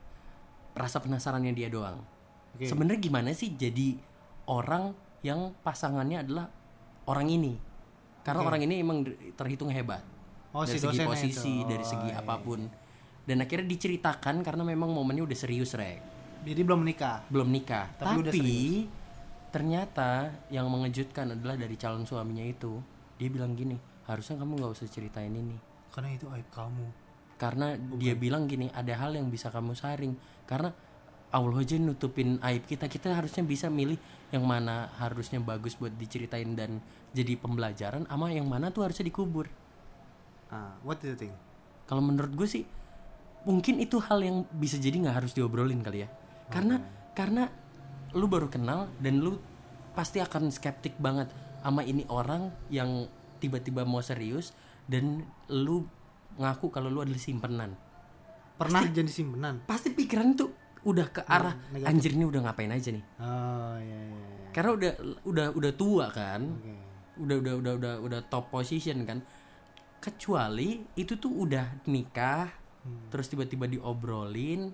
rasa 0.76 1.00
penasarannya 1.00 1.56
dia 1.56 1.72
doang 1.72 2.04
Oke. 2.52 2.68
sebenarnya 2.68 3.00
gimana 3.00 3.32
sih 3.32 3.56
jadi 3.56 3.96
orang 4.44 4.92
yang 5.24 5.56
pasangannya 5.64 6.20
adalah 6.28 6.52
orang 7.08 7.32
ini 7.32 7.56
karena 8.20 8.44
orang 8.44 8.60
ini 8.62 8.84
emang 8.84 9.08
terhitung 9.32 9.72
hebat 9.72 10.04
Oh, 10.54 10.62
dari 10.62 10.78
si 10.78 10.86
segi 10.86 11.02
posisi 11.02 11.52
itu. 11.60 11.66
dari 11.66 11.82
Oh, 11.82 11.88
segi 11.90 12.08
iya, 12.14 12.22
apa 12.22 12.38
pun. 12.38 12.60
dan 13.24 13.40
akhirnya 13.40 13.66
diceritakan 13.72 14.44
karena 14.44 14.62
memang 14.62 14.92
momennya 14.92 15.24
udah 15.24 15.38
serius 15.38 15.72
rek. 15.74 15.98
Jadi 16.44 16.60
belum 16.60 16.84
menikah? 16.84 17.24
Belum 17.32 17.48
nikah. 17.48 17.88
Tapi 17.96 18.20
udah 18.20 18.32
tapi 18.36 18.84
ternyata 19.48 20.28
yang 20.52 20.68
mengejutkan 20.68 21.32
adalah 21.32 21.56
dari 21.56 21.74
calon 21.80 22.04
suaminya 22.04 22.44
itu. 22.44 22.78
Dia 23.16 23.32
bilang 23.32 23.56
gini 23.56 23.80
harusnya 24.04 24.36
kamu 24.36 24.60
nggak 24.60 24.72
usah 24.76 24.86
ceritain 24.92 25.32
ini. 25.32 25.56
Karena 25.88 26.12
itu 26.12 26.28
aib 26.30 26.46
kamu. 26.52 26.86
Karena 27.40 27.74
dia 27.96 28.14
bilang 28.14 28.44
gini 28.44 28.68
ada 28.70 28.92
hal 28.94 29.16
yang 29.16 29.32
bisa 29.32 29.48
kamu 29.50 29.72
saring 29.74 30.14
karena 30.44 30.70
Allah 31.34 31.64
aja 31.64 31.80
nutupin 31.80 32.38
aib 32.44 32.68
kita. 32.68 32.86
Kita 32.92 33.10
harusnya 33.10 33.42
bisa 33.42 33.72
milih 33.72 33.96
yang 34.30 34.44
mana 34.44 34.92
harusnya 35.00 35.40
bagus 35.40 35.80
buat 35.80 35.96
diceritain 35.96 36.52
dan 36.54 36.78
jadi 37.16 37.40
pembelajaran 37.40 38.04
ama 38.12 38.30
yang 38.30 38.46
mana 38.46 38.68
tuh 38.68 38.84
harusnya 38.84 39.08
dikubur 39.08 39.48
Ah, 40.54 40.78
what 40.80 41.02
do 41.02 41.10
you 41.10 41.18
think? 41.18 41.34
kalau 41.84 41.98
menurut 42.00 42.30
gue 42.32 42.46
sih 42.46 42.62
mungkin 43.42 43.76
itu 43.76 43.98
hal 43.98 44.22
yang 44.22 44.46
bisa 44.50 44.78
jadi 44.78 44.94
nggak 44.96 45.16
harus 45.18 45.34
diobrolin 45.34 45.82
kali 45.82 46.00
ya 46.00 46.08
karena 46.48 46.80
karena 47.12 47.50
lu 48.12 48.24
baru 48.24 48.46
kenal 48.46 48.88
dan 48.96 49.18
lu 49.18 49.36
pasti 49.92 50.16
akan 50.16 50.48
skeptik 50.48 50.96
banget 50.96 51.28
sama 51.60 51.82
ini 51.82 52.06
orang 52.06 52.48
yang 52.68 53.04
tiba-tiba 53.36 53.82
mau 53.82 54.00
serius 54.00 54.56
dan 54.86 55.20
lu 55.48 55.84
ngaku 56.34 56.70
kalau 56.70 56.88
lu 56.88 57.00
adalah 57.00 57.18
simpenan 57.18 57.74
Pernah 58.54 58.86
jadi 58.86 59.10
simpenan? 59.10 59.60
pasti 59.66 59.90
pikiran 59.90 60.32
tuh 60.32 60.48
udah 60.84 61.10
ke 61.10 61.20
arah 61.24 61.58
negatif. 61.68 61.88
anjir 61.90 62.10
ini 62.14 62.24
udah 62.24 62.40
ngapain 62.44 62.70
aja 62.70 62.88
nih 62.92 63.04
Oh 63.18 63.76
iya 63.76 63.98
iya. 63.98 64.18
iya. 64.24 64.48
karena 64.52 64.70
udah 64.72 64.92
udah 65.24 65.46
udah 65.52 65.72
tua 65.74 66.06
kan 66.08 66.40
Oke. 66.54 66.72
udah 67.18 67.36
udah 67.40 67.54
udah 67.58 67.72
udah 67.76 67.94
udah 68.00 68.20
top 68.28 68.48
position 68.48 69.04
kan 69.04 69.20
kecuali 70.04 70.84
itu 71.00 71.16
tuh 71.16 71.32
udah 71.48 71.88
nikah 71.88 72.52
terus 73.08 73.32
tiba-tiba 73.32 73.64
diobrolin 73.64 74.68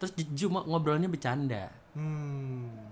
terus 0.00 0.16
cuma 0.32 0.64
ngobrolnya 0.64 1.12
bercanda. 1.12 1.68
Hmm. 1.92 2.88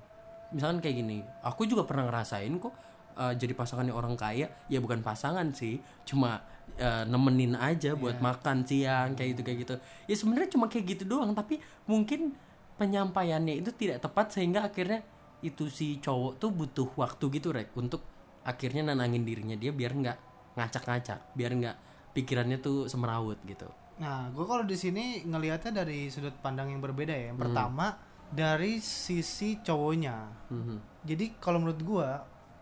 misalkan 0.48 0.80
kayak 0.80 0.96
gini 1.04 1.18
aku 1.44 1.68
juga 1.68 1.84
pernah 1.84 2.08
ngerasain 2.08 2.50
kok 2.56 2.72
uh, 3.16 3.32
jadi 3.36 3.52
pasangannya 3.52 3.92
orang 3.92 4.16
kaya 4.16 4.48
ya 4.66 4.78
bukan 4.80 5.04
pasangan 5.04 5.52
sih 5.52 5.76
cuma 6.08 6.40
uh, 6.80 7.04
nemenin 7.04 7.52
aja 7.56 7.92
buat 7.94 8.20
makan 8.20 8.64
siang 8.64 9.12
kayak 9.16 9.36
gitu 9.36 9.42
kayak 9.44 9.58
gitu. 9.64 9.74
Ya 10.08 10.14
sebenarnya 10.16 10.48
cuma 10.52 10.66
kayak 10.68 10.98
gitu 10.98 11.04
doang 11.08 11.32
tapi 11.32 11.60
mungkin 11.84 12.36
penyampaiannya 12.76 13.60
itu 13.60 13.70
tidak 13.76 14.04
tepat 14.04 14.32
sehingga 14.36 14.64
akhirnya 14.64 15.04
itu 15.44 15.70
si 15.70 16.02
cowok 16.02 16.42
tuh 16.42 16.50
butuh 16.50 16.88
waktu 16.98 17.24
gitu 17.38 17.54
rek 17.54 17.70
untuk 17.78 18.02
akhirnya 18.42 18.90
nenangin 18.90 19.22
dirinya 19.22 19.54
dia 19.54 19.70
biar 19.70 19.92
nggak 19.94 20.18
ngacak-ngacak 20.58 21.38
biar 21.38 21.54
nggak 21.54 21.76
pikirannya 22.12 22.58
tuh 22.58 22.90
semerawut 22.90 23.38
gitu 23.46 23.70
Nah, 23.98 24.30
gue 24.30 24.46
kalau 24.46 24.62
di 24.62 24.78
sini 24.78 25.26
ngelihatnya 25.26 25.82
dari 25.82 26.06
sudut 26.08 26.34
pandang 26.38 26.70
yang 26.70 26.78
berbeda 26.78 27.10
ya. 27.10 27.34
Yang 27.34 27.38
pertama 27.50 27.98
dari 28.30 28.78
sisi 28.78 29.58
cowoknya. 29.58 30.16
Mhm. 30.50 30.76
Jadi 31.02 31.26
kalau 31.42 31.58
menurut 31.58 31.82
gue, 31.82 32.08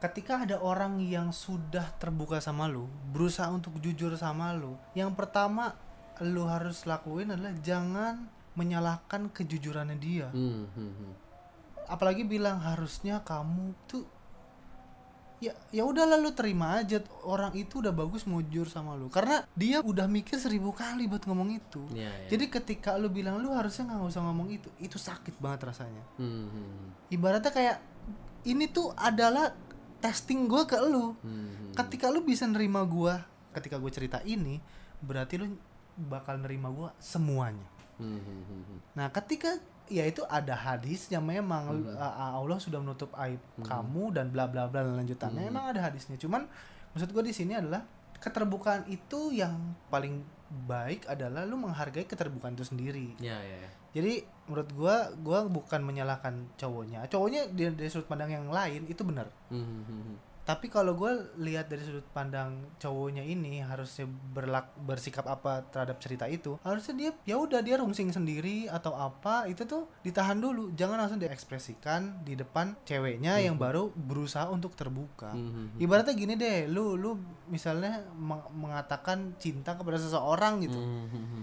ketika 0.00 0.48
ada 0.48 0.56
orang 0.60 0.96
yang 1.04 1.30
sudah 1.36 1.92
terbuka 2.00 2.40
sama 2.40 2.64
lu, 2.68 2.88
berusaha 3.12 3.48
untuk 3.52 3.76
jujur 3.84 4.16
sama 4.16 4.56
lu, 4.56 4.80
yang 4.96 5.12
pertama 5.12 5.76
lu 6.24 6.48
harus 6.48 6.88
lakuin 6.88 7.36
adalah 7.36 7.52
jangan 7.60 8.32
menyalahkan 8.56 9.28
kejujurannya 9.36 9.96
dia. 10.00 10.32
Hmm, 10.32 10.64
hmm, 10.72 10.92
hmm. 10.96 11.12
Apalagi 11.92 12.24
bilang 12.24 12.64
harusnya 12.64 13.20
kamu 13.20 13.76
tuh 13.84 14.08
ya 15.36 15.52
ya 15.68 15.82
udahlah 15.82 16.16
lu 16.16 16.32
terima 16.32 16.76
aja 16.76 16.96
orang 17.22 17.52
itu 17.54 17.78
udah 17.78 17.92
bagus 17.92 18.24
mau 18.24 18.40
jujur 18.40 18.64
sama 18.66 18.92
lu 18.92 19.06
karena 19.06 19.44
dia 19.52 19.78
udah 19.80 20.04
mikir 20.06 20.36
seribu 20.36 20.72
kali 20.72 21.04
buat 21.04 21.22
ngomong 21.22 21.52
itu 21.52 21.84
Iya, 21.92 22.08
iya. 22.08 22.28
jadi 22.28 22.44
ketika 22.50 22.96
lu 22.96 23.08
bilang 23.08 23.36
lu 23.38 23.52
harusnya 23.52 23.84
nggak 23.86 24.06
usah 24.06 24.22
ngomong 24.22 24.48
itu 24.50 24.68
itu 24.78 24.96
sakit 24.96 25.36
banget 25.36 25.68
rasanya 25.68 26.00
Hmm, 26.16 26.24
hmm, 26.24 26.48
hmm. 26.48 26.88
ibaratnya 27.10 27.50
kayak 27.50 27.76
ini 28.44 28.64
tuh 28.66 28.96
adalah 28.96 29.52
testing 29.98 30.46
gue 30.46 30.64
ke 30.64 30.80
lu 30.80 31.12
Hmm, 31.16 31.28
hmm. 31.52 31.72
ketika 31.74 32.08
lu 32.08 32.20
bisa 32.20 32.44
nerima 32.44 32.80
gue 32.82 33.12
ketika 33.52 33.76
gue 33.76 33.90
cerita 33.90 34.18
ini 34.22 34.56
berarti 34.98 35.36
lu 35.36 35.52
bakal 35.98 36.36
nerima 36.38 36.68
gue 36.68 36.88
semuanya 36.96 37.68
Hmm, 37.96 38.08
hmm, 38.14 38.40
hmm, 38.42 38.62
hmm. 38.62 38.78
nah 38.92 39.08
ketika 39.10 39.56
ya 39.86 40.04
itu 40.06 40.22
ada 40.26 40.54
hadisnya 40.54 41.22
memang. 41.22 41.86
Uh, 41.86 42.42
Allah 42.42 42.58
sudah 42.58 42.82
menutup 42.82 43.10
aib 43.22 43.40
kamu 43.62 44.14
dan 44.14 44.30
bla 44.30 44.46
bla 44.50 44.66
bla 44.66 44.82
lanjutannya. 44.82 45.48
Emang 45.48 45.70
ada 45.70 45.90
hadisnya. 45.90 46.18
Cuman 46.18 46.46
maksud 46.94 47.12
gue 47.12 47.24
di 47.26 47.34
sini 47.34 47.52
adalah 47.54 47.84
keterbukaan 48.16 48.88
itu 48.88 49.32
yang 49.32 49.76
paling 49.92 50.24
baik 50.46 51.10
adalah 51.10 51.42
lu 51.42 51.58
menghargai 51.58 52.06
keterbukaan 52.06 52.54
itu 52.54 52.66
sendiri. 52.66 53.18
Ya, 53.18 53.34
ya, 53.42 53.56
ya. 53.66 53.70
jadi 53.90 54.22
menurut 54.46 54.70
gua 54.78 54.96
gua 55.18 55.40
bukan 55.50 55.82
menyalahkan 55.82 56.54
cowoknya. 56.54 57.02
Cowoknya 57.10 57.50
dari, 57.50 57.74
dari 57.74 57.90
sudut 57.90 58.06
pandang 58.06 58.30
yang 58.30 58.46
lain 58.46 58.86
itu 58.86 59.02
benar. 59.02 59.26
Hmm, 59.50 59.58
hmm, 59.58 59.82
hmm, 59.82 60.02
hmm. 60.06 60.16
Tapi 60.46 60.70
kalau 60.70 60.94
gua 60.94 61.26
lihat 61.42 61.66
dari 61.66 61.82
sudut 61.82 62.06
pandang 62.14 62.70
cowoknya 62.78 63.26
ini 63.26 63.58
harusnya 63.66 64.06
berlak 64.06 64.70
bersikap 64.78 65.26
apa 65.26 65.66
terhadap 65.74 65.98
cerita 65.98 66.30
itu 66.30 66.54
harusnya 66.62 66.94
dia 66.94 67.10
ya 67.26 67.34
udah 67.34 67.58
dia 67.66 67.82
rungsing 67.82 68.14
sendiri 68.14 68.70
atau 68.70 68.94
apa 68.94 69.50
itu 69.50 69.66
tuh 69.66 69.90
ditahan 70.06 70.38
dulu. 70.38 70.70
Jangan 70.78 71.02
langsung 71.02 71.18
diekspresikan 71.18 72.22
di 72.22 72.38
depan 72.38 72.78
ceweknya 72.86 73.42
yang 73.42 73.58
baru 73.58 73.90
berusaha 73.90 74.46
untuk 74.46 74.78
terbuka. 74.78 75.34
Hmm, 75.34 75.50
hmm, 75.50 75.66
hmm. 75.74 75.82
ibaratnya 75.82 76.14
gini 76.14 76.38
deh 76.38 76.70
lu 76.70 76.94
lu 76.94 77.18
misalnya 77.50 78.06
meng- 78.14 78.46
mengatakan 78.54 79.34
cinta 79.42 79.74
kepada 79.74 79.98
seseorang 79.98 80.62
gitu. 80.62 80.78
Hmm, 80.78 81.10
hmm, 81.10 81.26
hmm. 81.26 81.42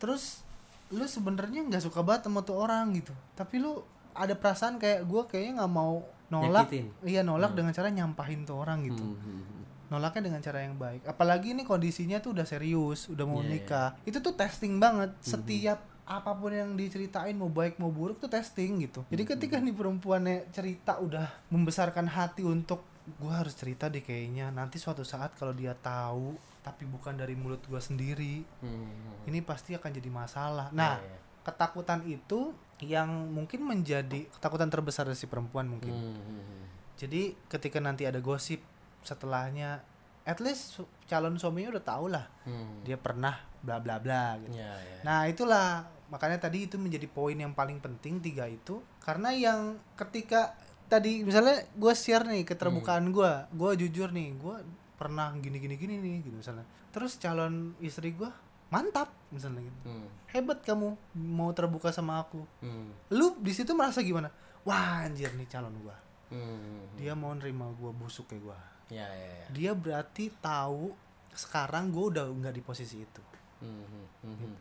terus 0.00 0.40
lu 0.88 1.04
sebenarnya 1.04 1.68
nggak 1.68 1.84
suka 1.84 2.00
banget 2.00 2.32
sama 2.32 2.40
tuh 2.40 2.56
orang 2.56 2.96
gitu. 2.96 3.12
Tapi 3.36 3.60
lu 3.60 3.84
ada 4.16 4.32
perasaan 4.32 4.80
kayak 4.80 5.04
gue 5.04 5.22
kayaknya 5.28 5.62
nggak 5.62 5.72
mau 5.76 6.00
nolak 6.28 6.68
Nyakitin. 6.68 6.86
iya 7.04 7.20
nolak 7.22 7.52
dengan 7.52 7.72
cara 7.72 7.88
nyampahin 7.88 8.44
tuh 8.44 8.60
orang 8.60 8.84
gitu. 8.84 9.00
Hmm, 9.00 9.16
hmm, 9.16 9.40
hmm. 9.40 9.62
nolaknya 9.88 10.22
dengan 10.28 10.40
cara 10.40 10.58
yang 10.60 10.76
baik. 10.76 11.00
Apalagi 11.04 11.52
ini 11.52 11.64
kondisinya 11.64 12.20
tuh 12.20 12.36
udah 12.36 12.44
serius 12.44 13.08
udah 13.08 13.24
mau 13.24 13.40
Iya, 13.40 13.50
nikah. 13.56 13.88
Itu 14.04 14.20
tuh 14.20 14.36
testing 14.36 14.76
banget. 14.76 15.16
Setiap 15.18 15.80
apa 16.04 16.32
pun 16.32 16.48
yang 16.48 16.72
diceritain 16.72 17.32
mau 17.32 17.48
baik 17.48 17.76
mau 17.76 17.88
buruk 17.88 18.16
tuh 18.18 18.28
testing 18.28 18.80
gitu. 18.80 19.04
Jadi 19.08 19.24
ketika 19.24 19.56
nih 19.56 19.72
perempuannya 19.72 20.48
cerita 20.50 21.00
udah 21.00 21.48
membesarkan 21.48 22.04
hati 22.06 22.44
untuk 22.44 22.80
gue 23.08 23.32
harus 23.32 23.56
cerita 23.56 23.88
deh 23.88 24.00
kayaknya. 24.00 24.48
Nanti 24.48 24.76
suatu 24.76 25.04
saat 25.04 25.32
kalau 25.36 25.52
dia 25.52 25.72
tahu 25.72 26.36
tapi 26.60 26.84
bukan 26.84 27.16
dari 27.16 27.32
mulut 27.32 27.64
gue 27.64 27.80
sendiri 27.80 28.44
Hmm, 28.60 28.68
hmm, 28.68 29.24
ini 29.24 29.40
pasti 29.40 29.72
akan 29.72 29.88
jadi 29.88 30.10
masalah. 30.12 30.68
Nah, 30.68 30.96
Iya, 30.96 31.08
iya. 31.08 31.18
ketakutan 31.40 32.00
itu 32.04 32.52
yang 32.82 33.10
mungkin 33.34 33.66
menjadi 33.66 34.30
ketakutan 34.30 34.70
terbesar 34.70 35.06
dari 35.10 35.18
si 35.18 35.26
perempuan 35.26 35.66
mungkin. 35.66 35.90
Hmm, 35.90 36.14
hmm, 36.14 36.42
hmm. 36.44 36.64
Jadi 36.98 37.22
ketika 37.46 37.78
nanti 37.78 38.06
ada 38.06 38.18
gosip 38.18 38.62
setelahnya, 39.02 39.82
at 40.22 40.38
least 40.38 40.78
calon 41.08 41.40
suaminya 41.40 41.78
udah 41.78 41.84
tau 41.84 42.06
lah 42.06 42.26
Hmm. 42.44 42.84
dia 42.84 43.00
pernah 43.00 43.38
bla 43.64 43.80
bla 43.80 43.96
bla 43.98 44.36
gitu. 44.44 44.54
Ya, 44.58 44.76
ya. 44.76 44.98
Nah 45.02 45.24
itulah 45.26 45.88
makanya 46.12 46.40
tadi 46.40 46.64
itu 46.68 46.76
menjadi 46.80 47.04
poin 47.08 47.36
yang 47.36 47.52
paling 47.52 47.80
penting 47.80 48.20
tiga 48.20 48.48
itu 48.48 48.80
karena 49.04 49.32
yang 49.32 49.76
ketika 49.96 50.56
tadi 50.88 51.20
misalnya 51.20 51.64
gue 51.76 51.92
share 51.92 52.24
nih 52.24 52.44
keterbukaan 52.48 53.12
gue, 53.12 53.32
gue 53.52 53.70
jujur 53.86 54.08
nih 54.12 54.32
gue 54.36 54.56
pernah 54.96 55.30
gini 55.36 55.60
gini 55.60 55.74
gini 55.76 55.94
nih 56.00 56.14
gitu 56.24 56.36
misalnya. 56.40 56.64
Terus 56.92 57.20
calon 57.20 57.76
istri 57.80 58.12
gue 58.16 58.28
mantap 58.68 59.08
misalnya 59.32 59.64
gitu. 59.64 59.78
Hmm, 59.88 60.08
hebat 60.32 60.60
kamu 60.64 60.96
mau 61.16 61.50
terbuka 61.56 61.92
sama 61.92 62.20
aku. 62.20 62.44
Hmm, 62.60 62.92
lu 63.12 63.36
di 63.40 63.52
situ 63.52 63.72
merasa 63.72 64.04
gimana? 64.04 64.28
Wah 64.64 65.08
anjir 65.08 65.32
nih 65.36 65.48
calon 65.48 65.72
gua. 65.80 65.96
Hmm, 66.28 66.84
dia 67.00 67.16
mau 67.16 67.32
nerima 67.32 67.72
gua 67.76 67.92
busuk 67.92 68.28
kayak 68.28 68.42
gua. 68.44 68.58
Ya, 68.88 69.04
ya, 69.04 69.30
ya. 69.44 69.46
dia 69.52 69.72
berarti 69.76 70.32
tahu 70.40 70.92
sekarang 71.32 71.92
gua 71.92 72.04
udah 72.12 72.24
nggak 72.28 72.54
di 72.56 72.62
posisi 72.64 73.00
itu. 73.00 73.22
Hmm, 73.64 73.84
hmm, 73.84 74.06
hmm, 74.24 74.36
hmm. 74.36 74.54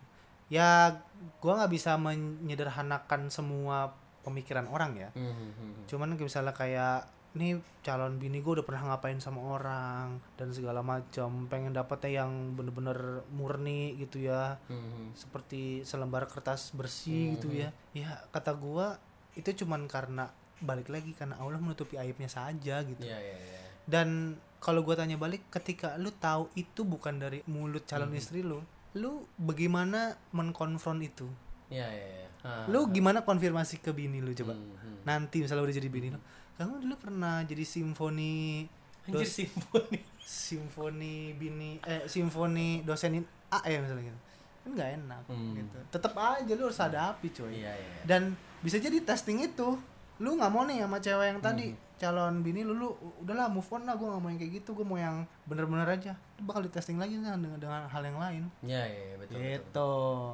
ya 0.47 0.95
gua 1.43 1.63
nggak 1.63 1.71
bisa 1.75 1.99
menyederhanakan 1.99 3.27
semua 3.27 3.91
pemikiran 4.23 4.67
orang 4.71 4.95
ya. 4.95 5.09
Hmm, 5.15 5.35
hmm, 5.35 5.87
cuman 5.87 6.15
misalnya 6.15 6.55
kayak 6.55 7.07
nih 7.37 7.61
calon 7.85 8.19
bini 8.19 8.43
gue 8.43 8.59
udah 8.59 8.65
pernah 8.67 8.91
ngapain 8.91 9.21
sama 9.21 9.39
orang 9.39 10.19
dan 10.35 10.51
segala 10.51 10.83
macam. 10.83 11.45
Pengen 11.47 11.71
dapetnya 11.71 12.25
yang 12.25 12.57
bener-bener 12.57 13.23
murni 13.31 13.95
gitu 14.01 14.25
ya. 14.25 14.59
Hmm, 14.67 14.81
hmm. 14.81 15.07
seperti 15.13 15.85
selembar 15.87 16.27
kertas 16.27 16.75
bersih 16.75 17.37
gitu 17.37 17.53
ya. 17.53 17.69
Ya 17.95 18.25
kata 18.33 18.57
gua 18.57 18.99
itu 19.37 19.63
cuman 19.63 19.85
karena 19.85 20.33
balik 20.57 20.89
lagi 20.89 21.13
karena 21.13 21.37
Allah 21.37 21.61
menutupi 21.61 21.95
aibnya 21.95 22.27
saja 22.27 22.81
gitu. 22.81 23.05
Ya, 23.05 23.21
ya, 23.21 23.37
ya. 23.37 23.61
dan 23.85 24.41
kalau 24.57 24.81
gua 24.81 24.97
tanya 24.97 25.15
balik 25.15 25.45
ketika 25.53 25.95
lu 26.01 26.09
tahu 26.09 26.49
itu 26.57 26.81
bukan 26.81 27.21
dari 27.21 27.45
mulut 27.45 27.85
calon 27.85 28.11
istri 28.17 28.41
lu 28.41 28.65
lu 28.97 29.29
bagaimana 29.37 30.17
mengkonfront 30.33 31.01
itu? 31.05 31.29
Ya, 31.69 31.85
ya, 31.85 32.07
ya. 32.25 32.27
Ah, 32.47 32.65
lu 32.65 32.89
gimana 32.89 33.21
konfirmasi 33.21 33.83
ke 33.83 33.93
bini 33.93 34.23
lu 34.23 34.33
coba? 34.33 34.57
Hmm, 34.57 34.73
hmm. 34.73 34.97
nanti 35.05 35.45
misalnya 35.45 35.67
udah 35.67 35.75
jadi 35.77 35.89
bini 35.89 36.07
lu 36.09 36.19
kamu 36.57 36.73
dulu 36.81 36.95
pernah 36.97 37.41
jadi 37.43 37.61
simfoni 37.61 38.65
Anjir 39.05 39.21
dos- 39.21 39.35
simfoni. 39.35 39.99
simfoni 40.19 41.15
bini 41.33 41.79
eh 41.81 42.03
simfoni 42.05 42.81
dosenin 42.81 43.23
A 43.47 43.63
ya 43.63 43.79
misalnya 43.79 44.05
gitu 44.05 44.19
kan 44.59 44.69
nggak 44.69 44.89
enak 44.97 45.21
Hmm. 45.25 45.55
gitu 45.55 45.77
tetap 45.89 46.11
aja 46.13 46.51
lu 46.51 46.63
harus 46.63 46.75
hadapi 46.77 47.27
coy 47.29 47.51
Iya, 47.55 47.71
iya. 47.71 47.99
dan 48.03 48.35
bisa 48.59 48.75
jadi 48.77 48.99
testing 49.01 49.39
itu 49.41 49.79
lu 50.17 50.33
nggak 50.33 50.49
mau 50.49 50.63
nih 50.63 50.81
sama 50.81 50.97
cewek 50.97 51.27
yang 51.29 51.39
tadi 51.39 51.65
Hmm. 51.67 51.79
calon 51.95 52.35
bini 52.41 52.61
lu 52.61 52.75
lu 52.75 52.89
udahlah 53.17 53.47
move 53.47 53.65
on 53.67 53.81
lah 53.81 53.95
gue 53.95 54.03
nggak 54.03 54.19
mau 54.19 54.27
yang 54.27 54.37
kayak 54.37 54.53
gitu 54.55 54.69
gue 54.73 54.83
mau 54.83 54.97
yang 54.97 55.17
bener-bener 55.43 55.87
aja 55.87 56.13
Lu 56.35 56.43
bakal 56.43 56.61
di 56.61 56.69
testing 56.69 56.97
lagi 56.97 57.15
dengan 57.15 57.39
dengan 57.53 57.85
hal 57.85 58.03
yang 58.03 58.17
lain 58.17 58.43
Ya, 58.61 58.83
ya, 58.83 59.01
ya, 59.05 59.15
betul. 59.15 59.33
betul. 59.33 59.47
gitu 59.55 59.91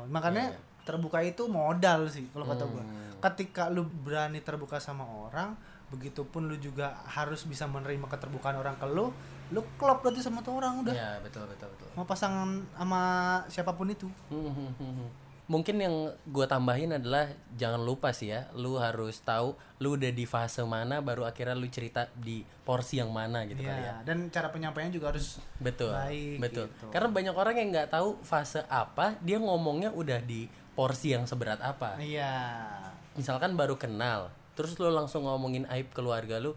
makanya 0.09 0.45
Iya, 0.47 0.55
iya. 0.55 0.81
terbuka 0.83 1.19
itu 1.21 1.43
modal 1.45 1.99
sih 2.07 2.25
kalau 2.27 2.43
kata 2.45 2.65
Hmm. 2.65 3.21
ketika 3.21 3.69
lu 3.69 3.85
berani 3.85 4.39
terbuka 4.39 4.75
sama 4.77 5.05
orang 5.05 5.53
begitupun 5.93 6.49
lu 6.49 6.57
juga 6.57 6.97
harus 7.05 7.45
bisa 7.45 7.69
menerima 7.69 8.09
keterbukaan 8.09 8.57
orang 8.57 8.73
ke 8.81 8.89
lu 8.89 9.13
lu 9.53 9.61
klop 9.77 10.01
berarti 10.01 10.25
sama 10.25 10.41
tuh 10.41 10.57
orang 10.57 10.81
udah 10.81 10.93
ya 10.97 11.21
betul 11.21 11.45
betul 11.45 11.69
betul 11.69 11.89
mau 11.93 12.09
pasangan 12.09 12.49
sama 12.73 13.01
siapa 13.45 13.77
pun 13.77 13.93
itu 13.93 14.09
Mungkin 15.43 15.75
yang 15.75 16.07
gue 16.23 16.45
tambahin 16.47 16.95
adalah 16.95 17.27
jangan 17.59 17.83
lupa 17.83 18.15
sih 18.15 18.31
ya, 18.31 18.47
lu 18.55 18.79
harus 18.79 19.19
tahu 19.19 19.59
lu 19.83 19.99
udah 19.99 20.07
di 20.15 20.23
fase 20.23 20.63
mana 20.63 21.03
baru 21.03 21.27
akhirnya 21.27 21.51
lu 21.51 21.67
cerita 21.67 22.07
di 22.15 22.47
porsi 22.63 23.03
yang 23.03 23.11
mana 23.11 23.43
gitu 23.43 23.59
kali 23.59 23.83
ya. 23.83 23.99
Dan 24.07 24.31
cara 24.31 24.55
penyampaiannya 24.55 24.95
juga 24.95 25.11
harus 25.11 25.43
Betul, 25.59 25.91
Baik, 25.91 26.39
betul. 26.39 26.71
gitu. 26.71 26.87
Karena 26.95 27.11
banyak 27.11 27.35
orang 27.35 27.55
yang 27.59 27.67
nggak 27.75 27.91
tahu 27.91 28.15
fase 28.23 28.63
apa, 28.71 29.19
dia 29.19 29.35
ngomongnya 29.35 29.91
udah 29.91 30.23
di 30.23 30.47
porsi 30.79 31.11
yang 31.11 31.27
seberat 31.27 31.59
apa. 31.59 31.99
iya 31.99 32.63
Misalkan 33.19 33.59
baru 33.59 33.75
kenal, 33.75 34.31
terus 34.53 34.77
lu 34.77 34.89
langsung 34.89 35.23
ngomongin 35.23 35.65
aib 35.67 35.89
keluarga 35.91 36.37
lu, 36.37 36.53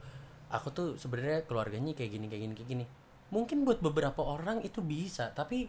aku 0.49 0.69
tuh 0.71 0.87
sebenarnya 0.95 1.45
keluarganya 1.45 1.93
kayak 1.93 2.11
gini 2.13 2.27
kayak 2.27 2.43
gini 2.43 2.55
kayak 2.55 2.69
gini. 2.71 2.85
Mungkin 3.29 3.65
buat 3.65 3.81
beberapa 3.81 4.23
orang 4.23 4.63
itu 4.63 4.79
bisa, 4.81 5.33
tapi 5.33 5.67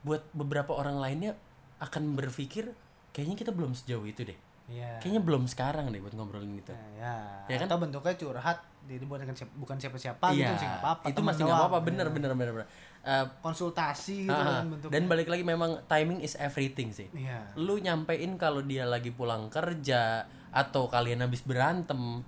buat 0.00 0.24
beberapa 0.32 0.72
orang 0.72 0.96
lainnya 0.96 1.32
akan 1.78 2.14
berpikir 2.14 2.72
kayaknya 3.10 3.36
kita 3.36 3.50
belum 3.50 3.72
sejauh 3.72 4.04
itu 4.04 4.24
deh. 4.24 4.38
iya 4.64 4.96
Kayaknya 4.96 5.20
belum 5.20 5.44
sekarang 5.44 5.92
deh 5.92 6.00
buat 6.00 6.12
ngobrolin 6.12 6.56
itu. 6.56 6.72
ya, 6.96 7.44
Ya 7.44 7.56
kan? 7.58 7.68
atau 7.68 7.76
bentuknya 7.78 8.14
curhat 8.14 8.58
jadi 8.84 9.04
bukan 9.04 9.32
siapa 9.32 9.52
bukan 9.56 9.76
siapa 9.80 9.96
siapa 9.96 10.26
Iya, 10.28 10.52
gitu 10.52 10.64
nggak 10.64 10.76
apa-apa 10.78 11.04
itu 11.08 11.20
masih 11.20 11.42
nggak 11.44 11.56
apa-apa, 11.58 11.78
bener 11.80 12.06
bener 12.08 12.32
bener 12.32 12.52
bener. 12.54 12.68
Eh, 13.00 13.24
konsultasi 13.40 14.24
gitu 14.24 14.32
ah, 14.34 14.60
kan 14.60 14.68
bentuknya 14.68 14.92
dan 14.92 15.02
balik 15.04 15.28
lagi 15.28 15.40
memang 15.40 15.76
timing 15.84 16.20
is 16.20 16.36
everything 16.36 16.88
sih. 16.90 17.08
iya 17.12 17.48
lu 17.54 17.76
nyampein 17.76 18.36
kalau 18.36 18.60
dia 18.60 18.84
lagi 18.84 19.08
pulang 19.08 19.48
kerja 19.48 20.24
atau 20.54 20.86
kalian 20.86 21.18
habis 21.20 21.42
berantem? 21.42 22.22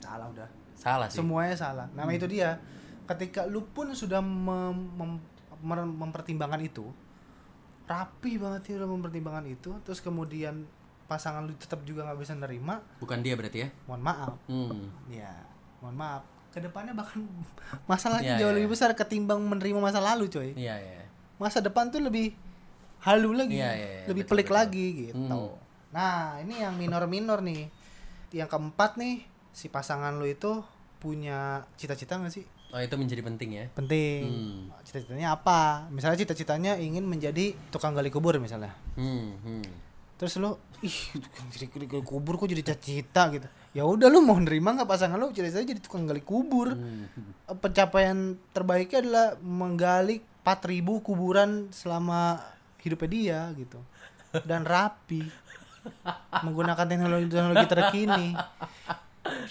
Salah 0.00 0.26
udah. 0.26 0.48
Salah 0.72 1.06
sih. 1.06 1.20
Semuanya 1.20 1.52
salah. 1.52 1.86
Nama 1.92 2.08
itu 2.08 2.24
dia. 2.24 2.56
Ketika 3.04 3.44
lu 3.44 3.60
pun 3.66 3.92
sudah 3.92 4.18
mem- 4.18 4.88
mem- 4.96 5.24
mer- 5.60 5.84
mempertimbangkan 5.84 6.60
itu 6.60 6.88
rapi 7.84 8.36
banget 8.36 8.68
ya 8.68 8.84
udah 8.84 8.90
mempertimbangkan 8.90 9.48
itu 9.48 9.72
terus 9.80 9.98
kemudian 9.98 10.68
pasangan 11.08 11.40
lu 11.40 11.56
tetap 11.56 11.80
juga 11.82 12.04
nggak 12.04 12.18
bisa 12.18 12.32
nerima. 12.32 12.84
Bukan 12.98 13.20
dia 13.20 13.32
berarti 13.32 13.64
ya? 13.64 13.68
Mohon 13.84 14.02
maaf. 14.02 14.28
Hmm. 14.44 14.88
ya 15.08 15.32
mohon 15.80 15.96
maaf. 15.96 16.22
Ke 16.48 16.60
depannya 16.60 16.92
bahkan 16.92 17.24
masalahnya 17.90 18.36
Iya, 18.36 18.40
jauh 18.40 18.52
iya. 18.52 18.56
lebih 18.60 18.70
besar 18.72 18.92
ketimbang 18.92 19.40
menerima 19.40 19.80
masa 19.80 20.00
lalu 20.00 20.28
coy. 20.28 20.52
Iya 20.52 20.76
iya. 20.76 21.04
Masa 21.36 21.60
depan 21.60 21.88
tuh 21.88 22.00
lebih 22.00 22.36
halu 23.00 23.32
lagi 23.32 23.56
Iya, 23.56 23.70
iya, 23.72 23.88
iya, 23.94 24.04
lebih 24.06 24.24
betul, 24.26 24.32
pelik 24.36 24.48
betul. 24.48 24.58
lagi 24.58 24.86
gitu. 25.06 25.16
Hmm. 25.16 25.48
Nah 25.88 26.38
ini 26.40 26.60
yang 26.60 26.76
minor-minor 26.76 27.40
nih. 27.40 27.70
Yang 28.34 28.48
keempat 28.52 29.00
nih 29.00 29.24
si 29.52 29.72
pasangan 29.72 30.14
lu 30.20 30.28
itu 30.28 30.60
punya 30.98 31.64
cita-cita 31.78 32.18
gak 32.18 32.34
sih? 32.34 32.44
Oh 32.68 32.76
itu 32.76 32.94
menjadi 33.00 33.24
penting 33.24 33.50
ya? 33.56 33.64
Penting. 33.72 34.22
Hmm. 34.28 34.60
cita-citanya 34.84 35.32
apa? 35.32 35.88
Misalnya 35.88 36.20
cita-citanya 36.20 36.76
ingin 36.76 37.08
menjadi 37.08 37.56
tukang 37.72 37.96
gali 37.96 38.12
kubur 38.12 38.36
misalnya. 38.36 38.76
Hmm, 38.98 39.40
hmm. 39.40 39.88
terus 40.18 40.34
lu 40.36 40.58
ih 40.84 40.98
tukang 41.24 41.48
gali 41.48 41.86
kubur 42.04 42.36
kok 42.36 42.50
jadi 42.52 42.60
cita-cita? 42.60 43.32
gitu. 43.32 43.48
Ya 43.72 43.88
udah 43.88 44.12
lu 44.12 44.20
mau 44.20 44.36
nerima 44.36 44.76
nggak 44.76 44.90
pasangan 44.90 45.16
lu? 45.16 45.32
Cita-citanya 45.32 45.72
jadi 45.72 45.80
tukang 45.80 46.04
gali 46.04 46.20
kubur. 46.20 46.76
Hmm. 46.76 47.08
pencapaian 47.56 48.36
terbaiknya 48.52 48.98
adalah 49.00 49.26
menggali 49.40 50.20
4000 50.44 50.84
kuburan 51.00 51.72
selama 51.72 52.44
hidupnya 52.84 53.08
dia 53.08 53.40
gitu. 53.56 53.80
Dan 54.44 54.68
rapi 54.68 55.24
menggunakan 56.40 56.84
teknologi 56.84 57.26
teknologi 57.28 57.66
terkini. 57.66 58.26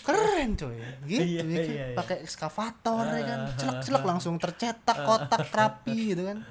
Keren 0.02 0.50
coy. 0.56 0.78
Gitu 1.06 1.22
Iya, 1.22 1.38
ya 1.38 1.44
kan? 1.44 1.50
iya, 1.54 1.64
iya. 1.64 1.86
pakai 1.94 2.18
ekskavator 2.22 3.06
ya 3.08 3.24
kan? 3.24 3.40
Celak 3.56 3.78
celak 3.82 4.04
langsung 4.04 4.36
tercetak 4.38 4.98
kotak 5.00 5.46
rapi 5.50 6.16
gitu 6.16 6.24
kan? 6.26 6.42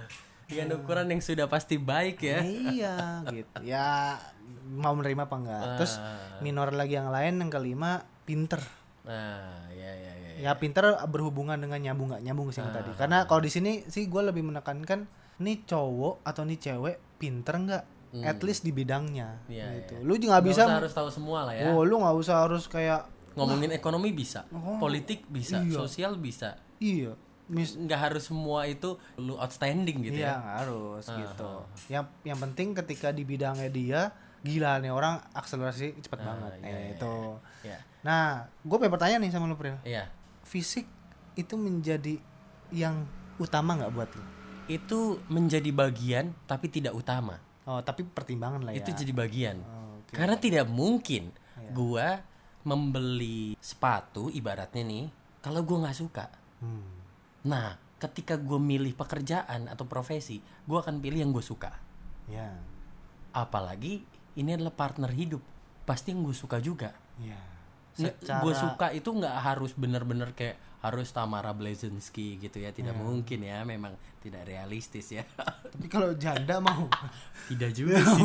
Dengan 0.46 0.78
ukuran 0.78 1.10
yang 1.10 1.18
sudah 1.18 1.50
pasti 1.50 1.74
baik 1.74 2.22
ya. 2.22 2.38
Iya 2.40 2.96
gitu. 3.26 3.58
Ya 3.66 4.14
mau 4.68 4.94
menerima 4.94 5.26
apa 5.26 5.36
enggak? 5.36 5.62
Terus 5.76 5.98
Ah. 5.98 6.38
minor 6.38 6.70
lagi 6.70 6.94
yang 6.94 7.10
lain 7.10 7.34
yang 7.36 7.50
kelima 7.50 8.06
pinter. 8.22 8.62
Nah 9.02 9.66
ya 9.70 9.90
ya 9.90 10.12
ya, 10.12 10.30
ya. 10.38 10.46
ya 10.46 10.52
pinter 10.54 10.86
berhubungan 11.04 11.58
dengan 11.58 11.82
nyambung 11.82 12.14
nggak 12.14 12.22
nyambung 12.22 12.54
sih 12.54 12.62
Ah. 12.62 12.70
tadi. 12.70 12.94
Karena 12.94 13.26
kalau 13.26 13.42
di 13.42 13.50
sini 13.50 13.82
sih 13.86 14.06
gue 14.06 14.22
lebih 14.22 14.46
menekankan 14.46 15.10
nih 15.36 15.66
cowok 15.66 16.22
atau 16.22 16.46
nih 16.46 16.58
cewek 16.58 16.96
pinter 17.18 17.54
nggak 17.58 17.84
at 18.16 18.38
least 18.40 18.60
di 18.60 18.70
bidangnya 18.70 19.42
Hmm. 19.42 19.52
Iya, 19.52 19.66
gitu. 19.78 19.92
iya. 19.94 20.02
lu 20.02 20.14
juga 20.14 20.30
nggak 20.32 20.46
bisa 20.46 20.62
harus 20.64 20.92
tahu 20.92 21.08
semua 21.08 21.44
lah 21.44 21.54
ya. 21.54 21.70
Oh 21.70 21.82
lu 21.82 21.98
nggak 21.98 22.16
usah 22.16 22.36
harus 22.42 22.64
kayak 22.66 23.04
ngomongin 23.32 23.68
ekonomi 23.70 24.10
bisa 24.10 24.48
Oh, 24.48 24.76
politik 24.76 25.26
bisa 25.26 25.60
iya. 25.60 25.74
sosial 25.74 26.16
bisa. 26.16 26.56
Iya. 26.76 27.12
Mis 27.46 27.74
nggak 27.74 28.00
harus 28.02 28.26
semua 28.26 28.64
itu 28.64 28.96
lu 29.14 29.36
outstanding 29.36 30.02
gitu 30.02 30.18
iya 30.18 30.32
ya. 30.32 30.34
nggak 30.36 30.56
harus 30.60 31.04
Ah, 31.04 31.16
gitu. 31.16 31.50
Yang 31.88 32.04
yang 32.24 32.38
penting 32.40 32.68
ketika 32.74 33.08
di 33.08 33.22
bidangnya 33.22 33.68
dia 33.68 34.00
gila 34.40 34.78
nih 34.78 34.90
orang 34.90 35.18
akselerasi 35.30 35.94
cepet 36.00 36.18
Ah, 36.18 36.26
banget. 36.28 36.50
iya, 36.58 36.66
Eh, 36.66 36.72
iya, 36.72 36.90
itu. 36.92 37.14
ya 37.62 37.78
nah 38.00 38.24
gue 38.60 38.76
pengen 38.76 38.92
bertanya 38.92 39.16
nih 39.18 39.30
sama 39.30 39.44
lu 39.44 39.54
Pril. 39.54 39.74
Iya. 39.82 40.06
Fisik 40.42 40.86
itu 41.34 41.54
menjadi 41.54 42.22
yang 42.70 43.02
utama 43.36 43.74
nggak 43.74 43.92
buat 43.92 44.08
lu? 44.08 44.22
Itu 44.66 44.98
menjadi 45.26 45.70
bagian 45.70 46.34
tapi 46.44 46.66
tidak 46.66 46.90
utama 46.92 47.38
oh 47.66 47.80
tapi 47.82 48.06
pertimbangan 48.06 48.62
lah 48.62 48.72
ya. 48.72 48.80
itu 48.80 48.90
jadi 48.94 49.12
bagian. 49.12 49.56
Oh, 49.62 50.00
oke. 50.02 50.14
karena 50.14 50.36
tidak 50.38 50.66
mungkin 50.70 51.34
Iya. 51.56 51.72
gua 51.72 52.08
membeli 52.66 53.56
sepatu 53.58 54.28
ibaratnya 54.28 54.82
nih 54.84 55.06
kalau 55.42 55.62
gua 55.66 55.86
nggak 55.88 55.98
suka. 55.98 56.26
Hmm. 56.56 56.88
nah 57.46 57.76
ketika 58.00 58.40
gua 58.40 58.56
milih 58.56 58.96
pekerjaan 58.96 59.68
atau 59.68 59.84
profesi 59.84 60.40
gua 60.64 60.80
akan 60.84 61.00
pilih 61.04 61.20
yang 61.20 61.32
gue 61.34 61.44
suka. 61.44 61.72
Ya 62.26 62.56
apalagi 63.36 64.00
ini 64.40 64.50
adalah 64.56 64.72
partner 64.72 65.12
hidup 65.12 65.44
pasti 65.84 66.16
yang 66.16 66.24
gue 66.24 66.32
suka 66.32 66.56
juga. 66.56 66.96
Ya 67.20 67.36
gue 68.40 68.52
suka 68.52 68.92
itu 68.92 69.08
nggak 69.08 69.36
harus 69.40 69.72
bener-bener 69.72 70.32
kayak 70.36 70.56
harus 70.84 71.08
Tamara 71.12 71.52
Blazinski 71.56 72.40
gitu 72.40 72.60
ya. 72.60 72.70
Tidak 72.72 72.92
mungkin 72.92 73.44
ya 73.44 73.64
memang 73.64 73.96
tidak 74.20 74.48
realistis 74.48 75.12
ya. 75.14 75.24
Tapi 75.72 75.86
kalau 75.86 76.12
janda 76.16 76.58
mau. 76.58 76.88
Tidak 77.48 77.70
juga 77.78 78.00
sih. 78.02 78.24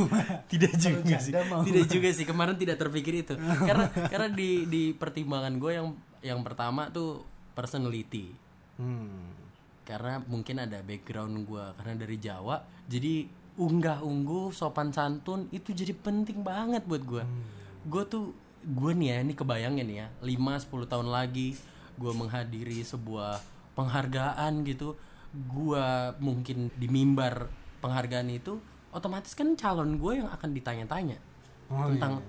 Tidak 0.52 0.74
juga 0.80 1.16
sih. 1.20 1.34
mau. 1.47 1.62
tidak 1.64 1.86
juga 1.88 2.10
sih. 2.18 2.26
Kemarin 2.26 2.56
tidak 2.58 2.78
terpikir 2.82 3.24
itu. 3.24 3.34
Karena 3.39 3.88
karena 3.89 4.28
di 4.32 4.66
di 4.68 4.84
pertimbangan 4.95 5.56
gue 5.58 5.72
yang 5.72 5.88
yang 6.22 6.39
pertama 6.41 6.89
tuh 6.89 7.24
personality. 7.54 8.34
Hmm. 8.82 9.30
karena 9.86 10.24
mungkin 10.26 10.58
ada 10.58 10.82
background 10.82 11.45
gue 11.45 11.66
karena 11.78 11.93
dari 12.02 12.18
Jawa 12.18 12.64
jadi 12.89 13.28
unggah 13.62 14.02
ungguh 14.02 14.49
sopan 14.49 14.89
santun 14.89 15.45
itu 15.54 15.70
jadi 15.70 15.93
penting 15.93 16.41
banget 16.41 16.82
buat 16.89 17.04
gue 17.06 17.24
gue 17.86 18.04
tuh 18.10 18.34
gue 18.62 18.91
nih 18.93 19.08
ya 19.14 19.18
ini 19.22 19.34
kebayangin 19.38 19.89
ya 19.89 20.08
5-10 20.24 20.89
tahun 20.89 21.08
lagi 21.14 21.58
gue 22.02 22.12
menghadiri 22.12 22.82
sebuah 22.82 23.38
penghargaan 23.78 24.66
gitu 24.66 24.97
gue 25.32 25.86
mungkin 26.20 26.74
di 26.76 26.89
mimbar 26.89 27.47
penghargaan 27.80 28.28
itu 28.28 28.58
otomatis 28.91 29.32
kan 29.32 29.54
calon 29.56 29.95
gue 29.95 30.20
yang 30.20 30.30
akan 30.30 30.49
ditanya-tanya 30.52 31.18
Oh, 31.72 31.88
tentang 31.88 32.20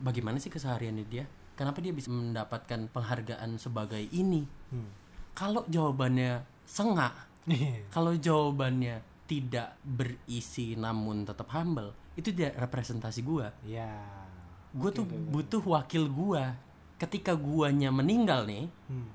bagaimana 0.00 0.40
sih 0.40 0.48
kesehariannya 0.48 1.04
dia 1.04 1.28
kenapa 1.52 1.84
dia 1.84 1.92
bisa 1.92 2.08
mendapatkan 2.08 2.88
penghargaan 2.88 3.60
sebagai 3.60 4.00
ini. 4.08 4.48
Hmm. 4.72 4.88
kalau 5.36 5.68
jawabannya 5.68 6.40
sengak 6.64 7.12
Iya. 7.44 7.84
kalau 7.92 8.16
jawabannya 8.16 9.04
tidak 9.28 9.76
berisi 9.84 10.80
namun 10.80 11.28
tetap 11.28 11.52
humble 11.52 11.92
itu 12.16 12.32
tidak 12.32 12.56
representasi 12.56 13.20
gua. 13.20 13.52
Ya 13.68 14.00
gue 14.72 14.90
tuh 14.90 15.04
butuh 15.04 15.60
wakil 15.60 16.08
gua 16.08 16.56
ketika 17.00 17.32
guanya 17.32 17.88
meninggal 17.88 18.44
nih 18.44 18.68
hmm. 18.68 19.08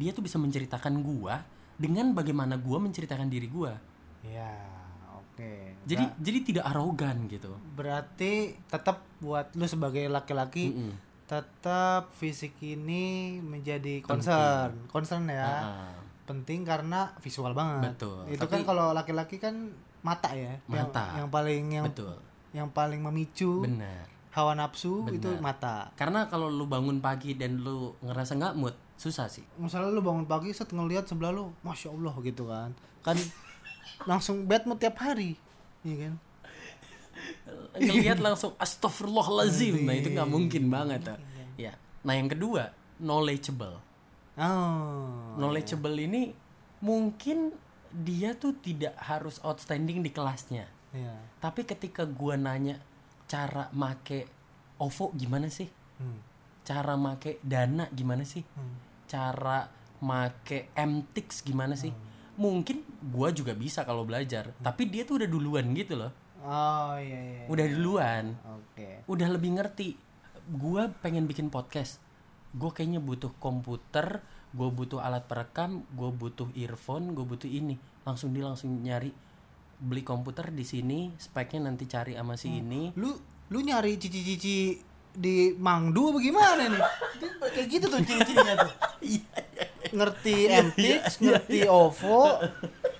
dia 0.00 0.16
tuh 0.16 0.24
bisa 0.24 0.40
menceritakan 0.40 1.04
gua 1.04 1.44
dengan 1.76 2.16
bagaimana 2.16 2.56
gua 2.56 2.80
menceritakan 2.80 3.28
diri 3.28 3.46
gua. 3.46 3.76
Ya 4.24 4.56
oke. 5.14 5.76
Jadi 5.84 6.04
jadi 6.18 6.38
tidak 6.42 6.64
arogan 6.72 7.28
gitu. 7.28 7.52
Berarti 7.76 8.56
tetap 8.66 9.04
buat 9.20 9.52
lu 9.54 9.68
sebagai 9.68 10.08
laki-laki 10.08 10.72
Mm-mm. 10.72 10.92
tetap 11.28 12.10
fisik 12.16 12.56
ini 12.64 13.38
menjadi 13.44 14.00
concern 14.00 14.88
concern 14.88 15.28
ya. 15.28 15.44
Ah, 15.46 15.94
penting 16.24 16.64
karena 16.64 17.12
visual 17.20 17.52
banget. 17.52 17.94
Betul. 17.94 18.24
itu 18.32 18.40
Tapi- 18.40 18.52
kan 18.56 18.60
kalau 18.64 18.96
laki-laki 18.96 19.36
kan 19.36 19.68
mata 20.00 20.32
ya 20.32 20.56
yang- 20.66 20.88
Mata. 20.88 21.04
yang, 21.20 21.28
paling 21.28 21.64
yang 21.68 21.84
betul. 21.86 22.16
yang 22.56 22.68
paling 22.72 23.04
memicu. 23.04 23.62
Benar 23.62 24.17
hawa 24.38 24.54
nafsu 24.54 25.02
Benar. 25.02 25.18
itu 25.18 25.30
mata. 25.42 25.90
Karena 25.98 26.30
kalau 26.30 26.46
lu 26.46 26.70
bangun 26.70 27.02
pagi 27.02 27.34
dan 27.34 27.58
lu 27.58 27.98
ngerasa 28.06 28.38
nggak 28.38 28.54
mood 28.54 28.78
susah 28.94 29.26
sih. 29.26 29.42
Misalnya 29.58 29.90
lu 29.90 29.98
bangun 29.98 30.30
pagi 30.30 30.54
set 30.54 30.70
ngelihat 30.70 31.10
sebelah 31.10 31.34
lu 31.34 31.50
masya 31.66 31.90
allah 31.90 32.14
gitu 32.22 32.46
kan. 32.46 32.70
Kan 33.02 33.18
langsung 34.10 34.46
bad 34.46 34.62
mood 34.70 34.78
tiap 34.78 34.94
hari 35.02 35.34
iya 35.86 35.96
kan? 36.08 36.14
Ngelihat 37.88 38.18
langsung 38.22 38.54
astagfirullahalazim 38.58 39.86
nah 39.86 39.94
itu 39.94 40.10
nggak 40.10 40.30
mungkin 40.30 40.70
banget 40.70 41.14
tuh. 41.14 41.18
ya 41.58 41.74
nah 42.06 42.14
yang 42.14 42.30
kedua 42.30 42.70
knowledgeable. 43.02 43.82
Oh. 44.38 45.34
knowledgeable 45.34 45.98
ini 45.98 46.30
mungkin 46.78 47.50
dia 47.90 48.38
tuh 48.38 48.54
tidak 48.62 48.94
harus 49.02 49.42
outstanding 49.42 50.02
di 50.02 50.14
kelasnya. 50.14 50.70
Iya. 50.88 51.20
tapi 51.36 51.68
ketika 51.68 52.08
gua 52.08 52.32
nanya 52.40 52.80
cara 53.28 53.68
make 53.76 54.24
OVO 54.80 55.12
gimana 55.14 55.52
sih? 55.52 55.68
Hmm. 56.00 56.20
cara 56.64 56.96
make 56.96 57.38
dana 57.44 57.84
gimana 57.92 58.24
sih? 58.24 58.40
Hmm. 58.40 59.04
cara 59.04 59.68
make 60.00 60.72
MTix 60.72 61.44
gimana 61.44 61.76
sih? 61.76 61.92
Mungkin 62.38 62.82
gua 63.12 63.28
juga 63.34 63.52
bisa 63.52 63.84
kalau 63.84 64.08
belajar 64.08 64.56
tapi 64.64 64.88
dia 64.88 65.04
tuh 65.04 65.20
udah 65.22 65.28
duluan 65.28 65.68
gitu 65.76 66.00
loh. 66.00 66.12
Oh 66.48 66.96
iya 66.96 67.18
iya. 67.18 67.44
udah 67.50 67.66
duluan. 67.68 68.24
Oke. 68.56 69.04
udah 69.04 69.28
lebih 69.28 69.60
ngerti. 69.60 69.98
Gua 70.48 70.88
pengen 71.04 71.28
bikin 71.28 71.52
podcast. 71.52 72.00
Gue 72.56 72.72
kayaknya 72.72 73.04
butuh 73.04 73.36
komputer 73.36 74.24
gue 74.48 74.64
butuh 74.72 75.04
alat 75.04 75.28
perekam 75.28 75.84
gue 75.92 76.08
butuh 76.08 76.48
earphone 76.56 77.12
gue 77.12 77.20
butuh 77.26 77.50
ini. 77.50 77.76
Langsung 78.08 78.32
dia 78.32 78.48
langsung 78.48 78.80
nyari 78.80 79.12
beli 79.78 80.02
komputer 80.02 80.50
di 80.50 80.62
sini 80.62 81.14
speknya 81.14 81.64
nanti 81.64 81.86
cari 81.86 82.12
sama 82.12 82.34
si 82.34 82.50
ini 82.52 82.90
Lu 82.94 83.14
lu 83.48 83.58
nyari 83.58 83.94
cici-cici 83.94 84.74
di 85.10 85.50
Mangdu 85.52 86.12
apa 86.12 86.18
gimana 86.20 86.62
nih? 86.68 86.82
Kayak 87.48 87.68
gitu 87.68 87.86
tuh 87.88 88.00
ciri-cirinya 88.00 88.54
tuh. 88.60 88.72
Ngerti 89.96 90.34
MTX, 90.46 91.04
ngerti 91.18 91.58
OVO 91.64 92.22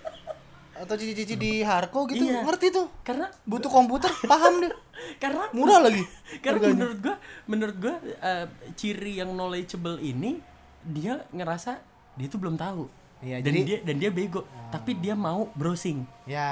atau 0.82 0.94
cici-cici 0.94 1.34
di 1.34 1.60
Harko 1.60 2.06
gitu, 2.06 2.22
Iya. 2.22 2.46
ngerti 2.46 2.70
tuh. 2.70 2.86
karena 3.02 3.26
Butuh 3.42 3.66
komputer, 3.66 4.08
paham 4.30 4.62
deh. 4.62 4.72
karena 5.18 5.50
Murah 5.52 5.82
lagi. 5.82 6.02
karena 6.38 6.58
harganya. 6.60 6.74
menurut 6.74 6.98
gua 6.98 7.14
menurut 7.44 7.76
gua 7.76 7.94
eh, 8.00 8.46
ciri 8.72 9.18
yang 9.18 9.30
knowledgeable 9.30 9.98
ini 9.98 10.38
dia 10.80 11.22
ngerasa 11.30 11.78
dia 12.14 12.26
tuh 12.26 12.38
belum 12.38 12.54
tahu 12.54 12.86
Iya, 13.18 13.40
dan 13.40 13.50
jadi- 13.52 13.64
dia 13.64 13.78
dan 13.82 13.96
dia 13.96 14.10
bego 14.10 14.40
tapi 14.68 14.94
dia 14.94 15.12
mau 15.12 15.50
browsing 15.52 16.06
Ya. 16.24 16.48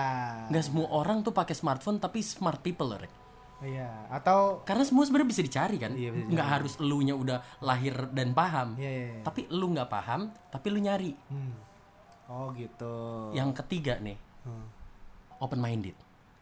nggak 0.47 0.65
semua 0.65 0.91
orang 0.91 1.21
tuh 1.21 1.31
pakai 1.31 1.53
smartphone 1.53 1.97
tapi 1.97 2.19
smart 2.21 2.59
people 2.59 2.91
Rek. 2.91 3.13
Iya, 3.59 3.89
atau 4.11 4.61
karena 4.63 4.83
semua 4.83 5.03
sebenarnya 5.03 5.31
bisa 5.31 5.41
dicari 5.41 5.77
kan 5.77 5.91
Iya, 5.91 6.11
bisa 6.11 6.29
nggak 6.29 6.49
harus 6.51 6.77
elunya 6.77 7.13
udah 7.13 7.41
lahir 7.59 7.95
dan 8.11 8.31
paham 8.33 8.75
Iya, 8.75 8.85
iya, 8.85 9.07
iya. 9.11 9.23
tapi 9.23 9.49
lu 9.49 9.71
nggak 9.71 9.87
paham 9.87 10.29
tapi 10.47 10.67
lu 10.69 10.79
nyari 10.79 11.17
Hmm. 11.27 11.55
Oh 12.27 12.51
gitu. 12.53 12.95
yang 13.33 13.55
ketiga 13.55 13.97
nih 13.97 14.19
Hmm. 14.43 14.67
open 15.39 15.57
minded 15.57 15.95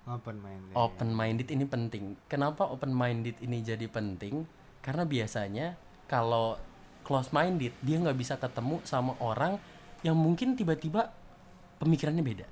Open 0.04 0.36
mind. 0.36 0.72
open 0.74 1.10
minded 1.10 1.48
ini 1.48 1.64
penting 1.64 2.16
kenapa 2.24 2.64
open 2.64 2.90
minded 2.90 3.36
ini 3.38 3.60
jadi 3.60 3.86
penting 3.86 4.44
karena 4.80 5.04
biasanya 5.04 5.66
kalau 6.04 6.56
close 7.00 7.30
minded 7.30 7.72
dia 7.78 7.96
nggak 7.96 8.12
bisa 8.14 8.36
ketemu 8.36 8.80
sama 8.82 9.16
orang 9.18 9.56
yang 10.04 10.20
mungkin 10.20 10.52
tiba-tiba 10.52 11.08
pemikirannya 11.80 12.20
beda. 12.20 12.46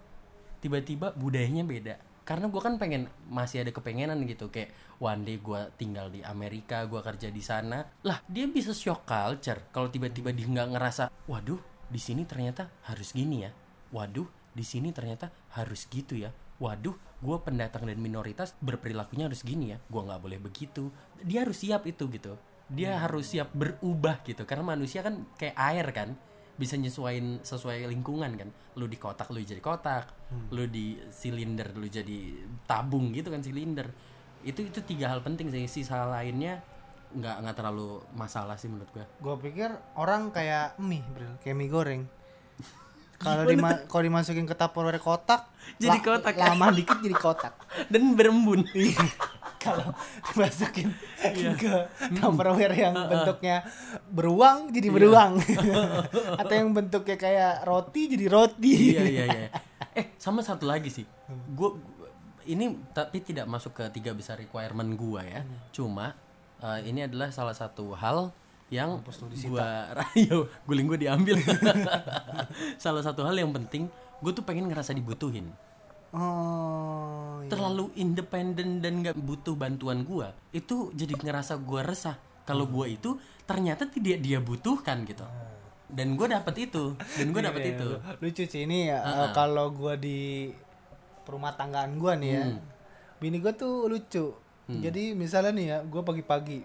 Tiba-tiba 0.64 1.12
budayanya 1.12 1.68
beda. 1.68 1.94
Karena 2.24 2.48
gue 2.48 2.62
kan 2.62 2.80
pengen 2.80 3.12
masih 3.28 3.60
ada 3.60 3.70
kepengenan 3.74 4.24
gitu. 4.24 4.48
Kayak 4.48 4.72
one 5.02 5.26
day 5.26 5.36
gue 5.36 5.60
tinggal 5.76 6.08
di 6.08 6.24
Amerika 6.24 6.88
gue 6.88 7.04
kerja 7.04 7.28
di 7.28 7.42
sana. 7.44 7.84
Lah 8.08 8.24
dia 8.24 8.48
bisa 8.48 8.72
shock 8.72 9.04
culture 9.04 9.68
kalau 9.68 9.92
tiba-tiba 9.92 10.32
dia 10.32 10.48
nggak 10.48 10.68
ngerasa 10.72 11.12
waduh 11.28 11.60
di 11.92 12.00
sini 12.00 12.24
ternyata 12.24 12.72
harus 12.88 13.12
gini 13.12 13.44
ya. 13.44 13.50
Waduh 13.92 14.24
di 14.56 14.64
sini 14.64 14.94
ternyata 14.94 15.28
harus 15.52 15.84
gitu 15.92 16.16
ya. 16.16 16.32
Waduh 16.62 16.96
gue 17.20 17.36
pendatang 17.42 17.84
dan 17.84 17.98
minoritas 18.00 18.56
berperilakunya 18.62 19.28
harus 19.28 19.44
gini 19.44 19.76
ya. 19.76 19.78
Gue 19.92 20.00
nggak 20.00 20.22
boleh 20.22 20.38
begitu. 20.40 20.88
Dia 21.20 21.44
harus 21.44 21.60
siap 21.60 21.84
itu 21.84 22.06
gitu. 22.08 22.38
Dia 22.72 23.02
harus 23.02 23.28
siap 23.28 23.52
berubah 23.52 24.22
gitu. 24.24 24.46
Karena 24.46 24.78
manusia 24.78 25.02
kan 25.04 25.26
kayak 25.36 25.58
air 25.58 25.90
kan 25.90 26.14
bisa 26.56 26.76
nyesuaiin 26.76 27.40
sesuai 27.42 27.88
lingkungan 27.88 28.30
kan. 28.36 28.48
Lu 28.76 28.86
di 28.86 28.96
kotak 29.00 29.32
lu 29.32 29.40
jadi 29.40 29.60
kotak. 29.60 30.08
Lu 30.52 30.68
di 30.68 30.96
silinder 31.12 31.72
lu 31.76 31.88
jadi 31.88 32.46
tabung 32.68 33.12
gitu 33.12 33.32
kan 33.32 33.40
silinder. 33.40 33.88
Itu 34.44 34.64
itu 34.66 34.80
tiga 34.84 35.12
hal 35.12 35.24
penting 35.24 35.48
sih. 35.48 35.64
Sisa 35.66 36.04
lainnya 36.08 36.60
nggak 37.12 37.36
nggak 37.44 37.56
terlalu 37.56 38.00
masalah 38.16 38.56
sih 38.56 38.68
menurut 38.72 38.88
gua. 38.92 39.06
Gue 39.20 39.36
pikir 39.50 39.68
orang 39.96 40.32
kayak 40.32 40.80
mie, 40.80 41.04
bro, 41.12 41.36
kayak 41.44 41.56
mie 41.56 41.68
goreng. 41.68 42.02
Kalau 43.22 43.46
dima 43.46 43.86
kalau 43.86 44.02
dimasukin 44.02 44.50
ke 44.50 44.56
tupperware 44.58 44.98
kotak, 44.98 45.46
Jadi 45.78 46.02
kotak. 46.02 46.34
Lama 46.34 46.74
dikit 46.74 46.98
jadi 46.98 47.14
kotak. 47.14 47.54
dan 47.92 48.18
berembun 48.18 48.66
Kalau 49.62 49.94
dimasukin 50.28 50.90
Iya. 51.22 51.54
ke 51.54 51.70
Hmm. 52.02 52.18
tupperware 52.18 52.74
yang 52.74 52.94
bentuknya 52.98 53.62
beruang 54.08 54.68
jadi 54.68 54.88
beruang. 54.88 55.38
Atau 56.42 56.54
yang 56.54 56.70
bentuknya 56.70 57.14
kayak 57.14 57.62
roti 57.62 58.10
jadi 58.10 58.26
roti. 58.26 58.74
iya 58.90 59.02
iya 59.04 59.24
iya. 59.24 59.48
Eh 59.94 60.10
sama 60.16 60.42
satu 60.42 60.66
lagi 60.66 60.90
sih. 60.90 61.06
Gua 61.48 61.78
ini 62.42 62.74
tapi 62.90 63.22
tidak 63.22 63.46
masuk 63.46 63.70
ke 63.72 63.84
tiga 63.92 64.10
besar 64.10 64.34
requirement 64.36 64.92
gua 64.92 65.22
ya. 65.22 65.46
Cuma 65.70 66.12
eh, 66.58 66.80
ini 66.84 67.06
adalah 67.06 67.30
salah 67.30 67.54
satu 67.54 67.94
hal 67.94 68.34
yang 68.66 68.98
gua 69.46 69.94
yo 70.26 70.50
guling 70.64 70.86
gua 70.86 70.98
diambil. 70.98 71.38
Salah 72.76 73.00
satu 73.00 73.22
hal 73.22 73.36
yang 73.36 73.52
penting 73.52 73.86
gue 74.18 74.30
tuh 74.30 74.42
pengen 74.42 74.66
ngerasa 74.66 74.94
dibutuhin 74.94 75.50
Oh. 76.12 77.40
iya. 77.40 77.48
terlalu 77.48 77.88
independen 77.96 78.84
dan 78.84 79.00
nggak 79.00 79.16
butuh 79.16 79.56
bantuan 79.56 80.04
gua 80.04 80.36
itu 80.52 80.92
jadi 80.92 81.16
ngerasa 81.16 81.56
gua 81.64 81.80
resah 81.80 82.20
kalau 82.44 82.68
gua 82.68 82.84
itu 82.84 83.16
ternyata 83.48 83.88
tidak 83.88 84.20
dia 84.20 84.36
butuhkan 84.36 85.08
gitu 85.08 85.24
dan 85.88 86.12
gua 86.20 86.36
dapet 86.36 86.68
itu 86.68 86.92
dan 87.16 87.26
gua 87.32 87.48
dapet 87.48 87.62
Iya, 87.64 87.72
itu 87.76 87.88
Lucu 88.20 88.44
sih 88.44 88.68
ini 88.68 88.92
ya 88.92 89.00
eh, 89.00 89.28
kalau 89.32 89.72
gua 89.72 89.96
di 89.96 90.52
rumah 91.24 91.54
tanggaan 91.56 91.96
gua 91.96 92.12
nih 92.18 92.30
ya. 92.34 92.44
Hmm. 92.44 92.60
Bini 93.22 93.38
gua 93.38 93.54
tuh 93.54 93.86
lucu. 93.86 94.34
Jadi 94.72 95.12
misalnya 95.12 95.52
nih 95.52 95.66
ya, 95.68 95.78
gua 95.84 96.02
pagi-pagi 96.02 96.64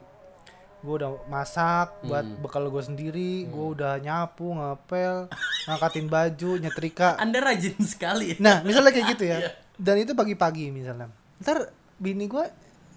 gua 0.80 0.94
udah 0.96 1.12
masak 1.26 1.90
buat 2.02 2.22
Hmm. 2.22 2.40
bekal 2.40 2.64
gua 2.68 2.80
sendiri, 2.80 3.46
gua 3.46 3.66
udah 3.72 3.94
nyapu, 3.98 4.52
ngepel, 4.52 5.26
ngangkatin 5.66 6.08
baju, 6.08 6.52
nyetrika. 6.58 7.18
anda 7.24 7.40
rajin 7.40 7.76
sekali 7.80 8.38
Nah, 8.38 8.62
misalnya 8.62 8.92
kayak 8.92 9.08
gitu 9.12 9.24
Iya. 9.30 9.38
ya. 9.40 9.50
Dan 9.76 9.96
itu 10.00 10.14
pagi-pagi 10.14 10.70
misalnya. 10.70 11.10
Ntar 11.38 11.70
bini 11.96 12.26
gua 12.26 12.46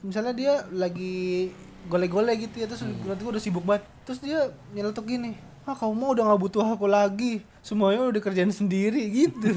misalnya 0.01 0.33
dia 0.33 0.53
lagi 0.71 1.49
gole-gole 1.87 2.33
gitu 2.39 2.57
ya 2.57 2.67
terus 2.67 2.81
Hmm. 2.81 2.97
nanti 3.03 3.21
gua 3.21 3.33
udah 3.33 3.43
sibuk 3.43 3.63
banget. 3.63 3.85
Terus 4.03 4.19
dia 4.19 4.39
nyeletuk 4.71 5.05
gini, 5.07 5.33
"Ah, 5.63 5.73
kamu 5.73 5.93
mau 5.95 6.11
udah 6.11 6.25
nggak 6.27 6.41
butuh 6.43 6.65
aku 6.67 6.85
lagi. 6.85 7.41
Semuanya 7.61 8.05
udah 8.07 8.23
kerjaan 8.23 8.49
sendiri." 8.51 9.01
gitu. 9.11 9.57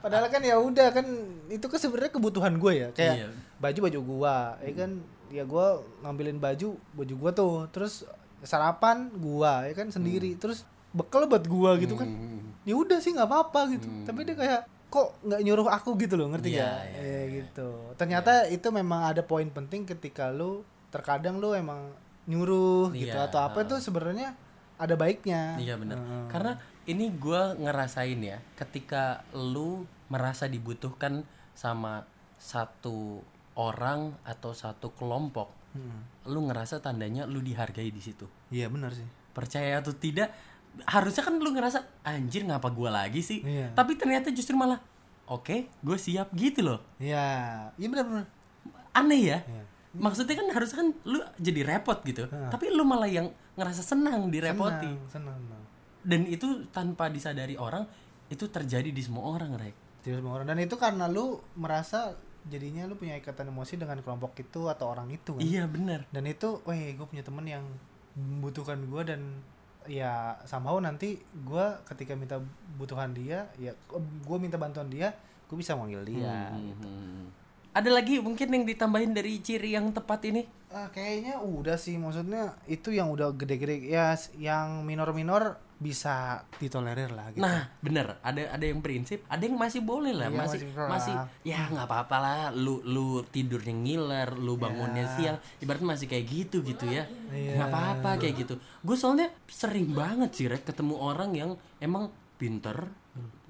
Padahal 0.00 0.26
kan 0.26 0.40
ya 0.40 0.56
udah 0.56 0.88
kan 0.90 1.04
itu 1.46 1.66
kan 1.66 1.78
sebenarnya 1.78 2.08
kebutuhan 2.10 2.56
gue 2.56 2.72
ya. 2.74 2.88
Kayak 2.90 3.14
Iya. 3.16 3.28
baju 3.58 3.78
baju 3.84 3.98
gua, 4.02 4.36
ya 4.58 4.72
kan 4.74 4.90
ya 5.30 5.46
gua 5.46 5.80
ngambilin 6.02 6.36
baju 6.36 6.76
baju 6.92 7.14
gua 7.16 7.30
tuh. 7.32 7.56
Terus 7.72 8.04
sarapan 8.42 9.08
gua 9.16 9.64
ya 9.64 9.74
kan 9.74 9.88
sendiri. 9.88 10.34
Terus 10.36 10.66
bekal 10.90 11.30
buat 11.30 11.46
gua 11.46 11.78
gitu 11.78 11.94
kan. 11.94 12.10
Hmm. 12.10 12.38
ya 12.68 12.76
udah 12.76 13.00
sih 13.00 13.16
nggak 13.16 13.24
apa-apa 13.30 13.60
gitu. 13.78 13.88
Tapi 14.04 14.20
dia 14.28 14.36
kayak 14.36 14.60
kok 14.90 15.16
nggak 15.24 15.40
nyuruh 15.46 15.68
aku? 15.70 15.94
gitu 15.96 16.18
loh 16.18 16.28
ngerti 16.34 16.58
Iya, 16.58 16.66
gak 16.66 16.82
iya, 16.92 17.00
Eh, 17.00 17.22
gitu. 17.40 17.68
Ternyata 17.96 18.50
itu 18.50 18.68
memang 18.68 19.06
ada 19.08 19.22
poin 19.24 19.46
penting 19.48 19.86
ketika 19.88 20.28
lu 20.28 20.66
terkadang 20.90 21.38
lu 21.38 21.54
emang 21.54 21.94
nyuruh 22.26 22.90
gitu 22.92 23.14
Iya, 23.16 23.30
atau 23.30 23.40
apa 23.46 23.64
itu 23.64 23.78
sebenarnya 23.80 24.34
ada 24.76 24.94
baiknya. 24.98 25.56
Iya 25.56 25.78
benar. 25.78 25.96
Heeh. 25.96 26.26
Karena 26.28 26.52
ini 26.84 27.06
gua 27.16 27.54
ngerasain 27.54 28.18
ya, 28.20 28.42
ketika 28.58 29.22
lu 29.32 29.86
merasa 30.10 30.50
dibutuhkan 30.50 31.22
sama 31.54 32.04
satu 32.36 33.22
orang 33.54 34.14
atau 34.22 34.52
satu 34.52 34.92
kelompok, 34.92 35.56
Hmm. 35.70 36.02
lu 36.26 36.50
ngerasa 36.50 36.82
tandanya 36.82 37.24
lu 37.24 37.38
dihargai 37.38 37.88
di 37.88 38.02
situ. 38.02 38.26
iya 38.50 38.66
benar 38.66 38.90
sih 38.90 39.06
Percaya 39.30 39.78
atau 39.78 39.94
tidak, 39.94 40.34
harusnya 40.84 41.22
kan 41.22 41.38
lu 41.38 41.50
ngerasa 41.50 41.86
anjir 42.02 42.42
ngapa 42.42 42.66
gua 42.70 42.90
lagi 42.92 43.22
sih? 43.22 43.38
Iya. 43.40 43.70
Tapi 43.72 43.94
ternyata 43.94 44.30
justru 44.30 44.58
malah 44.58 44.82
oke, 45.24 45.70
gue 45.70 45.96
siap 45.96 46.34
gitu 46.34 46.66
loh. 46.66 46.82
iya 46.98 47.22
iya 47.74 47.86
benar 47.86 48.02
benar 48.04 48.26
Aneh 48.90 49.22
ya. 49.22 49.38
Iya. 49.40 49.62
Maksudnya 49.94 50.34
kan 50.34 50.46
harusnya 50.50 50.76
kan 50.82 50.88
lu 51.04 51.18
jadi 51.38 51.60
repot 51.64 51.98
gitu. 52.02 52.26
Tapi 52.26 52.70
lu 52.70 52.82
malah 52.82 53.06
yang 53.06 53.30
ngerasa 53.54 53.82
senang 53.84 54.26
direpoti. 54.26 54.90
senang 55.06 55.06
senang 55.06 55.36
senang. 55.38 55.62
dan 56.00 56.20
itu 56.26 56.46
tanpa 56.70 57.06
disadari 57.06 57.54
orang 57.54 57.86
itu 58.26 58.48
terjadi 58.48 58.88
di 58.88 59.02
semua 59.04 59.30
orang 59.30 59.52
rek 59.54 59.76
Tidak 60.00 60.18
semua 60.18 60.32
orang 60.34 60.48
dan 60.48 60.58
itu 60.58 60.74
karena 60.74 61.04
lu 61.06 61.38
merasa 61.54 62.16
jadinya 62.48 62.88
lu 62.88 62.96
punya 62.96 63.18
ikatan 63.18 63.52
emosi 63.52 63.76
dengan 63.76 64.00
kelompok 64.00 64.32
itu 64.38 64.64
atau 64.66 64.88
orang 64.88 65.12
itu 65.12 65.36
kan? 65.36 65.42
Iya 65.42 65.68
benar 65.68 66.08
dan 66.08 66.24
itu 66.24 66.62
weh 66.64 66.96
gue 66.96 67.06
punya 67.06 67.20
temen 67.20 67.44
yang 67.44 67.64
membutuhkan 68.16 68.80
gue 68.86 69.02
dan 69.04 69.20
ya 69.88 70.36
somehow 70.44 70.76
nanti 70.76 71.16
gue 71.20 71.66
ketika 71.88 72.12
minta 72.12 72.36
butuhan 72.76 73.16
dia 73.16 73.48
ya 73.56 73.72
gue 73.90 74.36
minta 74.40 74.60
bantuan 74.60 74.88
dia 74.92 75.12
gue 75.48 75.56
bisa 75.56 75.74
manggil 75.74 76.04
dia 76.04 76.52
Hmm. 76.52 77.26
Ada 77.70 77.90
lagi 77.94 78.18
mungkin 78.18 78.50
yang 78.50 78.64
ditambahin 78.66 79.14
dari 79.14 79.38
ciri 79.38 79.78
yang 79.78 79.94
tepat 79.94 80.26
ini? 80.26 80.42
Ah, 80.70 80.90
kayaknya 80.90 81.38
udah 81.42 81.74
sih 81.74 81.98
maksudnya 81.98 82.54
itu 82.70 82.94
yang 82.94 83.10
udah 83.10 83.34
gede-gede 83.34 83.90
ya 83.90 84.14
yang 84.38 84.86
minor-minor 84.86 85.58
bisa 85.80 86.44
ditolerir 86.60 87.08
lah 87.10 87.32
gitu. 87.32 87.40
Nah, 87.40 87.72
bener. 87.80 88.20
Ada 88.20 88.54
ada 88.54 88.64
yang 88.68 88.84
prinsip, 88.84 89.24
ada 89.26 89.40
yang 89.40 89.56
masih 89.56 89.80
boleh 89.80 90.12
lah, 90.12 90.28
Iya, 90.28 90.36
masih 90.36 90.58
masih 90.68 90.86
masih 90.92 91.14
lah. 91.16 91.26
ya 91.42 91.60
nggak 91.72 91.86
apa-apa 91.88 92.16
lah. 92.20 92.40
Lu 92.52 92.84
lu 92.84 93.24
tidurnya 93.26 93.72
ngiler, 93.72 94.30
lu 94.36 94.60
bangunnya 94.60 95.08
siang, 95.16 95.40
ibaratnya 95.58 95.88
masih 95.96 96.06
kayak 96.06 96.26
gitu 96.28 96.60
gitu 96.62 96.84
ya. 96.86 97.08
Iya. 97.32 97.54
nggak 97.58 97.70
apa-apa 97.72 98.10
kayak 98.20 98.34
gitu. 98.44 98.54
Gue 98.84 98.94
soalnya 98.98 99.32
sering 99.48 99.90
banget 99.96 100.30
sih 100.36 100.46
rek 100.46 100.68
ketemu 100.68 100.94
orang 101.00 101.30
yang 101.32 101.50
emang 101.80 102.12
pinter, 102.36 102.92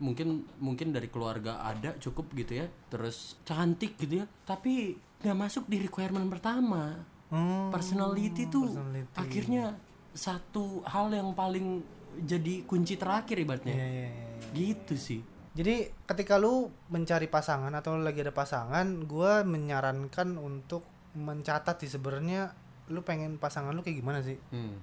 mungkin 0.01 0.49
mungkin 0.59 0.93
dari 0.95 1.09
keluarga 1.13 1.61
ada 1.63 1.95
cukup 2.01 2.33
gitu 2.35 2.63
ya, 2.63 2.67
terus 2.89 3.37
cantik 3.45 3.97
gitu 4.01 4.23
ya, 4.23 4.27
tapi 4.45 4.97
nggak 5.21 5.39
masuk 5.39 5.65
di 5.69 5.81
requirement 5.81 6.29
pertama. 6.29 7.05
Hmm, 7.31 7.71
Personality 7.71 8.51
tuh 8.51 8.67
personality. 8.75 9.15
akhirnya 9.15 9.65
satu 10.11 10.83
hal 10.83 11.15
yang 11.15 11.31
paling 11.33 11.79
jadi 12.27 12.67
kunci 12.67 12.99
terakhir 12.99 13.39
ibaratnya. 13.39 13.75
Iya, 13.77 13.87
iya, 13.87 14.07
iya, 14.11 14.11
iya. 14.11 14.51
Gitu 14.51 14.95
sih. 14.99 15.21
Jadi 15.55 15.91
ketika 16.07 16.39
lu 16.39 16.71
mencari 16.91 17.27
pasangan 17.31 17.71
atau 17.75 17.99
lagi 17.99 18.23
ada 18.23 18.35
pasangan, 18.35 18.87
gua 19.07 19.43
menyarankan 19.47 20.39
untuk 20.39 20.83
mencatat 21.15 21.83
sih 21.83 21.91
sebenarnya 21.91 22.55
lu 22.91 23.03
pengen 23.07 23.39
pasangan 23.39 23.75
lu 23.75 23.83
kayak 23.83 23.99
gimana 24.03 24.23
sih? 24.23 24.39
Hmm. 24.51 24.79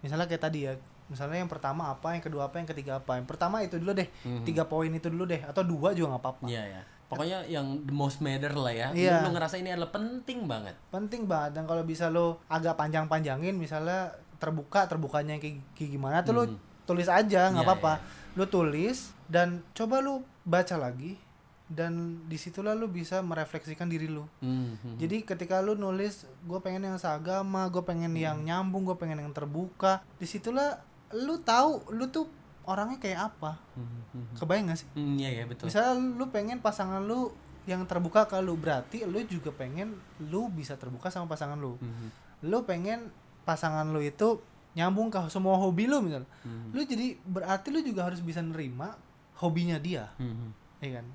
Misalnya 0.00 0.24
kayak 0.28 0.44
tadi 0.48 0.64
ya, 0.64 0.76
misalnya 1.10 1.36
yang 1.36 1.50
pertama 1.50 1.90
apa, 1.90 2.14
yang 2.14 2.22
kedua 2.22 2.46
apa, 2.46 2.56
yang 2.56 2.64
ketiga 2.64 2.92
apa. 2.96 3.18
Yang 3.18 3.26
pertama 3.26 3.60
itu 3.60 3.76
dulu 3.76 3.92
deh, 3.92 4.06
Mhm. 4.22 4.46
tiga 4.46 4.64
poin 4.64 4.88
itu 4.88 5.10
dulu 5.10 5.26
deh, 5.26 5.42
atau 5.42 5.60
dua 5.60 5.90
juga 5.90 6.14
nggak 6.14 6.22
apa-apa. 6.22 6.46
Iya 6.46 6.62
ya. 6.70 6.82
Pokoknya 7.04 7.42
yang 7.44 7.66
the 7.82 7.90
most 7.90 8.22
matter 8.22 8.54
lah 8.54 8.70
ya. 8.70 8.88
Lu- 8.88 9.02
Iya. 9.02 9.16
Lu, 9.20 9.34
ngerasa 9.34 9.58
ini 9.58 9.68
adalah 9.68 9.90
penting 9.90 10.46
banget. 10.46 10.78
penting 10.88 11.26
banget 11.26 11.50
dan 11.52 11.66
kalau 11.66 11.82
bisa 11.82 12.06
lo 12.06 12.38
agak 12.46 12.74
panjang-panjangin 12.76 13.52
misalnya 13.52 14.14
terbuka 14.38 14.86
terbukanya 14.86 15.36
kayak, 15.36 15.58
kayak 15.72 15.90
gimana 15.90 16.22
tuh 16.22 16.32
lo 16.32 16.42
Hmm. 16.46 16.56
tulis 16.82 17.06
aja 17.06 17.50
nggak 17.50 17.60
Iya, 17.60 17.68
apa-apa 17.68 17.92
lo 18.32 18.46
tulis 18.46 19.10
dan 19.26 19.60
coba 19.70 19.98
lo 19.98 20.22
baca 20.42 20.74
lagi 20.76 21.18
dan 21.66 21.92
di 22.24 22.34
situlah 22.34 22.72
lo 22.72 22.86
bisa 22.86 23.20
merefleksikan 23.20 23.86
diri 23.86 24.06
lo 24.06 24.26
Hmm, 24.38 24.74
hmm. 24.76 24.96
jadi 24.96 25.22
ketika 25.24 25.58
lo 25.58 25.74
nulis 25.74 26.24
gue 26.40 26.58
pengen 26.58 26.82
yang 26.84 26.96
seagama 26.96 27.66
gue 27.68 27.78
pengen 27.80 28.10
yang 28.12 28.38
nyambung 28.40 28.82
gue 28.82 28.96
pengen 28.96 29.18
yang 29.20 29.30
terbuka 29.30 30.02
di 30.16 30.24
situlah 30.24 30.82
lo 31.12 31.38
tahu 31.38 31.90
lo 31.90 32.06
tuh 32.06 32.26
orangnya 32.62 32.98
kayak 32.98 33.20
apa 33.28 33.58
Hmm, 33.74 34.04
hmm, 34.12 34.36
kebayang 34.36 34.68
gak 34.68 34.78
sih 34.78 34.88
hmm. 34.92 35.16
Iya 35.16 35.30
ya 35.32 35.44
betul. 35.44 35.66
Misalnya 35.66 35.94
lu 35.96 36.24
pengen 36.28 36.58
pasangan 36.58 37.00
lu 37.00 37.32
yang 37.64 37.82
terbuka 37.84 38.24
ke 38.24 38.36
lu 38.38 38.54
berarti 38.54 39.02
lu 39.04 39.20
juga 39.24 39.50
pengen 39.50 39.96
lu 40.22 40.46
bisa 40.48 40.74
terbuka 40.74 41.08
sama 41.08 41.26
pasangan 41.26 41.56
lu. 41.56 41.74
Hmm, 41.76 42.08
Lu 42.42 42.62
pengen 42.62 43.10
pasangan 43.42 43.84
lu 43.84 43.98
itu 43.98 44.38
nyambung 44.70 45.08
ke 45.08 45.18
semua 45.26 45.56
hobi 45.56 45.84
lu 45.84 45.98
misalnya. 46.00 46.28
hmm, 46.40 46.70
Lu 46.70 46.80
jadi 46.82 47.18
berarti 47.20 47.68
lu 47.68 47.80
juga 47.80 48.04
harus 48.04 48.20
bisa 48.20 48.38
nerima 48.38 48.94
hobinya 49.36 49.76
dia, 49.76 50.12
hmm, 50.16 50.30
hmm. 50.30 50.50
ya 50.78 50.90
kan? 50.94 51.06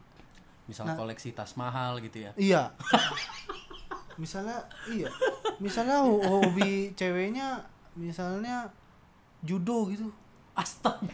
Misal 0.66 0.84
Nah. 0.86 0.98
koleksi 0.98 1.30
tas 1.32 1.54
mahal 1.54 1.98
gitu 2.00 2.20
ya. 2.20 2.32
Iya. 2.36 2.74
misalnya 4.18 4.64
iya. 4.88 5.10
Misalnya 5.58 6.02
ho- 6.02 6.20
hobi 6.22 6.92
ceweknya 6.94 7.64
misalnya 7.96 8.68
judo 9.46 9.88
gitu. 9.88 10.10
Astaga. 10.54 11.14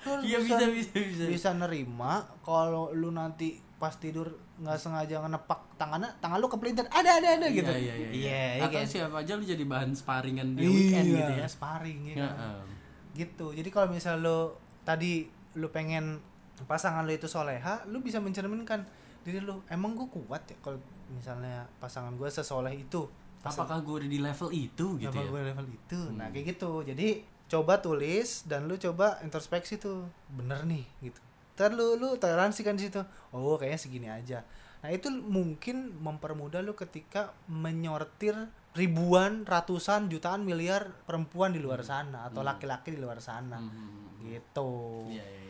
Harus 0.00 0.22
Iya 0.22 0.38
bisa 0.38 0.64
bisa 0.68 0.92
bisa. 0.94 1.24
bisa 1.24 1.50
nerima 1.52 2.20
kalau 2.40 2.92
lu 2.92 3.08
nanti 3.10 3.56
pas 3.74 3.92
tidur 3.92 4.28
nggak 4.54 4.76
sengaja 4.76 5.18
ngenepak 5.18 5.60
tangannya 5.74 6.12
tangan 6.18 6.38
lu 6.38 6.46
kepelintir 6.46 6.84
ada 6.88 7.10
ada 7.14 7.28
ada 7.34 7.46
gitu 7.48 7.66
Iya, 7.66 7.80
iya, 7.82 7.94
iya. 7.96 8.08
Iya, 8.08 8.44
iya 8.54 8.62
Atau 8.62 8.78
kan? 8.78 8.86
siapa 8.86 9.16
aja 9.18 9.32
lu 9.34 9.42
jadi 9.42 9.60
bahan 9.62 9.90
sparingan 9.92 10.54
di 10.54 10.62
Iya, 10.62 10.70
weekend 10.70 11.06
gitu 11.10 11.32
ya. 11.34 11.46
sparring 11.46 12.00
ya 12.06 12.16
Ya, 12.16 12.28
em. 12.30 12.66
gitu 13.14 13.46
jadi 13.50 13.68
kalau 13.68 13.88
misal 13.88 14.20
lu 14.20 14.52
tadi 14.82 15.26
lu 15.54 15.68
pengen 15.68 16.20
pasangan 16.62 17.02
lu 17.02 17.10
itu 17.10 17.26
soleha 17.26 17.82
lu 17.84 17.98
bisa 17.98 18.18
mencerminkan 18.18 18.84
diri 19.22 19.40
lu 19.40 19.58
emang 19.66 19.92
gue 19.94 20.06
kuat 20.06 20.44
ya 20.44 20.56
kalau 20.60 20.76
misalnya 21.10 21.64
pasangan 21.78 22.12
gue 22.12 22.28
sesoleh 22.28 22.76
itu 22.76 23.08
Apakah 23.44 23.76
gue 23.80 23.94
udah 24.00 24.10
di 24.10 24.18
level 24.18 24.48
itu 24.50 24.86
gitu 24.96 25.10
Apa 25.10 25.20
ya? 25.20 25.28
gue 25.28 25.40
level 25.44 25.66
itu? 25.68 26.00
Nah 26.10 26.26
Hmm. 26.26 26.32
kayak 26.32 26.46
gitu. 26.50 26.72
Jadi 26.82 27.08
coba 27.44 27.78
tulis 27.78 28.42
dan 28.44 28.64
lu 28.64 28.74
coba 28.74 29.20
introspeksi 29.20 29.76
tuh. 29.76 30.08
Bener 30.28 30.64
nih 30.64 30.84
gitu. 31.00 31.20
Ntar 31.54 31.70
lu 31.70 31.94
lu 31.94 32.16
toleransi 32.16 32.60
kan 32.60 32.74
di 32.74 32.88
situ. 32.88 32.98
Oh 33.30 33.54
kayaknya 33.54 33.78
segini 33.78 34.08
aja. 34.08 34.42
Nah 34.80 34.90
itu 34.90 35.08
mungkin 35.08 35.96
mempermudah 35.96 36.60
lu 36.60 36.72
ketika 36.72 37.32
menyortir 37.46 38.34
ribuan 38.74 39.44
ratusan 39.44 40.08
jutaan 40.08 40.42
miliar 40.42 40.90
perempuan 41.04 41.54
di 41.54 41.62
luar 41.62 41.80
sana 41.80 42.26
atau 42.26 42.42
laki-laki 42.42 42.90
di 42.90 42.98
luar 42.98 43.20
sana. 43.20 43.60
Hmm. 43.60 44.02
gitu. 44.24 45.04
Iya, 45.08 45.20
iya, 45.20 45.36
iya. 45.38 45.43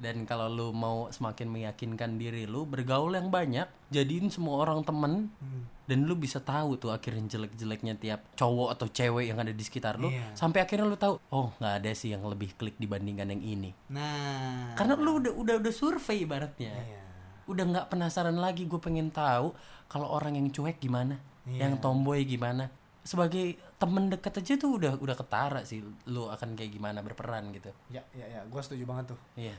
Dan 0.00 0.24
kalau 0.24 0.48
lu 0.48 0.72
mau 0.72 1.06
semakin 1.06 1.44
meyakinkan 1.46 2.16
diri 2.16 2.48
lu, 2.48 2.64
bergaul 2.64 3.12
yang 3.12 3.28
banyak, 3.28 3.68
jadiin 3.88 4.32
semua 4.32 4.64
orang 4.64 4.80
temen, 4.80 5.28
Hmm. 5.36 5.68
dan 5.84 6.08
lu 6.08 6.16
bisa 6.16 6.40
tahu 6.40 6.74
tuh 6.74 6.88
akhirnya 6.88 7.28
jelek-jeleknya 7.28 7.94
tiap 7.94 8.24
cowok 8.32 8.72
atau 8.72 8.88
cewek 8.88 9.28
yang 9.28 9.36
ada 9.36 9.52
di 9.52 9.60
sekitar 9.60 10.00
lu, 10.00 10.08
Iya. 10.08 10.32
sampai 10.32 10.64
akhirnya 10.64 10.88
lu 10.88 10.96
tahu, 10.96 11.20
oh 11.28 11.52
nggak 11.54 11.74
ada 11.78 11.92
sih 11.92 12.10
yang 12.10 12.24
lebih 12.24 12.56
klik 12.56 12.74
dibandingkan 12.76 13.28
yang 13.28 13.44
ini. 13.44 13.70
nah 13.90 14.72
Karena 14.72 14.96
lu 14.96 15.20
udah 15.20 15.36
udah 15.36 15.54
udah 15.60 15.72
survei 15.74 16.24
ibaratnya, 16.24 16.72
Iya. 16.72 17.02
udah 17.44 17.64
nggak 17.66 17.86
penasaran 17.88 18.40
lagi, 18.40 18.64
gue 18.64 18.80
pengen 18.80 19.10
tahu 19.10 19.52
kalau 19.84 20.08
orang 20.08 20.32
yang 20.32 20.48
cuek 20.48 20.78
gimana, 20.78 21.20
Iya. 21.44 21.68
yang 21.68 21.76
tomboy 21.76 22.24
gimana. 22.24 22.72
Sebagai 23.00 23.56
temen 23.76 24.08
deket 24.08 24.38
aja 24.38 24.56
tuh 24.56 24.76
udah 24.76 24.96
udah 24.96 25.16
ketara 25.16 25.60
sih, 25.64 25.80
lu 26.06 26.24
akan 26.26 26.52
kayak 26.52 26.70
gimana 26.70 27.00
berperan 27.00 27.48
gitu. 27.50 27.68
ya 27.88 28.00
ya 28.12 28.24
ya 28.24 28.40
gue 28.44 28.60
setuju 28.60 28.84
banget 28.84 29.12
tuh 29.12 29.20
Iya. 29.36 29.56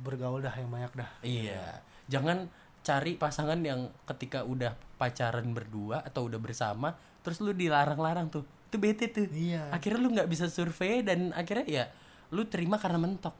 Bergaul 0.00 0.38
dah 0.38 0.52
yang 0.52 0.68
banyak 0.68 0.92
dah 0.94 1.10
Iya. 1.20 1.82
Jangan 2.06 2.46
cari 2.80 3.18
pasangan 3.18 3.58
yang 3.60 3.90
ketika 4.06 4.42
udah 4.42 4.74
pacaran 4.94 5.50
berdua 5.50 6.00
atau 6.00 6.26
udah 6.26 6.38
bersama 6.38 6.94
terus 7.20 7.42
lu 7.42 7.50
dilarang-larang 7.50 8.30
tuh. 8.30 8.46
Itu 8.66 8.78
bete 8.78 9.06
tuh. 9.08 9.26
iya 9.28 9.66
Akhirnya 9.70 9.98
lu 9.98 10.10
nggak 10.10 10.26
bisa 10.26 10.46
survei 10.46 11.02
dan 11.02 11.30
akhirnya 11.32 11.66
ya 11.66 11.84
lu 12.30 12.46
terima 12.46 12.78
karena 12.78 12.98
mentok. 12.98 13.34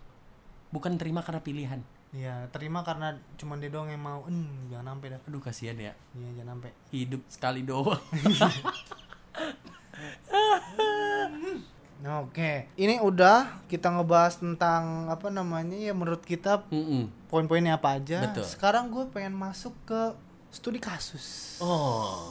Bukan 0.69 0.99
terima 0.99 1.23
karena 1.23 1.41
pilihan. 1.41 1.81
iya 2.11 2.47
terima 2.49 2.81
karena 2.81 3.13
cuman 3.37 3.59
dia 3.59 3.69
doang 3.69 3.91
yang 3.91 4.01
mau 4.01 4.23
hmm 4.25 4.71
jangan 4.71 4.95
sampai 4.95 5.09
dah 5.11 5.21
Aduh 5.27 5.43
kasihan 5.43 5.77
ya. 5.77 5.93
iya 6.15 6.29
jangan 6.35 6.59
sampai 6.59 6.71
Hidup 6.91 7.23
sekali 7.29 7.61
doang. 7.63 7.99
Nah, 11.96 11.96
Oke, 12.07 12.71
ini 12.79 13.03
udah 13.03 13.67
kita 13.67 13.91
ngebahas 13.91 14.39
tentang 14.39 15.11
apa 15.11 15.27
namanya 15.27 15.75
ya 15.75 15.91
menurut 15.91 16.23
kita 16.23 16.63
Mm-mm. 16.71 17.11
poin-poinnya 17.27 17.77
apa 17.77 17.99
aja. 17.99 18.31
Betul. 18.31 18.47
Sekarang 18.47 18.89
gue 18.89 19.11
pengen 19.11 19.35
masuk 19.35 19.75
ke 19.83 20.15
studi 20.55 20.79
kasus. 20.79 21.59
Oh. 21.59 22.31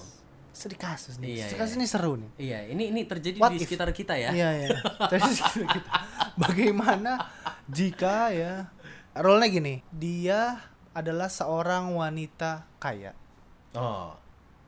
Studi 0.56 0.80
kasus 0.80 1.20
nih. 1.20 1.36
Iya, 1.36 1.52
studi 1.52 1.56
iya. 1.56 1.62
kasus 1.62 1.76
ini 1.76 1.88
seru 1.92 2.14
nih. 2.16 2.32
Iya, 2.40 2.60
ini 2.72 2.84
ini 2.96 3.02
terjadi 3.04 3.38
What 3.38 3.52
di 3.52 3.60
if? 3.60 3.68
sekitar 3.68 3.92
kita 3.92 4.16
ya. 4.16 4.32
Iya 4.32 4.50
iya. 4.64 4.70
Terus 5.12 5.44
kita 5.44 5.92
bagaimana 6.44 7.28
jika 7.68 8.32
ya 8.32 8.72
role-nya 9.12 9.50
gini, 9.52 9.76
dia 9.92 10.64
adalah 10.96 11.28
seorang 11.28 11.92
wanita 11.92 12.64
kaya 12.80 13.12
Oh. 13.76 14.16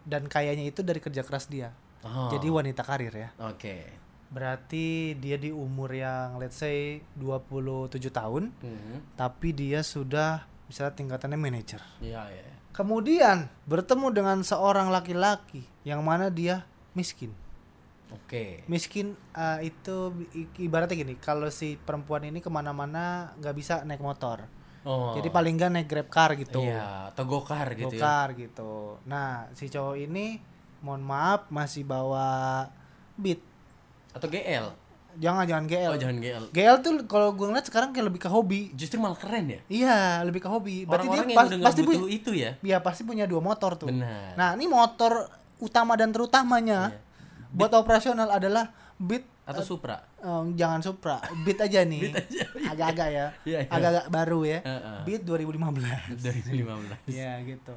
dan 0.03 0.27
kayanya 0.27 0.67
itu 0.67 0.83
dari 0.83 0.99
kerja 0.99 1.23
keras 1.23 1.47
dia. 1.47 1.71
Oh. 2.03 2.27
Jadi 2.27 2.51
wanita 2.51 2.83
karir 2.83 3.15
ya. 3.15 3.31
Oke. 3.39 4.06
Berarti 4.27 5.15
dia 5.15 5.35
di 5.35 5.49
umur 5.49 5.89
yang 5.89 6.35
let's 6.35 6.57
say 6.57 6.99
27 7.15 7.89
tahun. 8.09 8.51
Mhm. 8.53 9.15
tapi 9.15 9.51
dia 9.51 9.81
sudah 9.81 10.43
bisa 10.67 10.91
tingkatannya 10.91 11.35
manajer. 11.35 11.79
Iya, 11.97 12.27
iya. 12.27 12.53
Kemudian 12.71 13.47
bertemu 13.65 14.11
dengan 14.11 14.37
seorang 14.41 14.87
laki-laki 14.87 15.63
yang 15.81 16.03
mana 16.03 16.27
dia 16.27 16.67
miskin. 16.93 17.31
Oke. 18.07 18.63
Miskin 18.67 19.15
eh, 19.33 19.67
itu 19.67 20.13
ibaratnya 20.57 20.95
gini, 20.95 21.15
kalau 21.17 21.47
si 21.49 21.75
perempuan 21.75 22.23
ini 22.23 22.39
ke 22.39 22.47
mana-mana 22.47 23.31
nggak 23.35 23.55
bisa 23.55 23.73
naik 23.83 23.99
motor, 23.99 24.47
Oh. 24.87 25.11
jadi 25.11 25.27
paling 25.27 25.59
nggak 25.59 25.71
naik 25.73 25.87
grab 25.87 26.07
car 26.07 26.31
gitu, 26.33 26.63
Iya, 26.63 27.11
atau 27.11 27.23
gokar 27.27 27.75
gitu 27.75 27.91
ya. 27.91 27.99
gokar 27.99 28.27
gitu. 28.37 28.71
Nah 29.03 29.51
si 29.51 29.67
cowok 29.67 29.99
ini, 29.99 30.39
mohon 30.79 31.03
maaf 31.03 31.49
masih 31.49 31.83
bawa 31.83 32.63
beat, 33.17 33.43
Atau 34.17 34.27
GL. 34.27 34.67
jangan 35.17 35.45
jangan 35.45 35.65
GL. 35.65 35.89
Oh, 35.89 35.97
jangan 35.97 36.17
GL. 36.17 36.43
GL 36.51 36.75
tuh 36.79 36.93
kalau 37.05 37.33
gue 37.33 37.41
ngeliat 37.43 37.65
sekarang 37.65 37.89
kayak 37.89 38.05
lebih 38.05 38.19
ke 38.19 38.27
hobi. 38.27 38.69
Justru 38.71 38.97
malah 38.97 39.15
keren 39.15 39.45
ya. 39.47 39.59
Iya, 39.67 39.97
lebih 40.21 40.41
ke 40.41 40.47
hobi. 40.47 40.83
Berarti 40.83 41.05
dia 41.05 41.09
Orang-orang 41.15 41.27
yang 41.27 41.37
pas- 41.37 41.47
udah 41.47 41.57
nggak 41.57 41.67
pasti 41.67 41.81
punya, 41.81 41.99
itu 42.07 42.31
ya. 42.33 42.51
Iya 42.59 42.77
pasti 42.79 43.01
punya 43.01 43.25
dua 43.25 43.39
motor 43.39 43.73
tuh. 43.75 43.89
Benar. 43.89 44.33
Nah 44.33 44.53
ini 44.53 44.65
motor 44.65 45.25
utama 45.57 45.93
dan 45.93 46.09
terutamanya 46.09 46.91
Iya. 46.91 46.99
buat 47.49 47.73
operasional 47.73 48.29
adalah 48.29 48.69
Beat 48.95 49.25
atau 49.43 49.61
Supra 49.63 50.01
Eh, 50.17 50.43
jangan 50.53 50.81
Supra, 50.81 51.17
Beat 51.41 51.61
aja 51.61 51.81
nih. 51.81 52.13
Agak-agak 52.67 53.07
ya. 53.07 53.25
Iya, 53.47 53.59
iya. 53.59 53.69
Agak-agak 53.69 54.05
baru 54.11 54.39
ya. 54.43 54.59
Heeh. 54.61 54.97
Beat 55.01 55.21
2015. 55.23 56.13
2015 56.13 57.09
Iya 57.15 57.31
gitu. 57.43 57.73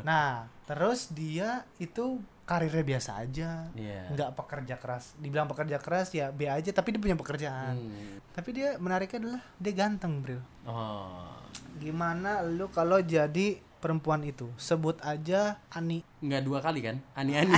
Nah, 0.00 0.48
terus 0.64 1.08
dia 1.10 1.60
itu 1.76 2.20
karirnya 2.50 2.82
biasa 2.84 3.10
aja. 3.16 3.70
Iya. 3.72 4.10
Nggak 4.10 4.30
pekerja 4.34 4.74
keras. 4.74 5.14
Dibilang 5.14 5.46
pekerja 5.46 5.78
keras 5.78 6.10
ya 6.10 6.28
B 6.28 6.44
aja 6.44 6.66
tapi 6.68 6.90
dia 6.90 7.00
punya 7.00 7.14
pekerjaan. 7.14 7.78
Hmm. 7.78 8.18
Tapi 8.28 8.50
dia 8.50 8.74
menariknya 8.76 9.18
adalah 9.20 9.42
dia 9.54 9.72
ganteng, 9.72 10.18
Bro. 10.18 10.38
oh 10.64 11.30
Gimana 11.76 12.42
lu 12.42 12.66
kalau 12.68 12.98
jadi 12.98 13.46
perempuan 13.76 14.20
itu? 14.22 14.50
Sebut 14.56 14.98
aja 15.00 15.62
Ani. 15.70 16.02
nggak 16.18 16.42
dua 16.42 16.58
kali 16.58 16.80
kan 16.80 16.98
ani-ani 17.14 17.54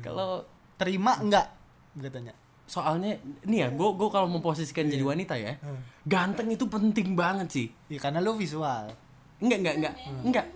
kalau 0.00 0.42
Terima 0.74 1.18
enggak? 1.18 1.46
Gue 1.92 2.06
tanya. 2.08 2.30
soalnya 2.64 3.16
nih 3.42 3.58
ya 3.58 3.68
gue 3.70 3.88
gue 3.90 4.08
kalau 4.08 4.28
memposisikan 4.28 4.84
jadi 4.86 5.00
wanita 5.00 5.34
ya 5.34 5.56
Hmm. 5.58 5.80
ganteng 6.04 6.48
itu 6.48 6.64
penting 6.64 7.16
banget 7.16 7.48
sih 7.48 7.66
Ya 7.88 7.96
karena 7.98 8.20
lu 8.20 8.34
visual. 8.34 8.92
enggak 9.38 9.58
enggak 9.58 9.74
enggak 9.74 9.94
enggak 10.22 10.46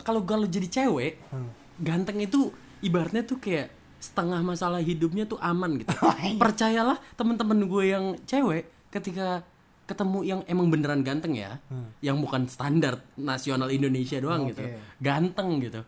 kalau 0.00 0.22
kalau 0.22 0.44
jadi 0.44 0.68
cewek 0.68 1.18
Hmm. 1.28 1.50
ganteng 1.78 2.18
itu 2.18 2.50
ibaratnya 2.80 3.22
tuh 3.22 3.36
kayak 3.36 3.70
setengah 3.98 4.40
masalah 4.40 4.78
hidupnya 4.78 5.24
tuh 5.24 5.38
aman 5.38 5.76
gitu 5.76 5.94
Oh, 6.00 6.14
iya. 6.16 6.34
percayalah 6.34 6.98
temen-temen 7.12 7.58
gue 7.64 7.84
yang 7.86 8.04
cewek 8.22 8.66
ketika 8.88 9.46
ketemu 9.82 10.18
yang 10.22 10.40
emang 10.46 10.68
beneran 10.68 11.00
ganteng 11.00 11.34
ya 11.34 11.58
Hmm. 11.66 11.90
yang 11.98 12.18
bukan 12.18 12.46
standar 12.46 13.02
nasional 13.14 13.68
Indonesia 13.68 14.16
doang 14.16 14.46
gitu 14.46 14.62
Oke. 14.62 14.78
ganteng 14.98 15.60
gitu 15.60 15.82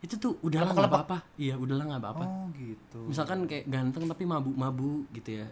itu 0.00 0.14
tuh 0.14 0.36
udahlah 0.38 0.70
nggak 0.70 0.84
apa-apa 0.86 1.18
iya 1.34 1.56
udahlah 1.56 1.84
nggak 1.86 2.02
apa-apa 2.02 2.24
Oh 2.24 2.46
gitu. 2.52 3.00
misalkan 3.04 3.44
kayak 3.44 3.64
ganteng 3.66 4.04
tapi 4.04 4.24
mabuk-mabuk 4.24 5.08
gitu 5.12 5.40
ya 5.40 5.48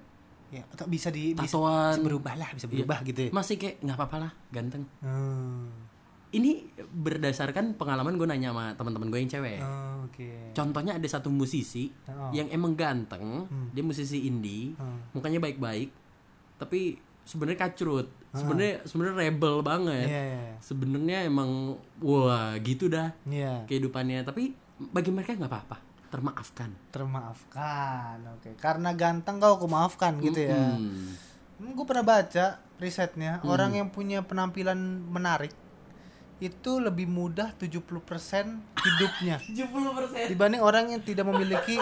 Ya, 0.52 0.60
atau 0.68 0.84
bisa 0.84 1.08
di 1.08 1.32
bisa, 1.32 1.48
bisa 1.48 1.96
berubah 1.96 2.36
lah, 2.36 2.52
bisa 2.52 2.68
berubah 2.68 3.00
gitu 3.02 3.24
ya. 3.24 3.30
masih 3.32 3.56
kayak 3.56 3.80
nggak 3.80 3.96
apa-apa 3.96 4.16
lah 4.20 4.32
ganteng 4.50 4.84
Hmm. 5.00 5.72
Ini 6.32 6.64
berdasarkan 6.88 7.76
pengalaman 7.76 8.16
gue 8.16 8.24
nanya 8.24 8.50
sama 8.50 8.64
teman-teman 8.72 9.08
gue 9.08 9.20
yang 9.20 9.30
cewek 9.30 9.60
Oh, 9.60 10.04
Oke. 10.04 10.52
contohnya 10.52 10.96
ada 10.96 11.04
satu 11.04 11.28
musisi 11.28 11.92
Oh. 12.06 12.32
yang 12.32 12.48
emang 12.48 12.72
ganteng 12.72 13.44
dia 13.70 13.80
musisi 13.80 14.24
indie 14.24 14.72
Hmm. 14.74 15.12
mukanya 15.12 15.38
baik-baik 15.38 15.92
tapi 16.56 16.96
sebenarnya 17.22 17.58
kacrut 17.60 18.08
sebenarnya 18.32 18.80
sebenarnya 18.82 19.16
rebel 19.20 19.60
banget 19.60 20.08
Iya, 20.08 20.22
iya, 20.24 20.40
iya. 20.42 20.54
sebenarnya 20.58 21.18
emang 21.24 21.76
wah 21.98 22.56
gitu 22.58 22.88
dah 22.88 23.12
Iya. 23.22 23.68
kehidupannya 23.68 24.24
tapi 24.24 24.56
bagi 24.82 25.12
mereka 25.12 25.36
nggak 25.36 25.46
apa-apa 25.46 25.78
termaafkan 26.08 26.68
Termaafkan. 26.92 28.20
Oke. 28.36 28.52
Karena 28.56 28.92
ganteng 28.92 29.40
kau 29.40 29.56
aku 29.56 29.64
maafkan 29.64 30.20
gitu 30.20 30.44
ya. 30.44 30.76
Hmm. 30.76 31.16
Hmm, 31.56 31.72
gue 31.72 31.86
pernah 31.86 32.04
baca 32.04 32.60
risetnya, 32.76 33.40
orang 33.44 33.72
yang 33.72 33.88
punya 33.88 34.20
penampilan 34.20 34.76
menarik 35.06 35.54
itu 36.42 36.72
lebih 36.76 37.06
mudah 37.06 37.54
70% 37.54 37.78
hidupnya 38.76 39.38
70% 39.46 40.26
dibanding 40.26 40.58
orang 40.60 40.90
yang 40.90 41.00
tidak 41.00 41.22
memiliki 41.24 41.78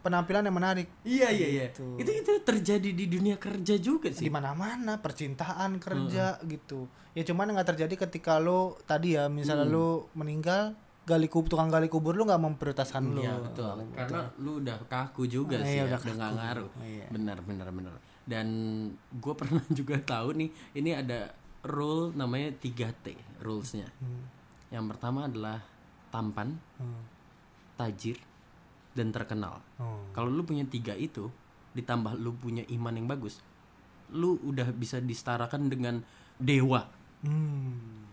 penampilan 0.00 0.40
yang 0.42 0.54
menarik. 0.54 0.88
iya 1.02 1.28
iya 1.28 1.48
iya 1.50 1.64
Gitu. 1.70 1.84
itu 1.98 2.10
itu 2.14 2.32
terjadi 2.40 2.88
di 2.90 3.04
dunia 3.06 3.36
kerja 3.36 3.76
juga 3.76 4.08
Di 4.08 4.16
sih 4.18 4.28
mana-mana 4.28 4.96
percintaan 4.96 5.76
kerja 5.76 6.40
gitu. 6.42 6.88
Ya 7.10 7.20
cuman 7.22 7.52
nggak 7.52 7.68
terjadi 7.70 7.94
ketika 8.00 8.36
lo 8.36 8.80
tadi 8.82 9.12
ya 9.12 9.28
misalnya 9.28 9.66
lo 9.66 10.08
meninggal 10.14 10.72
gali 11.02 11.26
kubur 11.26 11.50
tukang 11.50 11.68
gali 11.68 11.88
kubur 11.88 12.14
lo 12.14 12.24
nggak 12.24 12.40
memprioritaskan 12.40 13.02
lo. 13.10 13.20
Iya 13.20 13.34
betul. 13.42 13.76
Karena 13.92 14.20
lu 14.38 14.52
udah 14.58 14.76
kaku 14.86 15.24
juga 15.26 15.58
Ah, 15.58 15.64
sih, 15.64 15.76
iya, 15.76 15.84
ya. 15.84 15.88
udah 15.90 15.98
udah 15.98 16.14
nggak 16.14 16.32
ngaruh. 16.34 16.70
Iya. 16.80 17.06
Benar 17.10 17.38
benar 17.42 17.68
benar. 17.68 17.94
Dan 18.24 18.46
gue 19.12 19.34
pernah 19.34 19.60
juga 19.74 20.00
tahu 20.00 20.32
nih, 20.34 20.48
ini 20.72 20.90
ada 20.94 21.28
rule 21.62 22.12
namanya 22.14 22.56
3T 22.56 23.16
rulesnya. 23.40 23.88
Hmm. 24.00 24.24
Yang 24.70 24.84
pertama 24.96 25.26
adalah 25.26 25.58
tampan, 26.08 26.56
Hmm. 26.78 27.02
tajir, 27.76 28.16
dan 28.92 29.10
terkenal. 29.10 29.62
Oh. 29.78 30.04
Kalau 30.12 30.30
lu 30.30 30.42
punya 30.42 30.66
tiga 30.66 30.94
itu, 30.94 31.30
ditambah 31.72 32.18
lu 32.18 32.34
punya 32.34 32.66
iman 32.68 32.94
yang 32.94 33.06
bagus, 33.06 33.38
lu 34.10 34.38
udah 34.42 34.70
bisa 34.72 34.98
disetarakan 34.98 35.70
dengan 35.70 36.02
dewa. 36.36 36.86
Hmm. 37.22 38.08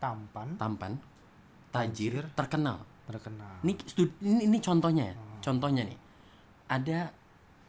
Tampan, 0.00 0.56
Tampan, 0.56 0.92
tajir, 1.68 2.24
Tajir. 2.24 2.36
terkenal. 2.36 2.78
terkenal. 3.04 3.58
Ini, 3.66 3.74
ini 4.22 4.40
ini 4.46 4.58
contohnya 4.62 5.10
ya. 5.10 5.14
Hmm. 5.18 5.42
Contohnya 5.42 5.82
nih. 5.82 5.98
Ada 6.70 7.10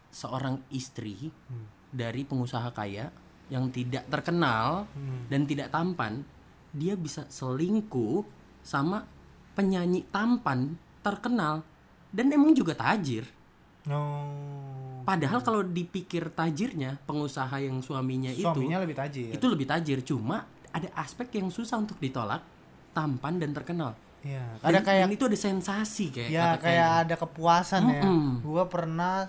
seorang 0.07 0.61
istri 0.69 1.34
Hmm. 1.49 1.65
dari 1.89 2.21
pengusaha 2.21 2.69
kaya 2.69 3.09
yang 3.52 3.68
tidak 3.68 4.08
terkenal 4.08 4.88
Hmm. 4.89 5.28
dan 5.28 5.43
tidak 5.43 5.68
tampan, 5.70 6.24
dia 6.72 6.95
bisa 6.95 7.28
selingkuh 7.28 8.24
sama 8.62 9.04
penyanyi 9.52 10.08
tampan 10.08 10.74
terkenal 11.02 11.62
dan 12.10 12.32
emang 12.32 12.56
juga 12.56 12.72
tajir. 12.74 13.28
Oh. 13.86 15.02
Padahal 15.02 15.41
kalau 15.41 15.62
dipikir 15.62 16.30
tajirnya, 16.30 17.02
pengusaha 17.04 17.58
yang 17.58 17.82
suaminya, 17.82 18.30
Suaminya 18.32 18.78
lebih 18.80 18.95
tajir. 18.95 19.34
itu 19.34 19.36
itu 19.36 19.45
lebih 19.49 19.68
tajir. 19.68 19.99
Cuma 20.02 20.45
ada 20.70 20.88
aspek 20.95 21.28
yang 21.36 21.49
susah 21.49 21.76
untuk 21.76 21.97
ditolak, 21.97 22.39
tampan 22.91 23.36
dan 23.36 23.52
terkenal. 23.52 23.97
Iya. 24.22 24.45
Dan- 24.62 24.70
Ada 24.70 24.80
kayak 24.86 25.06
dan 25.10 25.12
itu 25.12 25.24
ada 25.26 25.38
sensasi 25.41 26.06
kayak 26.14 26.30
ya 26.30 26.47
kayak 26.56 26.89
ada 27.04 27.16
kepuasan 27.18 27.84
ya. 27.89 28.04
Mm-mm. 28.06 28.45
Gua 28.45 28.70
pernah 28.70 29.26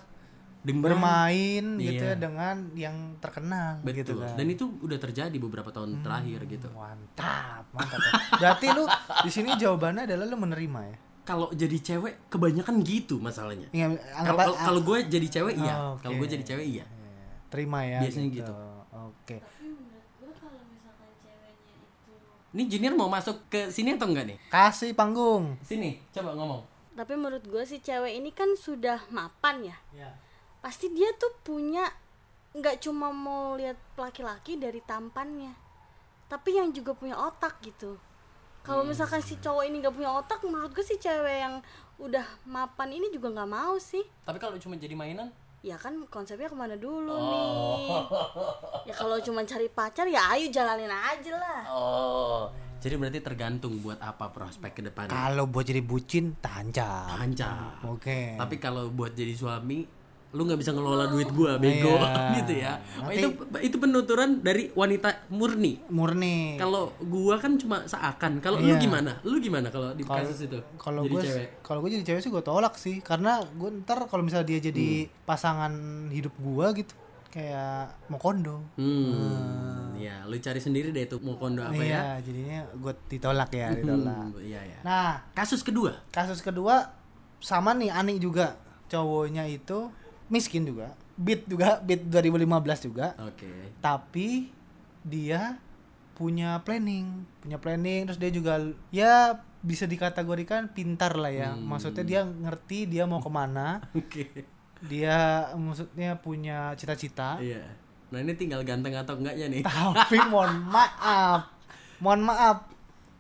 Dengan- 0.62 0.84
bermain 0.86 1.64
gitu 1.74 1.98
Iya. 1.98 2.14
ya 2.14 2.16
dengan 2.16 2.56
yang 2.72 2.96
terkenal 3.18 3.82
gitu 3.82 4.14
Betul. 4.14 4.22
kan. 4.22 4.34
Dan 4.38 4.46
itu 4.46 4.64
udah 4.78 4.94
terjadi 4.96 5.36
beberapa 5.36 5.68
tahun 5.68 6.00
terakhir 6.00 6.46
gitu. 6.46 6.70
Mantap, 6.70 7.66
mantap. 7.70 7.98
ya. 7.98 8.12
Berarti 8.38 8.66
lu 8.70 8.84
di 9.20 9.30
sini 9.30 9.50
jawabannya 9.52 10.06
adalah 10.06 10.22
lu 10.22 10.38
menerima 10.38 10.80
ya. 10.86 10.96
Kalau 11.22 11.50
jadi 11.50 11.78
cewek 11.78 12.26
kebanyakan 12.28 12.78
gitu 12.80 13.18
masalahnya. 13.18 13.66
Iya, 13.70 13.94
Kalau 14.56 14.80
gue 14.80 14.98
jadi 15.04 15.26
cewek 15.28 15.54
iya. 15.56 15.74
Oh, 15.76 15.94
oke. 15.94 16.02
Kalau 16.02 16.14
gue 16.16 16.28
jadi 16.30 16.44
cewek 16.44 16.66
iya. 16.68 16.86
terima 17.46 17.82
ya. 17.82 17.98
Biasanya 18.00 18.28
gitu. 18.32 18.54
Oke. 18.92 19.36
tapi 19.38 19.66
menurut 19.66 20.06
gue 20.16 20.30
kalau 20.32 20.60
misalkan 20.64 21.10
ceweknya 21.18 21.74
itu 21.80 22.12
Ini 22.52 22.62
Junior 22.68 22.94
mau 22.94 23.08
masuk 23.08 23.36
ke 23.46 23.66
sini 23.68 23.94
atau 23.94 24.06
enggak 24.06 24.26
nih? 24.26 24.38
Kasih 24.46 24.92
panggung. 24.92 25.58
Sini, 25.60 25.98
coba 26.10 26.32
ngomong. 26.32 26.62
tapi 26.92 27.16
menurut 27.16 27.40
gue 27.42 27.64
si 27.64 27.80
cewek 27.80 28.14
ini 28.14 28.30
kan 28.30 28.52
sudah 28.52 29.00
mapan 29.08 29.64
ya 29.64 29.76
Ya. 29.96 30.10
Pasti 30.62 30.94
dia 30.94 31.10
tuh 31.18 31.34
punya 31.42 31.84
nggak 32.54 32.78
cuma 32.78 33.10
mau 33.10 33.58
lihat 33.58 33.76
laki-laki 33.98 34.56
dari 34.56 34.78
tampannya 34.78 35.50
tapi 36.30 36.54
yang 36.54 36.70
juga 36.70 36.94
punya 36.94 37.18
otak 37.18 37.58
gitu 37.60 37.98
kalau 38.62 38.86
misalkan 38.86 39.18
si 39.18 39.34
cowok 39.36 39.66
ini 39.66 39.82
nggak 39.82 39.90
punya 39.90 40.10
otak 40.14 40.38
menurut 40.46 40.70
gue 40.70 40.86
si 40.86 40.94
cewek 40.96 41.38
yang 41.42 41.58
udah 41.98 42.22
mapan 42.46 42.94
ini 42.94 43.10
juga 43.10 43.34
nggak 43.34 43.50
mau 43.50 43.74
sih 43.76 44.06
Tapi 44.22 44.38
kalau 44.38 44.54
cuma 44.54 44.78
jadi 44.78 44.94
mainan, 44.94 45.34
ya 45.66 45.74
kan 45.74 45.98
konsepnya 46.06 46.46
ke 46.46 46.54
mana 46.54 46.78
dulu 46.78 47.10
Oh. 47.10 47.26
nih 47.26 47.98
ya 48.86 48.94
kalau 48.94 49.18
cuma 49.18 49.42
cari 49.42 49.66
pacar 49.66 50.06
ya 50.06 50.30
ayo 50.34 50.46
jalanin 50.48 50.90
aja 50.90 51.32
lah 51.34 51.60
oh. 51.68 52.42
Jadi 52.82 52.98
berarti 52.98 53.22
tergantung 53.22 53.78
buat 53.78 54.02
apa 54.02 54.34
prospek 54.34 54.74
ke 54.74 54.82
depannya. 54.82 55.14
Kalau 55.14 55.46
buat 55.46 55.62
jadi 55.62 55.78
bucin, 55.86 56.34
tancap. 56.42 57.14
Tancap. 57.14 57.86
Oke. 57.86 58.34
Tapi 58.34 58.58
kalau 58.58 58.90
buat 58.90 59.14
jadi 59.14 59.38
suami, 59.38 59.86
lu 60.33 60.43
nggak 60.43 60.57
bisa 60.57 60.72
ngelola 60.72 61.07
duit 61.07 61.28
gua, 61.28 61.57
bego, 61.57 61.93
Iya. 61.93 62.33
gitu 62.41 62.53
ya. 62.57 62.72
Nanti- 62.99 63.14
itu 63.14 63.28
itu 63.62 63.76
penuturan 63.76 64.41
dari 64.41 64.72
wanita 64.72 65.28
murni. 65.28 65.76
murni. 65.87 66.57
Kalau 66.57 66.89
gua 66.99 67.37
kan 67.37 67.55
cuma 67.55 67.85
seakan. 67.85 68.41
Kalau 68.41 68.57
lu 68.57 68.70
Iya. 68.70 68.80
gimana? 68.80 69.20
Lu 69.22 69.37
gimana 69.39 69.68
kalau 69.68 69.93
di 69.93 70.01
Kalau- 70.01 70.24
kasus 70.24 70.41
itu? 70.43 70.57
kalau 70.74 71.05
cewek. 71.05 71.61
kalau 71.61 71.78
gue 71.78 71.91
jadi 71.93 72.05
cewek 72.07 72.20
sih 72.20 72.30
gue 72.30 72.41
tolak 72.43 72.74
sih 72.74 72.99
karena 72.99 73.39
gue 73.47 73.70
ntar 73.78 74.05
kalau 74.07 74.20
misalnya 74.20 74.49
dia 74.49 74.61
jadi 74.62 75.05
Hmm. 75.05 75.12
pasangan 75.22 75.72
hidup 76.09 76.33
gue 76.35 76.66
gitu 76.78 76.95
kayak 77.28 77.97
mau 78.07 78.16
kondo 78.16 78.61
Hmm. 78.74 79.95
Ya, 79.95 80.24
lu 80.24 80.35
cari 80.37 80.59
sendiri 80.59 80.91
deh 80.91 81.07
tuh 81.07 81.20
mau 81.20 81.37
kondo 81.37 81.61
apa 81.61 81.76
ya? 81.76 81.85
iya 81.87 82.03
jadinya 82.20 82.61
gue 82.72 82.93
ditolak 83.07 83.51
ya 83.51 83.68
ditolak 83.70 84.26
Hmm, 84.28 84.43
iya 84.43 84.61
ya. 84.61 84.78
nah 84.83 85.22
Kasus 85.30 85.61
kedua. 85.61 85.97
kasus 86.09 86.41
kedua 86.41 86.91
sama 87.39 87.72
nih 87.72 87.89
Ani 87.89 88.16
juga 88.16 88.57
cowoknya 88.87 89.47
itu 89.47 89.89
miskin 90.33 90.64
juga 90.64 90.97
beat 91.14 91.45
juga 91.45 91.76
beat 91.78 92.03
2015 92.03 92.49
juga 92.83 93.12
Oke. 93.20 93.76
tapi 93.78 94.49
dia 95.03 95.61
punya 96.12 96.57
planning 96.59 97.28
punya 97.39 97.57
planning 97.57 98.07
terus 98.07 98.16
dia 98.16 98.30
juga 98.30 98.57
ya 98.89 99.37
bisa 99.61 99.85
dikategorikan 99.85 100.66
pintar 100.68 101.14
lah 101.14 101.30
ya 101.30 101.51
Hmm. 101.53 101.68
maksudnya 101.68 102.03
dia 102.03 102.20
ngerti 102.24 102.87
dia 102.87 103.05
mau 103.05 103.18
ke 103.18 103.28
mana 103.28 103.78
Oke. 103.93 104.49
dia 104.80 105.16
maksudnya 105.55 106.16
punya 106.16 106.72
cita-cita 106.74 107.37
Iya. 107.39 107.62
Nah, 108.09 108.20
ini 108.20 108.33
tinggal 108.35 108.61
ganteng 108.61 108.93
atau 108.93 109.16
enggaknya 109.16 109.49
nih. 109.49 109.62
tapi 109.64 110.16
mohon 110.30 110.64
maaf 110.66 111.49
mohon 111.99 112.20
maaf 112.22 112.68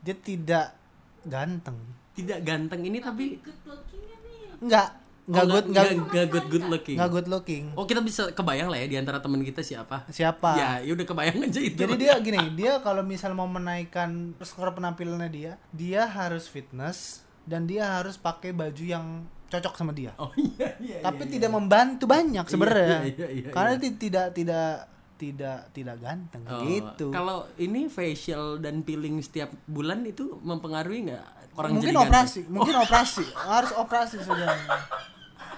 dia 0.00 0.12
tidak 0.14 0.76
ganteng 1.22 1.76
Tidak 2.12 2.40
ganteng 2.40 2.82
ini 2.82 2.98
tapi 2.98 3.38
good 3.38 3.56
looking 3.64 4.02
nih 4.02 4.52
enggak 4.60 4.88
nggak 5.24 5.38
Oh, 5.40 5.48
good 5.48 5.66
nggak 5.68 5.86
nggak 6.04 6.26
good 6.28 6.46
good 6.48 6.66
looking. 6.66 6.96
nggak 6.96 7.10
good 7.12 7.28
looking 7.28 7.64
Oh 7.72 7.84
kita 7.84 8.00
bisa 8.00 8.30
kebayang 8.30 8.66
lah 8.66 8.76
ya 8.76 8.86
di 8.86 8.96
antara 8.96 9.18
teman 9.18 9.38
kita 9.40 9.60
siapa? 9.60 10.02
siapa 10.08 10.50
Ya, 10.52 10.70
ya 10.80 10.90
udah 10.90 11.06
kebayang 11.06 11.38
aja 11.42 11.60
itu. 11.60 11.76
Jadi 11.76 11.94
dia 11.96 12.18
gini, 12.18 12.42
dia 12.52 12.78
kalau 12.78 13.00
misal 13.00 13.30
mau 13.30 13.46
menaikkan 13.46 14.10
skor 14.40 14.72
penampilannya 14.72 15.28
dia, 15.28 15.52
dia 15.70 16.02
harus 16.04 16.44
fitness 16.44 17.22
dan 17.42 17.64
dia 17.64 17.86
harus 17.92 18.14
pakai 18.14 18.50
baju 18.50 18.82
yang 18.82 19.06
cocok 19.46 19.74
sama 19.74 19.92
dia. 19.92 20.10
Oh 20.16 20.34
iya 20.34 20.74
iya. 20.78 20.98
Tapi 21.00 21.28
tidak 21.28 21.50
membantu 21.50 22.04
banyak 22.04 22.42
sebenarnya. 22.44 23.04
iya, 23.04 23.14
iya, 23.14 23.28
iya, 23.32 23.48
Karena 23.48 23.74
ti- 23.76 23.94
tidak 23.96 24.32
tidak 24.32 24.90
tidak 25.22 25.70
tidak 25.70 25.96
ganteng 25.96 26.42
Oh, 26.44 26.66
gitu. 26.66 27.06
Kalau 27.08 27.46
ini 27.56 27.86
facial 27.86 28.58
dan 28.58 28.82
peeling 28.82 29.18
setiap 29.18 29.54
bulan 29.64 30.02
itu 30.02 30.42
mempengaruhi 30.42 31.06
nggak 31.06 31.24
orang 31.54 31.70
mungkin 31.72 31.84
jadi 31.84 31.94
ganteng? 31.96 32.10
operasi, 32.10 32.40
mungkin 32.48 32.74
operasi, 32.76 33.24
harus 33.52 33.72
operasi 33.72 34.16
saja. 34.18 34.46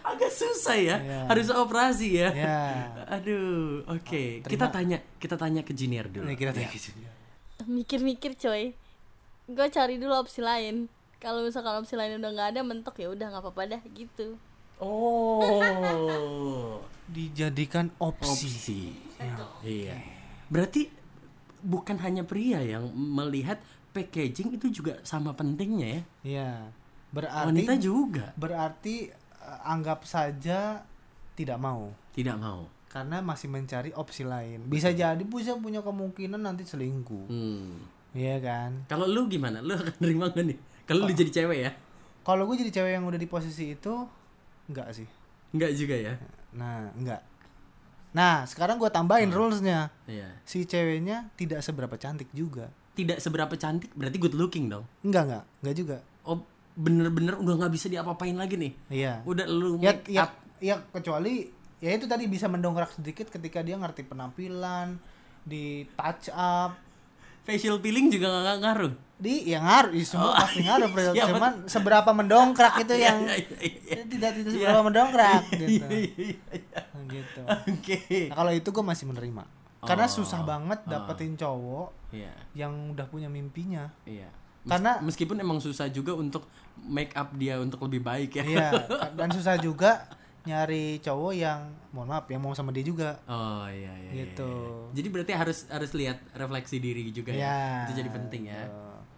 Agak 0.05 0.29
susah 0.29 0.77
ya, 0.77 0.97
Iya. 0.99 1.21
harus 1.27 1.49
operasi 1.49 2.09
ya. 2.15 2.29
Ya. 2.31 2.61
Aduh, 3.17 3.81
oke. 3.89 4.45
Kita 4.45 4.69
tanya, 4.69 5.01
kita 5.17 5.35
tanya 5.35 5.61
ke 5.61 5.73
Junior 5.73 6.05
dulu. 6.07 6.29
Ini 6.29 6.37
kita 6.37 6.53
Ya. 6.53 6.69
tanya. 6.69 7.11
mikir-mikir 7.65 8.37
coy 8.37 8.77
gue 9.47 9.67
cari 9.71 9.97
dulu 9.97 10.13
opsi 10.15 10.41
lain 10.41 10.89
kalau 11.17 11.41
misalkan 11.41 11.79
opsi 11.79 11.95
lain 11.95 12.19
udah 12.19 12.31
nggak 12.31 12.49
ada 12.51 12.61
mentok 12.61 12.97
ya 12.97 13.09
udah 13.09 13.27
nggak 13.27 13.41
apa-apa 13.41 13.63
dah 13.71 13.83
gitu 13.91 14.37
Oh, 14.77 15.41
Dijadikan 17.07 17.93
opsi. 17.99 18.49
opsi. 18.49 18.81
Iya. 19.63 19.97
Berarti 20.49 20.89
bukan 21.61 21.97
hanya 22.01 22.25
pria 22.25 22.61
yang 22.61 22.89
melihat 22.93 23.61
packaging 23.91 24.57
itu 24.57 24.69
juga 24.73 24.99
sama 25.03 25.33
pentingnya 25.33 25.87
ya. 25.87 26.03
Iya. 26.23 26.51
Berarti 27.11 27.47
Wanita 27.47 27.75
juga 27.79 28.25
berarti 28.35 29.07
eh, 29.11 29.61
anggap 29.65 30.03
saja 30.03 30.83
tidak 31.35 31.59
mau. 31.59 31.91
tidak 32.11 32.39
mau. 32.39 32.67
karena 32.87 33.19
masih 33.19 33.51
mencari 33.51 33.91
opsi 33.91 34.23
lain 34.23 34.71
bisa 34.71 34.95
jadi 34.95 35.19
bisa 35.19 35.59
punya 35.59 35.83
kemungkinan 35.83 36.39
nanti 36.39 36.63
selingkuh 36.63 37.27
Hmm. 37.27 37.83
Iya 38.15 38.39
kan 38.39 38.87
Kalau 38.87 39.11
lu 39.11 39.27
gimana? 39.27 39.59
Lu 39.59 39.75
akan 39.75 39.99
nerima 39.99 40.31
gak 40.31 40.47
nih? 40.47 40.55
Kalau 40.87 41.03
lu 41.03 41.11
jadi 41.11 41.27
cewek 41.33 41.59
ya? 41.59 41.75
kalau 42.23 42.47
gue 42.47 42.55
jadi 42.57 42.71
cewek 42.71 42.95
yang 42.95 43.03
udah 43.03 43.19
di 43.19 43.27
posisi 43.27 43.75
itu 43.75 44.07
enggak 44.67 44.95
sih 44.95 45.11
Enggak 45.55 45.73
juga 45.73 45.95
ya? 45.95 46.15
nah 46.51 46.91
enggak 46.93 47.23
nah 48.11 48.43
sekarang 48.45 48.77
gue 48.77 48.87
tambahin 48.89 49.27
rulesnya 49.29 49.91
Iya. 50.05 50.31
si 50.43 50.63
ceweknya 50.63 51.31
tidak 51.35 51.59
seberapa 51.61 51.95
cantik 51.95 52.31
juga 52.31 52.71
Tidak 52.93 53.19
seberapa 53.19 53.51
cantik 53.53 53.91
berarti 53.91 54.19
good 54.19 54.35
looking 54.35 54.67
dong. 54.69 54.87
enggak 55.01 55.27
enggak 55.27 55.45
enggak 55.61 55.75
juga 55.77 55.97
Oh, 56.23 56.39
bener-bener 56.75 57.35
udah 57.37 57.55
nggak 57.57 57.73
bisa 57.73 57.87
diapa-apain 57.87 58.33
lagi 58.33 58.55
nih. 58.55 58.73
iya 58.89 59.19
Udah 59.25 59.45
lu 59.45 59.79
ya 59.79 59.91
make 59.93 60.07
ya 60.09 60.25
up. 60.25 60.31
ya 60.59 60.79
kecuali 60.89 61.51
ya 61.79 61.91
itu 61.91 62.07
tadi 62.07 62.25
bisa 62.25 62.47
mendongkrak 62.47 62.95
sedikit 62.95 63.29
ketika 63.29 63.61
dia 63.61 63.75
ngerti 63.75 64.03
penampilan 64.03 64.97
di 65.43 65.85
touch 65.93 66.31
up 66.31 66.79
Facial 67.43 67.77
peeling 67.77 68.09
juga 68.09 68.31
nggak 68.31 68.59
ngaruh. 68.59 68.95
Di 69.25 69.49
yang 69.49 69.65
ya 69.65 69.81
semua 70.05 70.37
pasti 70.37 70.61
ngaruh 70.61 70.89
Bro. 70.89 71.11
iya, 71.11 71.25
cuman 71.27 71.53
seberapa 71.65 72.11
mendongkrak 72.11 72.75
itu 72.79 72.95
yang 73.01 73.25
Iya, 73.25 73.41
iya, 73.59 73.71
iya. 73.81 74.03
tidak 74.05 74.31
tidak 74.37 74.51
seberapa 74.53 74.81
mendongkrak 74.83 75.43
gitu 75.57 75.87
Iya, 75.89 75.89
iya, 75.89 76.37
iya. 76.53 76.81
Gitu 77.07 77.41
Oke. 77.43 77.99
nah, 78.29 78.37
kalau 78.37 78.53
itu 78.53 78.69
gue 78.69 78.85
masih 78.85 79.05
menerima 79.07 79.43
karena 79.81 80.07
Oh. 80.07 80.13
susah 80.15 80.41
banget 80.43 80.81
dapetin 80.85 81.35
cowok 81.35 81.89
Iya, 82.11 82.31
yang 82.55 82.73
udah 82.91 83.05
punya 83.05 83.27
mimpinya 83.27 83.89
iya. 84.05 84.29
Mes- 84.63 84.71
Karena- 84.71 84.97
meskipun 84.99 85.37
emang 85.37 85.59
susah 85.59 85.89
juga 85.89 86.13
untuk 86.13 86.49
make 86.79 87.13
up 87.13 87.33
dia 87.33 87.57
untuk 87.57 87.81
lebih 87.83 88.01
baik 88.01 88.31
ya. 88.35 88.45
iya 88.45 88.69
dan 89.17 89.29
susah 89.29 89.57
juga 89.57 90.09
nyari 90.43 91.01
cowok 91.01 91.33
yang 91.33 91.61
mohon 91.91 92.05
maaf 92.07 92.25
yang 92.27 92.37
mau 92.39 92.53
sama 92.53 92.69
dia 92.69 92.81
juga 92.83 93.17
Oh 93.25 93.65
iya 93.67 93.93
iya. 93.95 94.11
iya, 94.11 94.25
Gitu. 94.25 94.45
iya. 94.45 94.93
Jadi 94.95 95.09
berarti 95.11 95.33
harus 95.33 95.59
harus 95.67 95.91
lihat 95.93 96.21
refleksi 96.33 96.77
diri 96.77 97.09
juga 97.09 97.31
ya. 97.31 97.45
ya 97.45 97.61
Itu 97.85 97.93
jadi 97.99 98.11
penting 98.11 98.43
ya. 98.47 98.65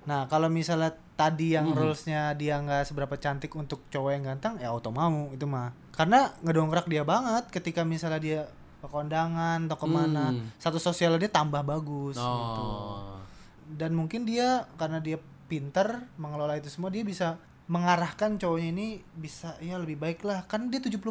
Nah 0.06 0.24
kalau 0.24 0.46
misalnya 0.46 0.88
tadi 1.12 1.52
yang 1.52 1.74
rulesnya 1.74 2.30
dia 2.32 2.56
nggak 2.56 2.84
seberapa 2.84 3.14
cantik 3.14 3.50
untuk 3.52 3.84
cowok 3.86 4.10
yang 4.10 4.24
ganteng 4.24 4.56
ya 4.56 4.70
auto 4.70 4.88
mau 4.88 5.28
itu 5.30 5.44
mah 5.44 5.74
karena 5.90 6.30
ngedongkrak 6.40 6.86
dia 6.86 7.02
banget 7.02 7.50
ketika 7.50 7.82
misalnya 7.82 8.18
dia 8.18 8.40
ke 8.76 8.86
kondangan 8.86 9.66
atau 9.66 9.76
ke 9.76 9.88
mana 9.88 10.24
Hmm. 10.28 10.46
satu 10.56 10.78
sosial 10.78 11.16
dia 11.16 11.26
tambah 11.26 11.60
bagus 11.60 12.14
gitu 12.14 12.62
Oh. 12.62 13.18
dan 13.68 13.90
mungkin 13.90 14.22
dia 14.22 14.64
karena 14.76 15.00
dia 15.00 15.18
pinter 15.46 15.88
mengelola 16.14 16.54
itu 16.54 16.68
semua 16.68 16.86
dia 16.86 17.02
bisa 17.02 17.34
mengarahkan 17.66 18.38
cowoknya 18.38 18.68
ini 18.70 18.88
bisa 19.12 19.58
ya 19.58 19.74
lebih 19.74 19.96
baik 19.96 20.22
lah 20.22 20.46
kan 20.46 20.70
dia 20.70 20.78
70% 20.78 21.02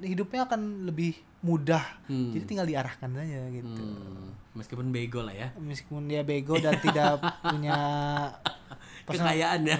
hidupnya 0.00 0.48
akan 0.48 0.88
lebih 0.88 1.20
mudah 1.40 1.84
Hmm. 2.04 2.30
jadi 2.30 2.44
tinggal 2.44 2.66
diarahkan 2.66 3.10
saja 3.10 3.40
gitu 3.48 3.78
Hmm, 3.78 4.34
Meskipun 4.52 4.90
bego 4.90 5.22
lah 5.22 5.30
ya. 5.30 5.48
meskipun 5.54 6.04
dia 6.04 6.22
bego 6.22 6.56
dan 6.56 6.74
tidak 6.76 7.22
punya 7.44 7.78
Kekayaan 9.04 9.62
ya. 9.62 9.78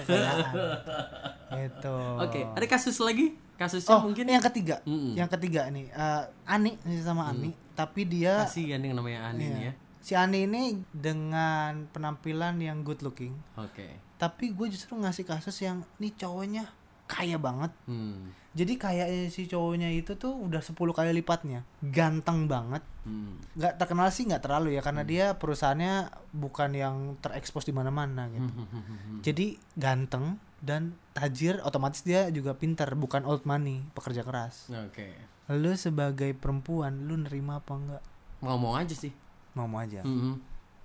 gitu 1.59 1.95
Oke, 2.17 2.41
ada 2.47 2.65
kasus 2.65 2.97
lagi? 2.97 3.35
Kasusnya 3.55 3.91
oh 3.91 4.01
mungkin 4.01 4.23
yang 4.23 4.39
ketiga 4.41 4.79
Mm-mm. 4.83 5.13
yang 5.13 5.27
ketiga 5.27 5.67
nih 5.67 5.91
eh, 5.91 6.23
Ani 6.45 6.79
ini 6.79 6.95
sama 6.97 7.27
Ani 7.27 7.51
tapi 7.73 8.07
dia 8.07 8.39
kasih 8.41 8.71
kan 8.71 8.79
yang 8.79 8.95
namanya 8.95 9.19
Ani 9.25 9.45
iya. 9.45 9.59
ya. 9.61 9.73
si 9.99 10.13
Ani 10.15 10.47
ini 10.47 10.79
dengan 10.89 11.83
penampilan 11.91 12.55
yang 12.55 12.81
good 12.81 13.03
looking 13.03 13.35
Oke. 13.53 13.99
tapi 14.15 14.55
gue 14.55 14.67
justru 14.69 14.95
ngasih 14.95 15.27
kasus 15.27 15.59
yang 15.59 15.83
nih 15.97 16.15
cowoknya 16.15 16.71
kaya 17.09 17.35
banget 17.35 17.73
Hmm. 17.83 18.29
jadi 18.51 18.73
kayaknya 18.75 19.27
si 19.27 19.43
cowoknya 19.43 19.89
itu 19.89 20.13
tuh 20.13 20.29
udah 20.31 20.61
10 20.61 20.71
kali 20.91 21.09
lipatnya 21.11 21.65
ganteng 21.81 22.45
banget 22.45 22.85
Hmm. 23.01 23.41
nggak 23.51 23.75
terkenal 23.75 24.07
sih 24.07 24.23
nggak 24.23 24.39
terlalu 24.39 24.77
ya 24.77 24.81
karena 24.81 25.01
dia 25.01 25.33
perusahaannya 25.33 25.93
bukan 26.31 26.69
yang 26.71 26.95
terekspos 27.17 27.63
di 27.63 27.71
mana-mana 27.71 28.29
gitu 28.29 28.45
Hmm. 28.45 29.19
jadi 29.19 29.47
ganteng 29.73 30.37
dan 30.59 30.81
tajir 31.11 31.57
otomatis 31.61 32.01
dia 32.01 32.29
juga 32.29 32.53
pinter 32.53 32.93
bukan 32.93 33.23
old 33.23 33.41
money 33.43 33.81
pekerja 33.91 34.21
keras 34.21 34.69
Oke. 34.69 35.17
lu 35.49 35.73
sebagai 35.73 36.29
perempuan 36.31 37.03
lu 37.03 37.17
nerima 37.17 37.57
apa 37.57 37.73
enggak 37.73 38.03
Ngomong 38.39 38.77
aja 38.77 38.93
sih. 38.93 39.11
ngomong 39.51 39.81
aja 39.81 39.99
Mhm. 39.99 40.33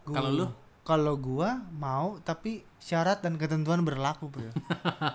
Gua- 0.05 0.14
Kalau 0.14 0.31
lu? 0.33 0.47
Kalau 0.85 1.16
gua 1.16 1.64
mau 1.72 2.20
tapi 2.20 2.61
syarat 2.78 3.18
dan 3.18 3.35
ketentuan 3.35 3.80
berlaku 3.80 4.28
bro 4.28 4.53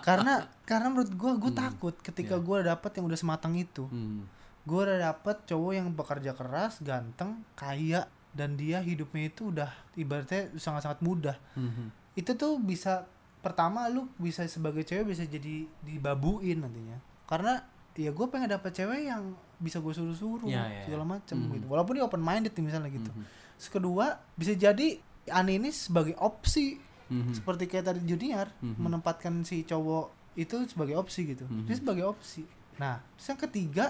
karena 0.00 0.34
karena 0.64 0.88
menurut 0.88 1.12
gua 1.12 1.32
gua 1.36 1.52
takut 1.52 1.94
ketika 1.98 2.36
gua 2.38 2.64
dapet 2.64 2.90
yang 2.94 3.06
udah 3.06 3.16
sematang 3.16 3.54
itu 3.54 3.84
Hmm. 3.86 4.24
gua 4.64 4.80
udah 4.86 4.98
dapet 5.04 5.36
cowok 5.44 5.72
yang 5.74 5.88
bekerja 5.90 6.32
keras 6.32 6.80
ganteng 6.80 7.44
kaya 7.54 8.08
dan 8.32 8.56
dia 8.56 8.80
hidupnya 8.80 9.28
itu 9.28 9.50
udah 9.50 9.68
ibaratnya 9.94 10.50
sangat-sangat 10.54 10.98
mudah 11.00 11.36
Mhm. 11.54 11.92
itu 12.14 12.32
tuh 12.32 12.56
bisa 12.58 13.04
pertama 13.38 13.84
lu 13.86 14.08
bisa 14.16 14.40
sebagai 14.46 14.82
cewek 14.82 15.04
bisa 15.06 15.22
jadi 15.22 15.68
dibabuin 15.80 16.58
nantinya 16.58 16.96
karena 17.24 17.60
ya 17.94 18.10
gue 18.10 18.26
pengen 18.26 18.48
dapet 18.48 18.72
cewek 18.74 19.04
yang 19.04 19.36
bisa 19.56 19.78
gue 19.78 19.92
suruh-suruh 19.92 20.48
Ya, 20.48 20.64
ya, 20.64 20.80
ya. 20.80 20.82
segala 20.82 21.04
macam 21.06 21.36
Mhm. 21.38 21.50
gitu 21.54 21.66
walaupun 21.68 21.92
dia 21.94 22.02
open 22.02 22.18
minded 22.18 22.50
nih 22.50 22.64
misalnya 22.64 22.90
gitu 22.90 23.12
Mhm. 23.12 23.43
Terus 23.56 23.70
kedua 23.70 24.06
bisa 24.32 24.52
jadi 24.52 24.98
Ani 25.26 25.56
ini 25.56 25.70
sebagai 25.70 26.14
opsi. 26.16 26.80
Mhm. 27.04 27.36
seperti 27.36 27.68
kayak 27.68 27.84
tadi 27.86 28.00
Junior 28.02 28.48
Mhm. 28.58 28.80
menempatkan 28.80 29.44
si 29.44 29.60
cowok 29.62 30.08
itu 30.34 30.56
sebagai 30.64 30.96
opsi 30.96 31.28
gitu. 31.28 31.44
Mhm. 31.44 31.68
dia 31.68 31.76
sebagai 31.76 32.04
opsi. 32.06 32.48
Nah 32.76 32.96
terus 33.14 33.28
yang 33.28 33.40
ketiga 33.40 33.84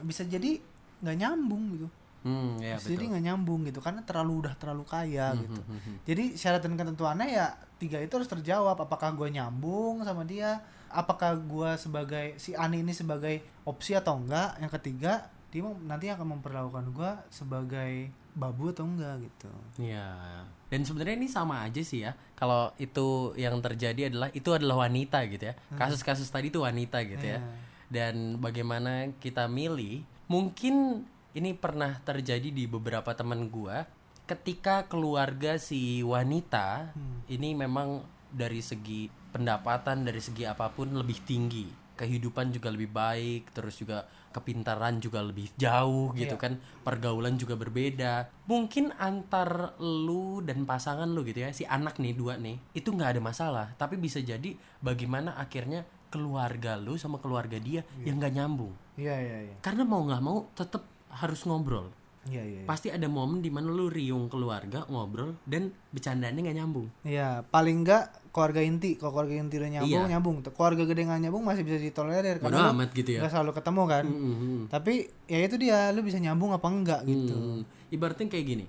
bisa 0.00 0.22
jadi 0.22 0.60
nggak 1.00 1.16
nyambung 1.16 1.64
gitu. 1.72 1.88
Hmm, 2.20 2.60
ya 2.60 2.76
Bisa 2.76 2.92
jadi 2.92 3.04
nggak 3.08 3.24
nyambung 3.24 3.64
gitu 3.64 3.80
karena 3.80 4.04
terlalu 4.04 4.44
udah 4.44 4.52
terlalu 4.54 4.84
kaya 4.84 5.32
Mhm, 5.32 5.40
gitu. 5.40 5.60
mhm. 5.64 5.92
jadi 6.04 6.24
syarat 6.36 6.60
dan 6.60 6.76
ketentuannya 6.76 7.26
ya 7.28 7.46
tiga 7.80 7.96
itu 7.96 8.12
harus 8.12 8.28
terjawab. 8.28 8.76
Apakah 8.76 9.16
gue 9.16 9.28
nyambung 9.30 10.04
sama 10.04 10.28
dia? 10.28 10.60
Apakah 10.86 11.40
gue 11.40 11.70
sebagai 11.80 12.36
si 12.36 12.52
Ani 12.52 12.84
ini 12.84 12.92
sebagai 12.92 13.40
opsi 13.64 13.96
atau 13.96 14.20
enggak 14.20 14.60
yang 14.60 14.68
ketiga 14.70 15.12
dia 15.48 15.64
nanti 15.80 16.06
akan 16.06 16.38
memperlakukan 16.38 16.92
gue 16.92 17.10
sebagai 17.32 18.12
babu 18.34 18.70
atau 18.70 18.86
enggak 18.86 19.26
gitu 19.26 19.50
Iya. 19.80 20.46
Dan 20.70 20.86
sebenarnya 20.86 21.18
ini 21.18 21.26
sama 21.26 21.66
aja 21.66 21.82
sih 21.82 22.06
ya. 22.06 22.14
Kalau 22.38 22.70
itu 22.78 23.34
yang 23.34 23.58
terjadi 23.58 24.06
adalah 24.06 24.30
itu 24.30 24.54
adalah 24.54 24.86
wanita 24.86 25.26
gitu 25.26 25.50
ya. 25.50 25.54
Kasus-kasus 25.74 26.30
tadi 26.30 26.54
itu 26.54 26.62
wanita 26.62 27.02
gitu 27.02 27.26
ya. 27.26 27.42
Iya. 27.42 27.50
Dan 27.90 28.38
bagaimana 28.38 29.10
kita 29.18 29.50
milih, 29.50 30.06
mungkin 30.30 31.02
ini 31.34 31.58
pernah 31.58 31.98
terjadi 32.06 32.54
di 32.54 32.70
beberapa 32.70 33.10
teman 33.18 33.50
gua 33.50 33.86
ketika 34.30 34.86
keluarga 34.86 35.58
si 35.58 36.06
wanita 36.06 36.94
ini 37.26 37.50
memang 37.50 38.06
dari 38.30 38.62
segi 38.62 39.10
pendapatan 39.34 40.06
dari 40.06 40.22
segi 40.22 40.46
apa 40.46 40.70
pun 40.70 40.94
lebih 40.94 41.18
tinggi 41.26 41.66
kehidupan 41.98 42.54
juga 42.54 42.70
lebih 42.70 42.94
baik 42.94 43.50
terus 43.50 43.82
juga 43.82 44.06
kepintaran 44.30 45.02
juga 45.02 45.20
lebih 45.20 45.50
jauh 45.58 46.14
gitu 46.14 46.38
kan 46.38 46.56
pergaulan 46.80 47.34
juga 47.34 47.58
berbeda 47.58 48.30
mungkin 48.46 48.94
antar 48.96 49.74
lu 49.82 50.38
dan 50.42 50.62
pasangan 50.64 51.10
lu 51.10 51.26
gitu 51.26 51.42
ya 51.46 51.50
si 51.50 51.66
anak 51.66 51.98
nih 51.98 52.14
dua 52.14 52.38
nih 52.38 52.58
itu 52.72 52.90
nggak 52.94 53.18
ada 53.18 53.20
masalah 53.22 53.66
tapi 53.74 53.98
bisa 53.98 54.22
jadi 54.22 54.54
bagaimana 54.78 55.34
akhirnya 55.34 55.82
keluarga 56.10 56.74
lu 56.78 56.98
sama 56.98 57.22
keluarga 57.22 57.58
dia 57.58 57.86
yang 58.02 58.18
nggak 58.18 58.34
nyambung 58.34 58.74
Iya 58.98 59.16
iya 59.16 59.38
iya. 59.48 59.56
karena 59.62 59.86
mau 59.86 60.02
nggak 60.04 60.22
mau 60.22 60.46
tetap 60.52 60.82
harus 61.10 61.42
ngobrol 61.46 61.88
Iya 62.28 62.44
iya. 62.44 62.60
iya. 62.60 62.64
pasti 62.68 62.92
ada 62.92 63.08
momen 63.08 63.40
di 63.40 63.48
mana 63.48 63.72
lu 63.72 63.88
riung 63.88 64.28
keluarga 64.28 64.84
ngobrol 64.92 65.40
dan 65.48 65.72
bercandanya 65.88 66.36
nggak 66.44 66.58
nyambung 66.60 66.86
Iya, 67.00 67.48
paling 67.48 67.80
enggak 67.80 68.12
keluarga 68.30 68.60
inti. 68.60 68.94
Kalau 68.94 69.10
keluarga 69.12 69.34
inti 69.36 69.54
udah 69.56 69.70
nyambung, 69.72 69.90
Iya. 70.00 70.10
nyambung. 70.10 70.36
Keluarga 70.44 70.82
gede 70.84 71.02
nggak 71.02 71.20
nyambung 71.20 71.42
masih 71.42 71.62
bisa 71.62 71.76
ditolerir 71.76 72.36
karena 72.38 72.70
amat 72.70 72.90
gitu 72.92 73.10
ya 73.12 73.20
nggak 73.20 73.32
selalu 73.32 73.52
ketemu 73.52 73.82
kan. 73.84 74.04
Mm-mm. 74.04 74.58
Tapi 74.66 74.92
ya 75.24 75.38
itu 75.40 75.56
dia, 75.56 75.90
lu 75.90 76.00
bisa 76.00 76.16
nyambung 76.16 76.50
apa 76.50 76.66
enggak 76.66 77.00
gitu. 77.04 77.34
Hmm, 77.34 77.60
ibaratnya 77.88 78.26
kayak 78.26 78.46
gini 78.48 78.66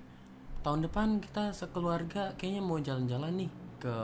tahun 0.60 0.78
depan 0.84 1.18
kita 1.18 1.50
sekeluarga 1.50 2.34
kayaknya 2.36 2.62
mau 2.62 2.78
jalan-jalan 2.78 3.34
nih 3.36 3.50
ke 3.76 3.94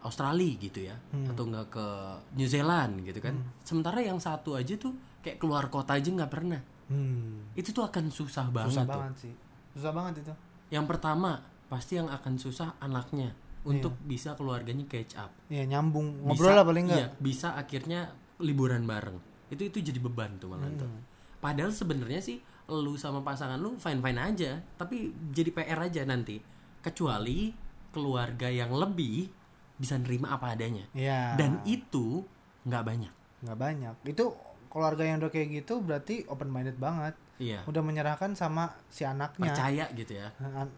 Australia 0.00 0.52
gitu 0.56 0.80
ya 0.82 0.98
Hmm. 1.08 1.30
atau 1.30 1.42
enggak 1.44 1.66
ke 1.70 1.86
New 2.34 2.44
Zealand 2.44 3.02
gitu 3.02 3.18
kan 3.20 3.34
sementara 3.62 4.00
yang 4.00 4.18
satu 4.18 4.54
aja 4.54 4.74
tuh 4.74 4.90
kayak 5.20 5.38
keluar 5.38 5.66
kota 5.68 5.94
aja 5.94 6.06
nggak 6.08 6.26
pernah 6.28 6.58
Hmm. 6.86 7.50
itu 7.52 7.70
tuh 7.70 7.82
akan 7.82 8.10
susah 8.10 8.46
banget 8.48 8.70
Susah 8.72 8.84
tuh 8.84 8.92
banget 8.96 9.14
sih. 9.20 9.34
Susah 9.72 9.92
banget 9.92 10.14
itu. 10.20 10.34
yang 10.68 10.82
pertama 10.84 11.38
pasti 11.66 11.94
yang 11.94 12.06
akan 12.08 12.34
susah 12.34 12.74
anaknya 12.76 13.30
untuk 13.66 13.98
bisa 14.00 14.32
keluarganya 14.32 14.84
catch 14.84 15.14
up 15.16 15.34
Iya, 15.46 15.66
nyambung. 15.66 16.14
Bisa- 16.16 16.26
Ngobrol 16.28 16.54
lah 16.54 16.64
paling 16.64 16.84
enggak. 16.86 16.98
iya, 16.98 17.08
bisa 17.16 17.48
akhirnya 17.52 18.00
liburan 18.38 18.84
bareng 18.84 19.18
itu 19.46 19.62
itu 19.64 19.78
jadi 19.84 19.98
beban 19.98 20.36
tuh 20.36 20.48
malah 20.48 20.70
tuh 20.72 20.84
Hmm. 20.84 21.02
padahal 21.36 21.70
sebenarnya 21.70 22.18
sih 22.18 22.38
lu 22.66 22.94
sama 22.94 23.20
pasangan 23.20 23.54
lu 23.56 23.74
fine 23.74 23.98
fine 23.98 24.18
aja 24.20 24.50
tapi 24.74 24.96
jadi 25.30 25.50
PR 25.52 25.80
aja 25.80 26.02
nanti 26.02 26.42
kecuali 26.80 27.54
keluarga 27.90 28.46
yang 28.46 28.70
lebih 28.70 29.30
bisa 29.74 29.94
nerima 29.96 30.32
apa 30.32 30.52
adanya 30.52 30.86
Iya. 30.92 31.34
dan 31.34 31.62
itu 31.62 32.22
nggak 32.62 32.84
banyak 32.84 33.12
nggak 33.38 33.58
banyak. 33.58 33.94
Itu 34.06 34.32
keluarga 34.66 35.02
yang 35.02 35.18
udah 35.18 35.28
kayak 35.28 35.48
gitu 35.54 35.78
berarti 35.78 36.24
open 36.26 36.48
minded 36.48 36.76
banget. 36.76 37.14
iya 37.36 37.60
Udah 37.62 37.80
menyerahkan 37.80 38.32
sama 38.32 38.72
si 38.86 39.04
anaknya. 39.04 39.44
percaya 39.46 39.84
gitu 39.92 40.12
ya 40.14 40.32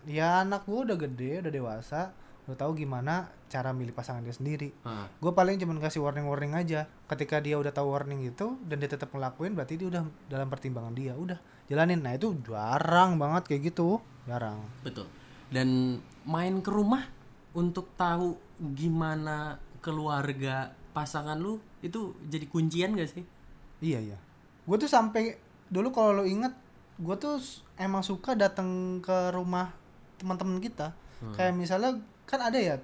Ya 0.05 0.43
anak 0.43 0.63
gua 0.65 0.83
udah 0.85 0.99
gede, 0.99 1.39
udah 1.39 1.51
dewasa, 1.51 2.11
udah 2.49 2.57
tahu 2.57 2.81
gimana 2.81 3.29
cara 3.53 3.77
milih 3.77 3.93
pasangan 3.93 4.25
dia 4.25 4.33
sendiri. 4.33 4.73
Nah, 4.89 5.05
gue 5.21 5.33
paling 5.37 5.61
cuman 5.61 5.77
kasih 5.85 6.01
warning-warning 6.01 6.57
aja. 6.57 6.89
Ketika 7.05 7.45
dia 7.45 7.61
udah 7.61 7.69
tahu 7.69 7.93
warning 7.93 8.25
itu 8.25 8.57
dan 8.65 8.81
dia 8.81 8.89
tetap 8.89 9.13
ngelakuin 9.13 9.53
berarti 9.53 9.77
dia 9.77 9.93
udah 9.93 10.03
dalam 10.33 10.49
pertimbangan 10.49 10.97
dia. 10.97 11.13
Udah 11.13 11.37
jalanin. 11.69 12.01
Nah 12.01 12.17
itu 12.17 12.33
jarang 12.49 13.21
banget 13.21 13.53
kayak 13.53 13.63
gitu. 13.69 14.01
Jarang. 14.25 14.65
Betul. 14.81 15.05
Dan 15.53 16.01
main 16.25 16.65
ke 16.65 16.73
rumah 16.73 17.05
untuk 17.53 17.93
tahu 18.01 18.41
gimana 18.73 19.61
keluarga 19.85 20.73
pasangan 20.97 21.37
lu 21.37 21.61
itu 21.85 22.17
jadi 22.33 22.49
kuncian 22.49 22.97
gak 22.97 23.13
sih? 23.13 23.25
Iya 23.85 24.01
iya. 24.01 24.19
Gue 24.65 24.81
tuh 24.81 24.89
sampai 24.89 25.37
dulu 25.69 25.93
kalau 25.93 26.21
lo 26.21 26.25
inget 26.25 26.57
gue 26.97 27.17
tuh 27.21 27.39
emang 27.77 28.01
suka 28.01 28.33
datang 28.33 28.99
ke 29.05 29.37
rumah 29.37 29.77
teman-teman 30.17 30.65
kita. 30.65 30.97
Kayak 31.35 31.55
misalnya 31.59 31.99
kan 32.29 32.45
ada 32.45 32.61
ya 32.61 32.77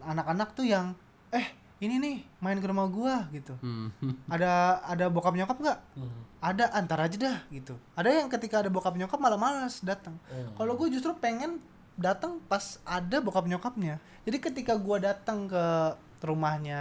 anak-anak 0.00 0.56
tuh 0.56 0.64
yang 0.64 0.96
eh 1.28 1.52
ini 1.76 2.00
nih 2.00 2.16
main 2.40 2.56
ke 2.56 2.64
rumah 2.64 2.88
gua 2.88 3.28
gitu. 3.28 3.52
Hmm. 3.60 3.92
ada 4.32 4.80
ada 4.88 5.12
bokap 5.12 5.36
nyokap 5.36 5.60
nggak? 5.60 5.78
Ada 6.40 6.72
antar 6.72 7.04
aja 7.04 7.16
dah 7.20 7.38
gitu. 7.52 7.76
Ada 7.92 8.24
yang 8.24 8.32
ketika 8.32 8.64
ada 8.64 8.72
bokap 8.72 8.96
nyokap 8.96 9.20
malah 9.20 9.36
males 9.36 9.84
datang. 9.84 10.16
Kalau 10.56 10.72
gue 10.80 10.88
justru 10.88 11.12
pengen 11.20 11.60
datang 12.00 12.40
pas 12.48 12.80
ada 12.88 13.20
bokap 13.20 13.44
nyokapnya. 13.44 14.00
Jadi 14.24 14.40
ketika 14.40 14.72
gua 14.80 14.96
datang 14.96 15.44
ke 15.44 15.64
rumahnya 16.24 16.80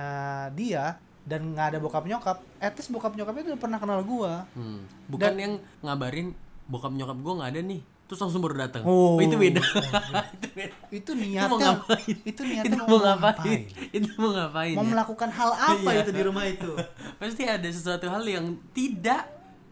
dia 0.56 0.96
dan 1.28 1.52
nggak 1.52 1.76
ada 1.76 1.80
bokap 1.84 2.08
nyokap 2.08 2.38
at 2.64 2.72
least 2.80 2.94
bokap 2.96 3.12
nyokapnya 3.20 3.52
udah 3.52 3.60
pernah 3.60 3.80
kenal 3.84 4.00
gua. 4.08 4.48
Hmm. 4.56 4.88
Bukan 5.12 5.36
yang 5.36 5.54
ngabarin 5.84 6.32
bokap 6.66 6.94
nyokap 6.96 7.18
gue 7.22 7.34
nggak 7.38 7.52
ada 7.54 7.62
nih, 7.62 7.82
terus 8.06 8.22
langsung 8.22 8.42
baru 8.46 8.56
datang. 8.70 8.86
Oh. 8.86 9.18
itu 9.18 9.34
beda. 9.34 9.62
itu 10.38 10.48
beda. 10.54 10.76
itu 10.94 11.12
mau 11.12 11.22
niatnya 11.26 11.58
ngapain? 11.58 12.18
itu 12.22 12.42
niatnya 12.46 12.78
itu 12.78 12.86
mau 12.86 13.00
ngapain? 13.02 13.62
Itu 13.90 14.10
mau 14.22 14.32
ngapain? 14.32 14.76
mau 14.78 14.86
ya? 14.86 14.92
melakukan 14.94 15.30
hal 15.34 15.52
apa 15.58 15.90
Iya. 15.90 16.02
itu 16.06 16.12
di 16.14 16.22
rumah 16.22 16.46
itu 16.46 16.72
Pasti 17.20 17.44
ada 17.50 17.66
sesuatu 17.66 18.06
hal 18.06 18.22
yang 18.30 18.46
tidak 18.78 19.26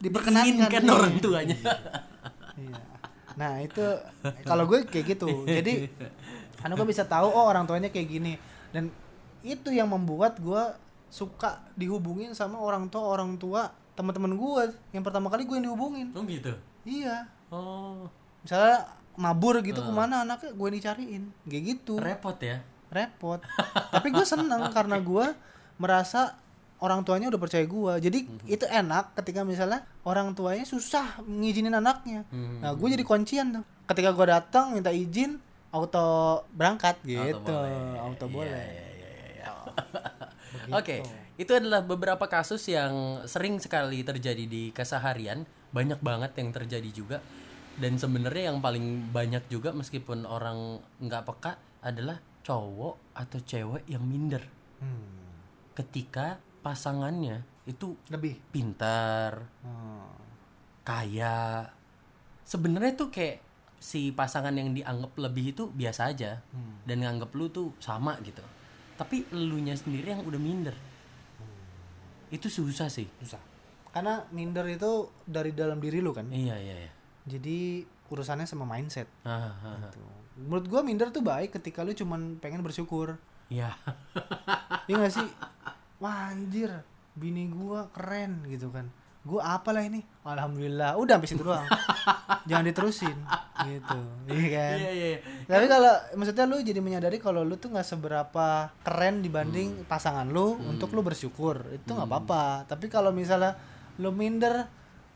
Diperkenankan, 0.03 0.83
iya. 0.83 0.91
orang 0.91 1.15
tuanya. 1.23 1.55
Iya. 2.59 2.75
Nah 3.39 3.63
itu 3.63 3.85
kalau 4.43 4.67
gue 4.67 4.83
kayak 4.83 5.15
gitu. 5.15 5.47
Jadi 5.47 5.87
karena 6.59 6.73
gue 6.75 6.87
bisa 6.87 7.07
tahu 7.07 7.31
oh 7.31 7.45
orang 7.47 7.63
tuanya 7.63 7.87
kayak 7.87 8.07
gini 8.11 8.35
dan 8.75 8.91
itu 9.43 9.71
yang 9.71 9.87
membuat 9.91 10.39
gue 10.43 10.63
suka 11.07 11.61
dihubungin 11.75 12.31
sama 12.35 12.59
orang 12.59 12.87
tua 12.87 13.03
orang 13.05 13.35
tua 13.35 13.69
teman-teman 13.93 14.33
gue 14.33 14.63
yang 14.95 15.05
pertama 15.05 15.29
kali 15.29 15.45
gue 15.45 15.55
yang 15.55 15.71
dihubungin. 15.71 16.07
oh 16.17 16.23
gitu. 16.25 16.51
Iya. 16.83 17.29
Oh, 17.53 18.09
Misalnya 18.43 18.87
mabur 19.15 19.61
gitu 19.61 19.79
ke 19.81 19.91
mana 19.93 20.27
anaknya 20.27 20.51
gue 20.53 20.69
dicariin. 20.79 21.23
Kayak 21.47 21.63
gitu. 21.63 21.95
Repot 21.97 22.37
ya. 22.39 22.59
repot. 22.93 23.41
Tapi 23.89 24.13
gue 24.13 24.21
seneng 24.21 24.69
karena 24.77 25.01
gue 25.01 25.25
merasa 25.81 26.37
orang 26.83 27.01
tuanya 27.01 27.31
udah 27.31 27.41
percaya 27.41 27.63
gue 27.63 27.93
jadi 28.03 28.19
itu 28.43 28.65
enak 28.67 29.15
ketika 29.15 29.47
misalnya 29.47 29.87
orang 30.03 30.35
tuanya 30.37 30.67
susah 30.67 31.23
ngizinin 31.25 31.73
anaknya. 31.73 32.27
Hmm. 32.29 32.61
nah 32.61 32.77
gue 32.77 32.87
jadi 32.93 33.01
kuncian 33.01 33.49
tuh. 33.49 33.65
Ketika 33.89 34.13
gue 34.13 34.25
datang 34.29 34.77
minta 34.77 34.93
izin 34.93 35.41
auto 35.73 36.43
berangkat 36.53 37.01
gitu. 37.01 37.41
boleh. 37.41 37.97
auto 37.97 38.25
Iya, 38.29 38.33
boleh. 38.37 38.61
iya, 38.61 38.87
iya, 38.93 39.09
iya, 39.09 39.31
iya. 39.41 39.49
Oke, 40.79 41.01
itu 41.33 41.49
adalah 41.49 41.81
beberapa 41.81 42.29
kasus 42.29 42.61
yang 42.69 43.25
sering 43.25 43.57
sekali 43.57 44.05
terjadi 44.05 44.45
di 44.45 44.69
keseharian, 44.69 45.49
banyak 45.73 45.97
banget 45.97 46.37
yang 46.37 46.53
terjadi 46.53 46.89
juga. 46.93 47.17
Dan 47.73 47.97
sebenarnya 47.97 48.53
yang 48.53 48.61
paling 48.61 49.09
banyak 49.09 49.49
juga 49.49 49.73
meskipun 49.73 50.23
orang 50.23 50.77
nggak 51.01 51.25
peka 51.25 51.57
adalah 51.81 52.21
cowok 52.43 53.15
atau 53.17 53.39
cewek 53.39 53.83
yang 53.87 54.03
minder 54.03 54.43
Hmm, 54.77 55.31
ketika 55.71 56.37
pasangannya 56.59 57.39
itu 57.63 57.95
lebih 58.11 58.35
pintar, 58.51 59.47
Hmm. 59.63 60.11
kaya. 60.83 61.71
Sebenarnya 62.43 62.99
tuh 62.99 63.07
kayak 63.07 63.39
si 63.79 64.11
pasangan 64.11 64.51
yang 64.51 64.75
dianggap 64.75 65.15
lebih 65.15 65.55
itu 65.55 65.71
biasa 65.71 66.11
aja 66.11 66.43
Hmm. 66.51 66.83
dan 66.83 66.99
nganggap 66.99 67.31
lu 67.31 67.47
tuh 67.47 67.71
sama 67.79 68.19
gitu. 68.27 68.43
Tapi 68.99 69.23
elunya 69.31 69.71
sendiri 69.73 70.11
yang 70.11 70.27
udah 70.27 70.39
minder. 70.39 70.75
Itu 72.27 72.51
susah 72.51 72.91
sih. 72.91 73.07
susah 73.23 73.39
karena 73.93 74.25
minder 74.33 74.65
itu 74.65 75.05
dari 75.21 75.53
dalam 75.53 75.77
diri 75.77 76.01
lu 76.01 76.09
kan 76.11 76.25
Iya 76.27 76.57
iya 76.57 76.75
iya. 76.81 76.91
Jadi 77.23 77.83
urusannya 78.07 78.45
sama 78.45 78.63
mindset 78.63 79.07
Ah, 79.23 79.51
ah, 79.53 79.79
ah. 79.79 79.89
Tuh. 79.89 80.03
menurut 80.37 80.65
gue 80.65 80.81
minder 80.81 81.09
tuh 81.09 81.21
baik 81.21 81.55
ketika 81.55 81.81
lu 81.81 81.93
cuman 81.93 82.37
pengen 82.37 82.61
bersyukur 82.61 83.17
Iya. 83.51 83.69
Iya 84.89 84.95
gak 84.99 85.13
sih? 85.15 85.27
Wah 86.01 86.33
anjir, 86.33 86.67
bini 87.13 87.47
gua 87.47 87.87
keren 87.95 88.43
gitu 88.49 88.67
kan. 88.67 88.91
Gua 89.23 89.55
apalah 89.55 89.79
ini? 89.79 90.03
Alhamdulillah. 90.27 90.99
Udah 90.99 91.15
sampai 91.15 91.29
situ 91.31 91.43
doang. 91.45 91.63
Jangan 92.49 92.65
diterusin 92.67 93.15
gitu. 93.63 93.99
Iya 94.27 94.45
kan? 94.51 94.75
Iya 94.75 94.91
iya. 94.91 95.07
iya. 95.15 95.19
Tapi 95.47 95.65
kalau 95.71 95.93
maksudnya 96.19 96.43
lu 96.49 96.57
jadi 96.59 96.79
menyadari 96.83 97.15
kalau 97.21 97.47
lu 97.47 97.55
tuh 97.55 97.71
nggak 97.71 97.87
seberapa 97.87 98.47
keren 98.83 99.23
dibanding 99.23 99.87
pasangan 99.87 100.27
lu 100.27 100.59
untuk 100.67 100.91
lu 100.91 100.99
bersyukur. 100.99 101.63
Itu 101.71 101.95
nggak 101.95 102.09
apa-apa. 102.09 102.67
Tapi 102.67 102.91
kalau 102.91 103.15
misalnya 103.15 103.55
lu 104.03 104.11
minder 104.11 104.67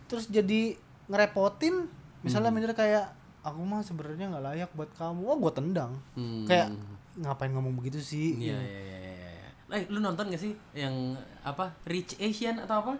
terus 0.08 0.32
jadi 0.32 0.80
ngerepotin, 1.12 1.92
misalnya 2.28 2.50
minder 2.50 2.74
kayak 2.74 3.06
aku 3.40 3.60
mah 3.62 3.80
sebenarnya 3.80 4.28
nggak 4.28 4.46
layak 4.46 4.70
buat 4.74 4.92
kamu. 4.94 5.22
Wah, 5.24 5.38
gua 5.38 5.52
tendang. 5.52 5.92
Hmm. 6.14 6.44
Kayak 6.44 6.76
ngapain 7.16 7.50
ngomong 7.50 7.74
begitu 7.74 7.98
sih? 7.98 8.36
Iya 8.38 8.56
iya 8.56 8.80
iya 8.80 8.98
iya. 9.02 9.20
iya. 9.34 9.50
Eh, 9.74 9.84
lu 9.88 9.98
nonton 9.98 10.28
gak 10.28 10.38
sih 10.38 10.56
yang 10.74 11.16
apa? 11.42 11.76
Rich 11.84 12.16
Asian 12.18 12.56
atau 12.58 12.80
apa? 12.82 12.94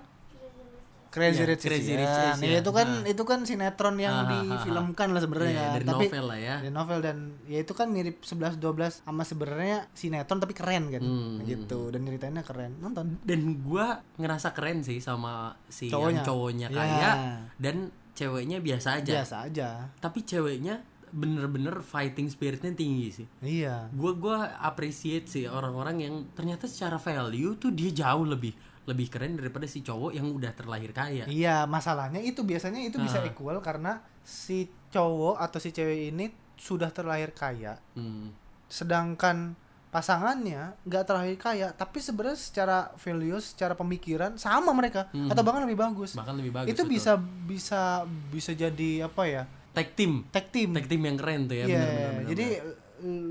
Crazy 1.08 1.40
Iya, 1.40 1.48
Rich 1.48 1.64
Crazy 1.64 1.82
Asian. 1.88 1.98
Rich 1.98 2.18
Asian. 2.36 2.44
Ya, 2.46 2.60
itu 2.60 2.72
kan 2.74 2.90
Ah. 3.00 3.08
itu 3.08 3.24
kan 3.24 3.40
sinetron 3.42 3.96
yang 3.96 4.12
Ah, 4.14 4.28
difilmkan 4.28 5.08
lah 5.10 5.22
sebenarnya. 5.22 5.54
Iya, 5.54 5.68
dari 5.74 5.86
tapi 5.86 6.06
novel 6.06 6.26
lah 6.26 6.40
ya. 6.42 6.56
Dari 6.60 6.74
novel 6.74 7.00
dan 7.00 7.18
ya 7.46 7.60
itu 7.60 7.74
kan 7.74 7.88
mirip 7.88 8.18
11 8.22 8.58
12 8.58 9.00
sama 9.02 9.24
sebenarnya 9.24 9.88
sinetron 9.94 10.38
tapi 10.38 10.52
keren 10.52 10.84
kan. 10.90 11.00
Hmm, 11.00 11.40
gitu. 11.42 11.88
Dan 11.90 12.04
ceritainnya 12.04 12.44
keren. 12.44 12.76
Nonton. 12.78 13.16
Dan 13.22 13.40
gua 13.62 13.88
ngerasa 14.14 14.52
keren 14.52 14.84
sih 14.84 15.00
sama 15.00 15.56
si 15.66 15.88
Cowoknya. 15.88 16.12
yang 16.12 16.26
cowoknya 16.26 16.68
Iya. 16.68 16.76
kaya 16.76 17.12
dan 17.56 17.76
ceweknya 18.18 18.58
biasa 18.58 18.98
aja. 18.98 19.22
Biasa 19.22 19.36
aja. 19.46 19.70
Tapi 20.02 20.26
ceweknya 20.26 20.82
bener-bener 21.08 21.80
fighting 21.80 22.28
spiritnya 22.28 22.74
tinggi 22.74 23.24
sih. 23.24 23.28
Iya. 23.40 23.88
Gua 23.94 24.12
gua 24.12 24.38
appreciate 24.60 25.30
sih 25.30 25.46
orang-orang 25.46 26.02
yang 26.02 26.16
ternyata 26.34 26.66
secara 26.66 26.98
value 26.98 27.56
tuh 27.56 27.72
dia 27.72 27.94
jauh 27.94 28.26
lebih 28.26 28.52
lebih 28.88 29.08
keren 29.08 29.36
daripada 29.36 29.68
si 29.68 29.84
cowok 29.84 30.16
yang 30.16 30.32
udah 30.32 30.52
terlahir 30.52 30.92
kaya. 30.92 31.28
Iya, 31.28 31.68
masalahnya 31.68 32.20
itu 32.20 32.44
biasanya 32.44 32.80
itu 32.80 32.96
bisa 32.98 33.20
Ah. 33.20 33.28
equal 33.28 33.60
karena 33.60 34.00
si 34.24 34.68
cowok 34.90 35.38
atau 35.38 35.60
si 35.60 35.72
cewek 35.72 36.16
ini 36.16 36.26
sudah 36.56 36.90
terlahir 36.90 37.36
kaya 37.38 37.78
Hmm. 37.94 38.32
sedangkan 38.68 39.54
pasangannya 39.88 40.76
nggak 40.84 41.04
terlalu 41.08 41.40
kaya 41.40 41.72
tapi 41.72 42.04
sebenarnya 42.04 42.38
secara 42.38 42.78
values 43.00 43.56
secara 43.56 43.74
pemikiran 43.74 44.36
sama 44.36 44.76
mereka. 44.76 45.08
Atau 45.32 45.42
bahkan 45.42 45.64
lebih 45.64 45.80
bagus. 45.80 46.14
Hmm. 46.14 46.22
bahkan 46.24 46.36
lebih 46.36 46.54
bagus 46.54 46.70
itu 46.72 46.84
betul. 46.84 46.94
bisa 46.94 47.12
bisa 47.48 47.82
bisa 48.30 48.52
jadi 48.52 49.08
apa 49.08 49.24
ya? 49.26 49.44
Tag 49.72 49.94
team. 49.94 50.26
Tag 50.34 50.50
team. 50.50 50.74
Tag 50.74 50.86
team 50.90 51.02
yang 51.06 51.18
keren 51.18 51.46
tuh 51.46 51.56
ya. 51.56 51.66
Iya, 51.66 51.78
bener, 51.78 51.88
bener, 51.88 52.12
bener, 52.12 52.28
jadi 52.34 52.46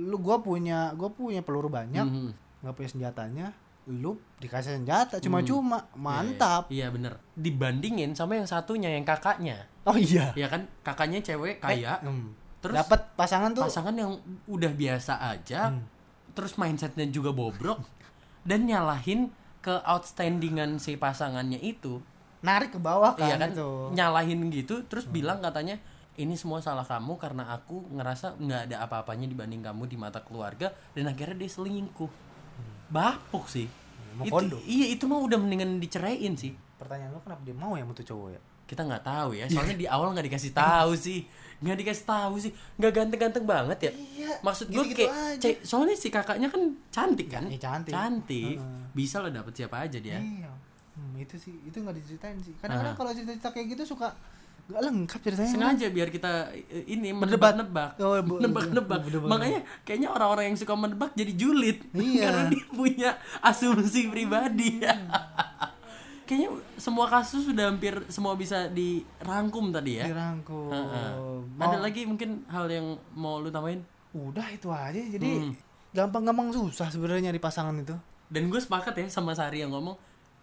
lu 0.06 0.16
gua 0.22 0.38
punya 0.38 0.94
gua 0.94 1.10
punya 1.10 1.42
peluru 1.42 1.66
banyak 1.66 2.06
nggak 2.62 2.74
punya 2.74 2.90
senjatanya 2.90 3.46
lu 3.86 4.18
dikasih 4.42 4.82
senjata 4.82 5.22
cuma-cuma. 5.22 5.86
Mantap. 5.94 6.66
Iya 6.74 6.90
bener 6.90 7.22
dibandingin 7.38 8.18
sama 8.18 8.34
yang 8.34 8.46
satunya 8.50 8.90
yang 8.90 9.06
kakaknya. 9.06 9.70
Oh 9.86 9.94
iya. 9.94 10.34
Ya 10.34 10.50
kan? 10.50 10.66
Kakaknya 10.82 11.22
cewek 11.22 11.62
kaya. 11.62 12.02
Hmm. 12.02 12.34
terus 12.56 12.82
dapat 12.82 13.14
pasangan 13.14 13.54
tuh 13.54 13.62
pasangan 13.68 13.94
yang 13.94 14.18
udah 14.50 14.72
biasa 14.74 15.22
aja 15.22 15.70
Hmm. 15.70 15.86
Terus 16.36 16.60
mindsetnya 16.60 17.08
juga 17.08 17.32
bobrok 17.32 17.80
dan 18.48 18.68
nyalahin 18.68 19.32
ke 19.64 19.74
outstandingan 19.82 20.78
si 20.78 20.94
pasangannya 20.94 21.58
itu. 21.58 21.98
Narik 22.44 22.76
ke 22.76 22.80
bawah 22.80 23.16
kan, 23.16 23.26
iya 23.26 23.34
kan 23.40 23.50
itu. 23.50 23.90
Nyalahin 23.96 24.46
gitu 24.52 24.84
terus 24.86 25.08
bilang 25.08 25.42
katanya 25.42 25.80
ini 26.20 26.38
semua 26.38 26.62
salah 26.62 26.86
kamu 26.86 27.18
karena 27.18 27.50
aku 27.50 27.90
ngerasa 27.90 28.38
nggak 28.38 28.60
ada 28.70 28.76
apa-apanya 28.86 29.26
dibanding 29.26 29.64
kamu 29.64 29.90
di 29.90 29.96
mata 29.98 30.22
keluarga 30.22 30.70
dan 30.94 31.10
akhirnya 31.10 31.34
dia 31.34 31.50
selingkuh. 31.50 32.12
Bapuk 32.92 33.50
sih. 33.50 33.66
Mau 34.16 34.24
itu, 34.24 34.32
kondo. 34.32 34.56
iya 34.64 34.86
itu 34.94 35.04
mah 35.10 35.18
udah 35.18 35.40
mendingan 35.40 35.82
diceraiin 35.82 36.38
sih. 36.38 36.54
Pertanyaan 36.78 37.16
lu 37.16 37.20
kenapa 37.24 37.42
dia 37.42 37.56
mau 37.56 37.74
ya 37.74 37.82
tuh 37.90 38.06
cowok 38.06 38.28
ya 38.36 38.40
kita 38.66 38.82
nggak 38.82 39.04
tahu 39.06 39.30
ya 39.38 39.46
soalnya 39.46 39.78
di 39.78 39.86
awal 39.86 40.10
nggak 40.10 40.26
dikasih 40.26 40.52
tahu 40.52 40.92
sih. 40.98 41.22
Nggak 41.56 41.76
dikasih 41.86 42.04
tahu 42.04 42.34
sih. 42.36 42.52
Nggak 42.76 42.92
ganteng-ganteng 42.92 43.44
banget 43.46 43.78
ya. 43.88 43.92
Iya, 43.94 44.32
maksud 44.42 44.66
gue 44.68 44.84
gitu-gitu 44.84 45.08
kayak 45.08 45.40
aja. 45.40 45.48
soalnya 45.64 45.96
si 45.96 46.08
kakaknya 46.12 46.48
kan 46.52 46.62
cantik 46.92 47.28
kan? 47.32 47.46
Iya, 47.48 47.58
cantik. 47.62 47.92
cantik. 47.94 48.56
Bisa 48.92 49.22
lo 49.22 49.30
dapet 49.32 49.54
siapa 49.56 49.86
aja 49.86 49.96
dia. 49.96 50.18
Iya. 50.20 50.50
Hmm, 50.96 51.14
itu 51.16 51.36
sih 51.38 51.54
itu 51.64 51.76
nggak 51.78 51.96
diceritain 51.96 52.36
sih. 52.42 52.52
Kadang-kadang 52.60 52.96
kalau 52.98 53.10
cerita-cerita 53.14 53.48
kayak 53.54 53.66
gitu 53.72 53.96
suka 53.96 54.12
nggak 54.66 54.82
lengkap 54.82 55.20
ceritanya. 55.22 55.52
Sengaja 55.54 55.86
biar 55.94 56.08
kita 56.10 56.32
eh, 56.50 56.84
ini 56.90 57.14
menebak-nebak. 57.14 58.02
Oh, 58.02 58.18
nebak-nebak 58.42 59.00
makanya 59.30 59.62
kayaknya 59.86 60.10
orang-orang 60.10 60.50
yang 60.50 60.58
suka 60.58 60.74
menebak 60.74 61.14
jadi 61.14 61.32
julid. 61.38 61.78
Iya. 61.96 62.28
karena 62.28 62.42
dia 62.50 62.64
punya 62.68 63.10
asumsi 63.40 64.10
pribadi 64.10 64.82
kayaknya 66.26 66.50
semua 66.76 67.06
kasus 67.06 67.46
sudah 67.46 67.70
hampir 67.70 67.94
semua 68.06 68.34
bisa 68.34 68.66
dirangkum 68.66 69.70
tadi 69.70 69.98
ya. 69.98 70.06
Dirangkul 70.06 70.68
Heeh. 70.68 71.10
Mau- 71.54 71.64
ada 71.64 71.78
lagi 71.78 72.02
mungkin 72.02 72.42
hal 72.46 72.66
yang 72.66 72.86
mau 73.12 73.38
lu 73.38 73.48
tambahin? 73.48 73.80
Udah 74.10 74.50
itu 74.50 74.68
aja. 74.68 74.98
Jadi 74.98 75.30
Hmm. 75.40 75.52
gampang-gampang 75.90 76.50
susah 76.50 76.90
sebenarnya 76.90 77.30
nyari 77.30 77.38
pasangan 77.38 77.72
itu. 77.72 77.94
Dan 78.26 78.50
gue 78.50 78.58
sepakat 78.58 78.92
ya 78.92 79.06
sama 79.06 79.32
Sari 79.32 79.62
yang 79.62 79.70
ngomong 79.70 79.94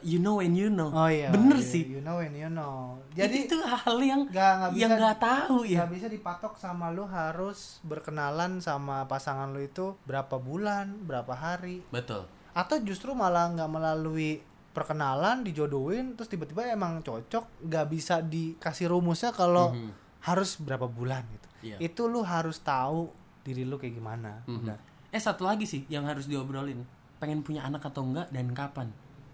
you 0.02 0.20
know 0.20 0.40
when 0.40 0.52
you 0.52 0.68
know. 0.68 0.88
Oh 0.90 1.08
iya 1.08 1.32
bener 1.32 1.56
iya, 1.56 1.64
sih. 1.66 1.84
you 1.86 2.00
know 2.00 2.20
and 2.20 2.32
you 2.34 2.48
know. 2.48 3.00
Jadi 3.12 3.48
itu 3.48 3.56
hal 3.58 3.98
yang 3.98 4.24
nggak 4.26 4.52
nggak 4.58 4.72
bisa 4.72 4.82
yang 4.82 4.92
nggak 4.94 5.18
tahu 5.18 5.58
ya. 5.64 5.78
nggak 5.80 5.92
bisa 5.94 6.08
dipatok 6.08 6.54
sama 6.56 6.92
lu 6.92 7.04
harus 7.04 7.80
berkenalan 7.84 8.60
sama 8.60 9.04
pasangan 9.06 9.48
lu 9.50 9.60
itu 9.60 9.96
berapa 10.04 10.36
bulan 10.36 10.96
berapa 11.02 11.32
hari. 11.32 11.84
Betul. 11.88 12.28
Atau 12.52 12.84
justru 12.84 13.12
malah 13.12 13.48
nggak 13.50 13.68
melalui 13.68 14.44
perkenalan 14.74 15.42
dijodohin 15.42 16.14
terus 16.14 16.28
tiba-tiba 16.28 16.66
emang 16.68 17.00
cocok 17.00 17.64
nggak 17.64 17.86
bisa 17.88 18.20
dikasih 18.20 18.90
rumusnya 18.90 19.30
kalau 19.30 19.70
Mhm. 19.70 19.92
harus 20.24 20.58
berapa 20.58 20.86
bulan 20.86 21.22
gitu 21.30 21.48
Iya. 21.64 21.78
itu 21.80 22.02
lu 22.06 22.22
harus 22.22 22.60
tahu 22.60 23.08
diri 23.40 23.64
lu 23.64 23.78
kayak 23.78 23.94
gimana 23.94 24.42
Mhm. 24.44 24.58
Udah. 24.60 24.78
eh 25.10 25.22
satu 25.22 25.44
lagi 25.44 25.64
sih 25.64 25.86
yang 25.88 26.04
harus 26.04 26.26
diobrolin 26.26 26.82
pengen 27.18 27.40
punya 27.40 27.62
anak 27.62 27.86
atau 27.86 28.04
enggak 28.04 28.28
dan 28.30 28.50
kapan 28.52 28.90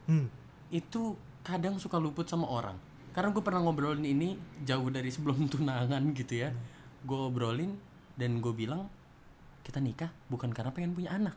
Hmm. 0.05 0.27
itu 0.69 1.15
kadang 1.39 1.77
suka 1.77 1.95
luput 1.95 2.25
sama 2.25 2.45
orang 2.45 2.75
karena 3.09 3.31
gue 3.31 3.41
pernah 3.41 3.59
ngobrolin 3.59 4.03
ini 4.03 4.35
jauh 4.61 4.87
dari 4.87 5.07
sebelum 5.07 5.39
tunangan 5.49 6.03
gitu 6.13 6.35
ya 6.37 6.51
gue 6.99 7.15
obrolin 7.17 7.79
dan 8.13 8.37
gue 8.37 8.51
bilang 8.51 8.91
kita 9.61 9.79
nikah 9.79 10.11
bukan 10.27 10.51
karena 10.51 10.69
pengen 10.69 10.91
punya 10.91 11.11
anak 11.11 11.33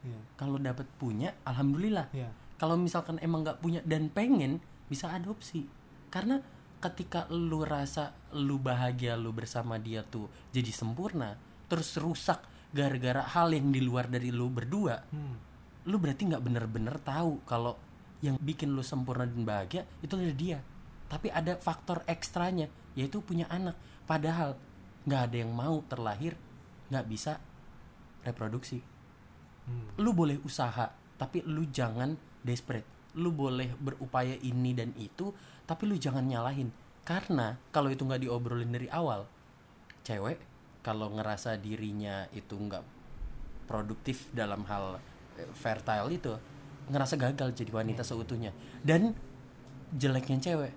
Iya. 0.00 0.16
kalau 0.34 0.56
dapat 0.56 0.86
punya 0.96 1.34
alhamdulillah 1.42 2.08
Iya. 2.10 2.30
Kalau 2.60 2.76
misalkan 2.76 3.16
emang 3.24 3.40
nggak 3.40 3.64
punya 3.64 3.80
dan 3.88 4.12
pengen 4.12 4.60
bisa 4.92 5.08
adopsi 5.08 5.64
karena 6.12 6.44
ketika 6.80 7.24
lu 7.32 7.64
rasa 7.64 8.12
lu 8.36 8.60
bahagia 8.60 9.16
lu 9.16 9.32
bersama 9.32 9.80
dia 9.80 10.04
tuh 10.04 10.28
jadi 10.52 10.68
sempurna 10.68 11.40
terus 11.72 11.96
rusak 11.96 12.44
gara-gara 12.70 13.24
hal 13.24 13.50
yang 13.56 13.72
di 13.72 13.80
luar 13.80 14.12
dari 14.12 14.28
lu 14.28 14.52
berdua 14.52 15.00
Hmm. 15.08 15.36
lu 15.88 15.96
berarti 15.96 16.28
nggak 16.28 16.44
bener-bener 16.44 16.96
tahu 17.00 17.40
kalau 17.48 17.80
yang 18.20 18.36
bikin 18.36 18.76
lu 18.76 18.84
sempurna 18.84 19.24
dan 19.24 19.42
bahagia 19.48 19.82
itu 20.04 20.12
adalah 20.12 20.36
dia 20.36 20.58
tapi 21.08 21.32
ada 21.32 21.56
faktor 21.56 22.04
ekstranya 22.04 22.68
yaitu 22.92 23.24
punya 23.24 23.48
anak 23.48 23.74
padahal 24.04 24.60
nggak 25.08 25.22
ada 25.32 25.36
yang 25.40 25.52
mau 25.56 25.80
terlahir 25.88 26.36
nggak 26.92 27.06
bisa 27.08 27.40
reproduksi 28.24 28.84
Hmm. 29.60 29.86
lu 30.02 30.10
boleh 30.16 30.40
usaha 30.42 30.88
tapi 31.20 31.44
lu 31.44 31.68
jangan 31.68 32.16
desperate. 32.46 32.86
Lu 33.18 33.34
boleh 33.34 33.74
berupaya 33.78 34.38
ini 34.40 34.74
dan 34.76 34.94
itu 34.96 35.34
tapi 35.66 35.86
lu 35.86 35.96
jangan 35.98 36.26
nyalahin. 36.26 36.70
Karena 37.02 37.58
kalau 37.74 37.90
itu 37.90 38.06
nggak 38.06 38.22
diobrolin 38.22 38.70
dari 38.70 38.86
awal 38.90 39.26
cewek 40.06 40.38
kalau 40.80 41.12
ngerasa 41.12 41.60
dirinya 41.60 42.24
itu 42.32 42.56
nggak 42.56 42.82
produktif 43.68 44.32
dalam 44.32 44.64
hal 44.66 44.98
eh, 45.36 45.46
fertile 45.52 46.10
itu 46.10 46.32
ngerasa 46.90 47.14
gagal 47.20 47.54
jadi 47.54 47.70
wanita 47.70 48.02
seutuhnya. 48.02 48.54
Dan 48.82 49.14
jeleknya 49.94 50.38
cewek 50.38 50.72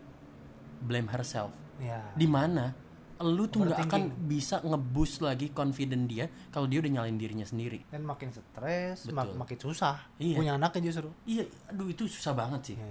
blame 0.84 1.10
herself. 1.10 1.54
Ya 1.82 2.02
di 2.14 2.30
mana 2.30 2.78
lu 3.24 3.48
tuh 3.48 3.64
nggak 3.64 3.80
akan 3.86 4.02
bisa 4.26 4.60
ngeboost 4.60 5.20
lagi 5.20 5.48
confident 5.50 6.06
dia 6.06 6.28
kalau 6.50 6.68
dia 6.68 6.78
udah 6.78 6.92
nyalain 6.92 7.16
dirinya 7.16 7.44
sendiri 7.44 7.80
dan 7.88 8.04
makin 8.04 8.30
stres 8.30 9.08
mak- 9.10 9.32
makin 9.34 9.56
susah 9.58 9.96
Iya. 10.18 10.36
punya 10.36 10.52
anaknya 10.54 10.82
justru 10.86 11.08
Iya, 11.24 11.44
aduh 11.66 11.88
itu 11.88 12.04
susah 12.06 12.34
banget 12.34 12.62
sih. 12.68 12.76
Ya. 12.76 12.84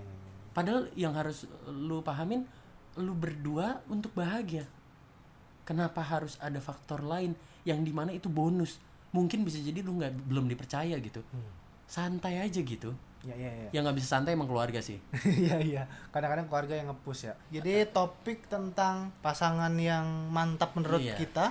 Padahal 0.51 0.89
yang 0.93 1.13
harus 1.13 1.45
lu 1.67 2.01
pahamin, 2.01 2.45
lu 2.97 3.13
berdua 3.13 3.81
untuk 3.87 4.13
bahagia. 4.13 4.65
Kenapa 5.63 6.03
harus 6.03 6.37
ada 6.39 6.59
faktor 6.59 7.01
lain 7.03 7.33
yang 7.63 7.81
di 7.81 7.89
mana 7.89 8.11
itu 8.11 8.27
bonus? 8.27 8.77
Mungkin 9.13 9.45
bisa 9.45 9.57
jadi 9.57 9.81
lu 9.81 9.95
nggak 9.95 10.27
belum 10.27 10.45
dipercaya 10.47 10.97
gitu. 10.99 11.21
Santai 11.85 12.41
aja 12.41 12.59
gitu. 12.59 12.93
Ya 13.23 13.35
ya 13.39 13.51
ya 13.55 13.69
Yang 13.71 13.83
nggak 13.87 13.97
bisa 14.03 14.09
santai 14.19 14.35
emang 14.35 14.51
keluarga 14.51 14.83
sih. 14.83 14.99
Iya 15.43 15.57
iya. 15.63 15.83
Kadang-kadang 16.11 16.47
keluarga 16.51 16.75
yang 16.75 16.91
nge-push 16.91 17.31
ya. 17.31 17.35
Jadi 17.55 17.87
topik 17.91 18.51
tentang 18.51 19.15
pasangan 19.23 19.73
yang 19.79 20.29
mantap 20.31 20.75
menurut 20.75 21.01
Iya. 21.03 21.15
kita 21.17 21.47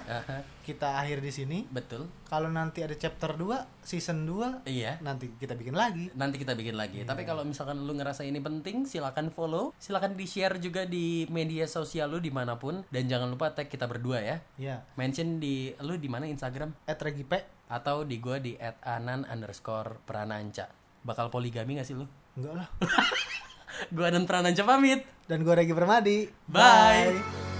kita 0.62 1.00
akhir 1.02 1.26
di 1.26 1.32
sini. 1.34 1.58
betul. 1.68 2.06
Kalau 2.30 2.48
nanti 2.48 2.86
ada 2.86 2.94
chapter 2.96 3.34
2, 3.36 3.66
season 3.82 4.24
2, 4.30 4.62
Iya. 4.64 5.02
nanti 5.02 5.34
kita 5.36 5.58
bikin 5.58 5.74
lagi. 5.74 6.14
Nanti 6.14 6.38
kita 6.38 6.54
bikin 6.54 6.78
lagi. 6.78 7.02
Tapi 7.04 7.26
kalau 7.26 7.42
misalkan 7.44 7.82
lu 7.82 7.92
ngerasa 7.98 8.24
ini 8.24 8.40
penting, 8.40 8.86
silakan 8.86 9.34
follow, 9.34 9.74
silakan 9.82 10.14
di 10.16 10.30
share 10.30 10.62
juga 10.62 10.86
di 10.86 11.26
media 11.28 11.66
sosial 11.66 12.14
lu 12.14 12.22
di 12.22 12.30
mana 12.30 12.56
pun, 12.62 12.86
dan 12.94 13.04
jangan 13.10 13.28
lupa 13.34 13.52
tag 13.52 13.68
kita 13.68 13.90
berdua 13.90 14.22
ya. 14.22 14.38
Ya. 14.56 14.86
Mention 14.96 15.42
di 15.42 15.74
lu 15.82 15.98
di 15.98 16.08
mana 16.08 16.30
Instagram 16.30 16.72
At 16.86 17.02
Regipe 17.02 17.42
atau 17.68 18.04
di 18.06 18.20
gua 18.22 18.38
di 18.38 18.54
@anan 18.84 19.24
underscore 19.28 20.04
prananca 20.04 20.68
bakal 21.02 21.30
poligami 21.34 21.78
gak 21.78 21.88
sih 21.88 21.98
lu? 21.98 22.06
enggak 22.38 22.54
lah. 22.64 22.68
gua 23.96 24.14
Anan 24.14 24.30
Prananca 24.30 24.64
pamit 24.68 25.02
Dan 25.26 25.48
gue 25.48 25.54
Regi 25.56 25.72
Permadi. 25.72 26.28
Bye. 26.52 27.51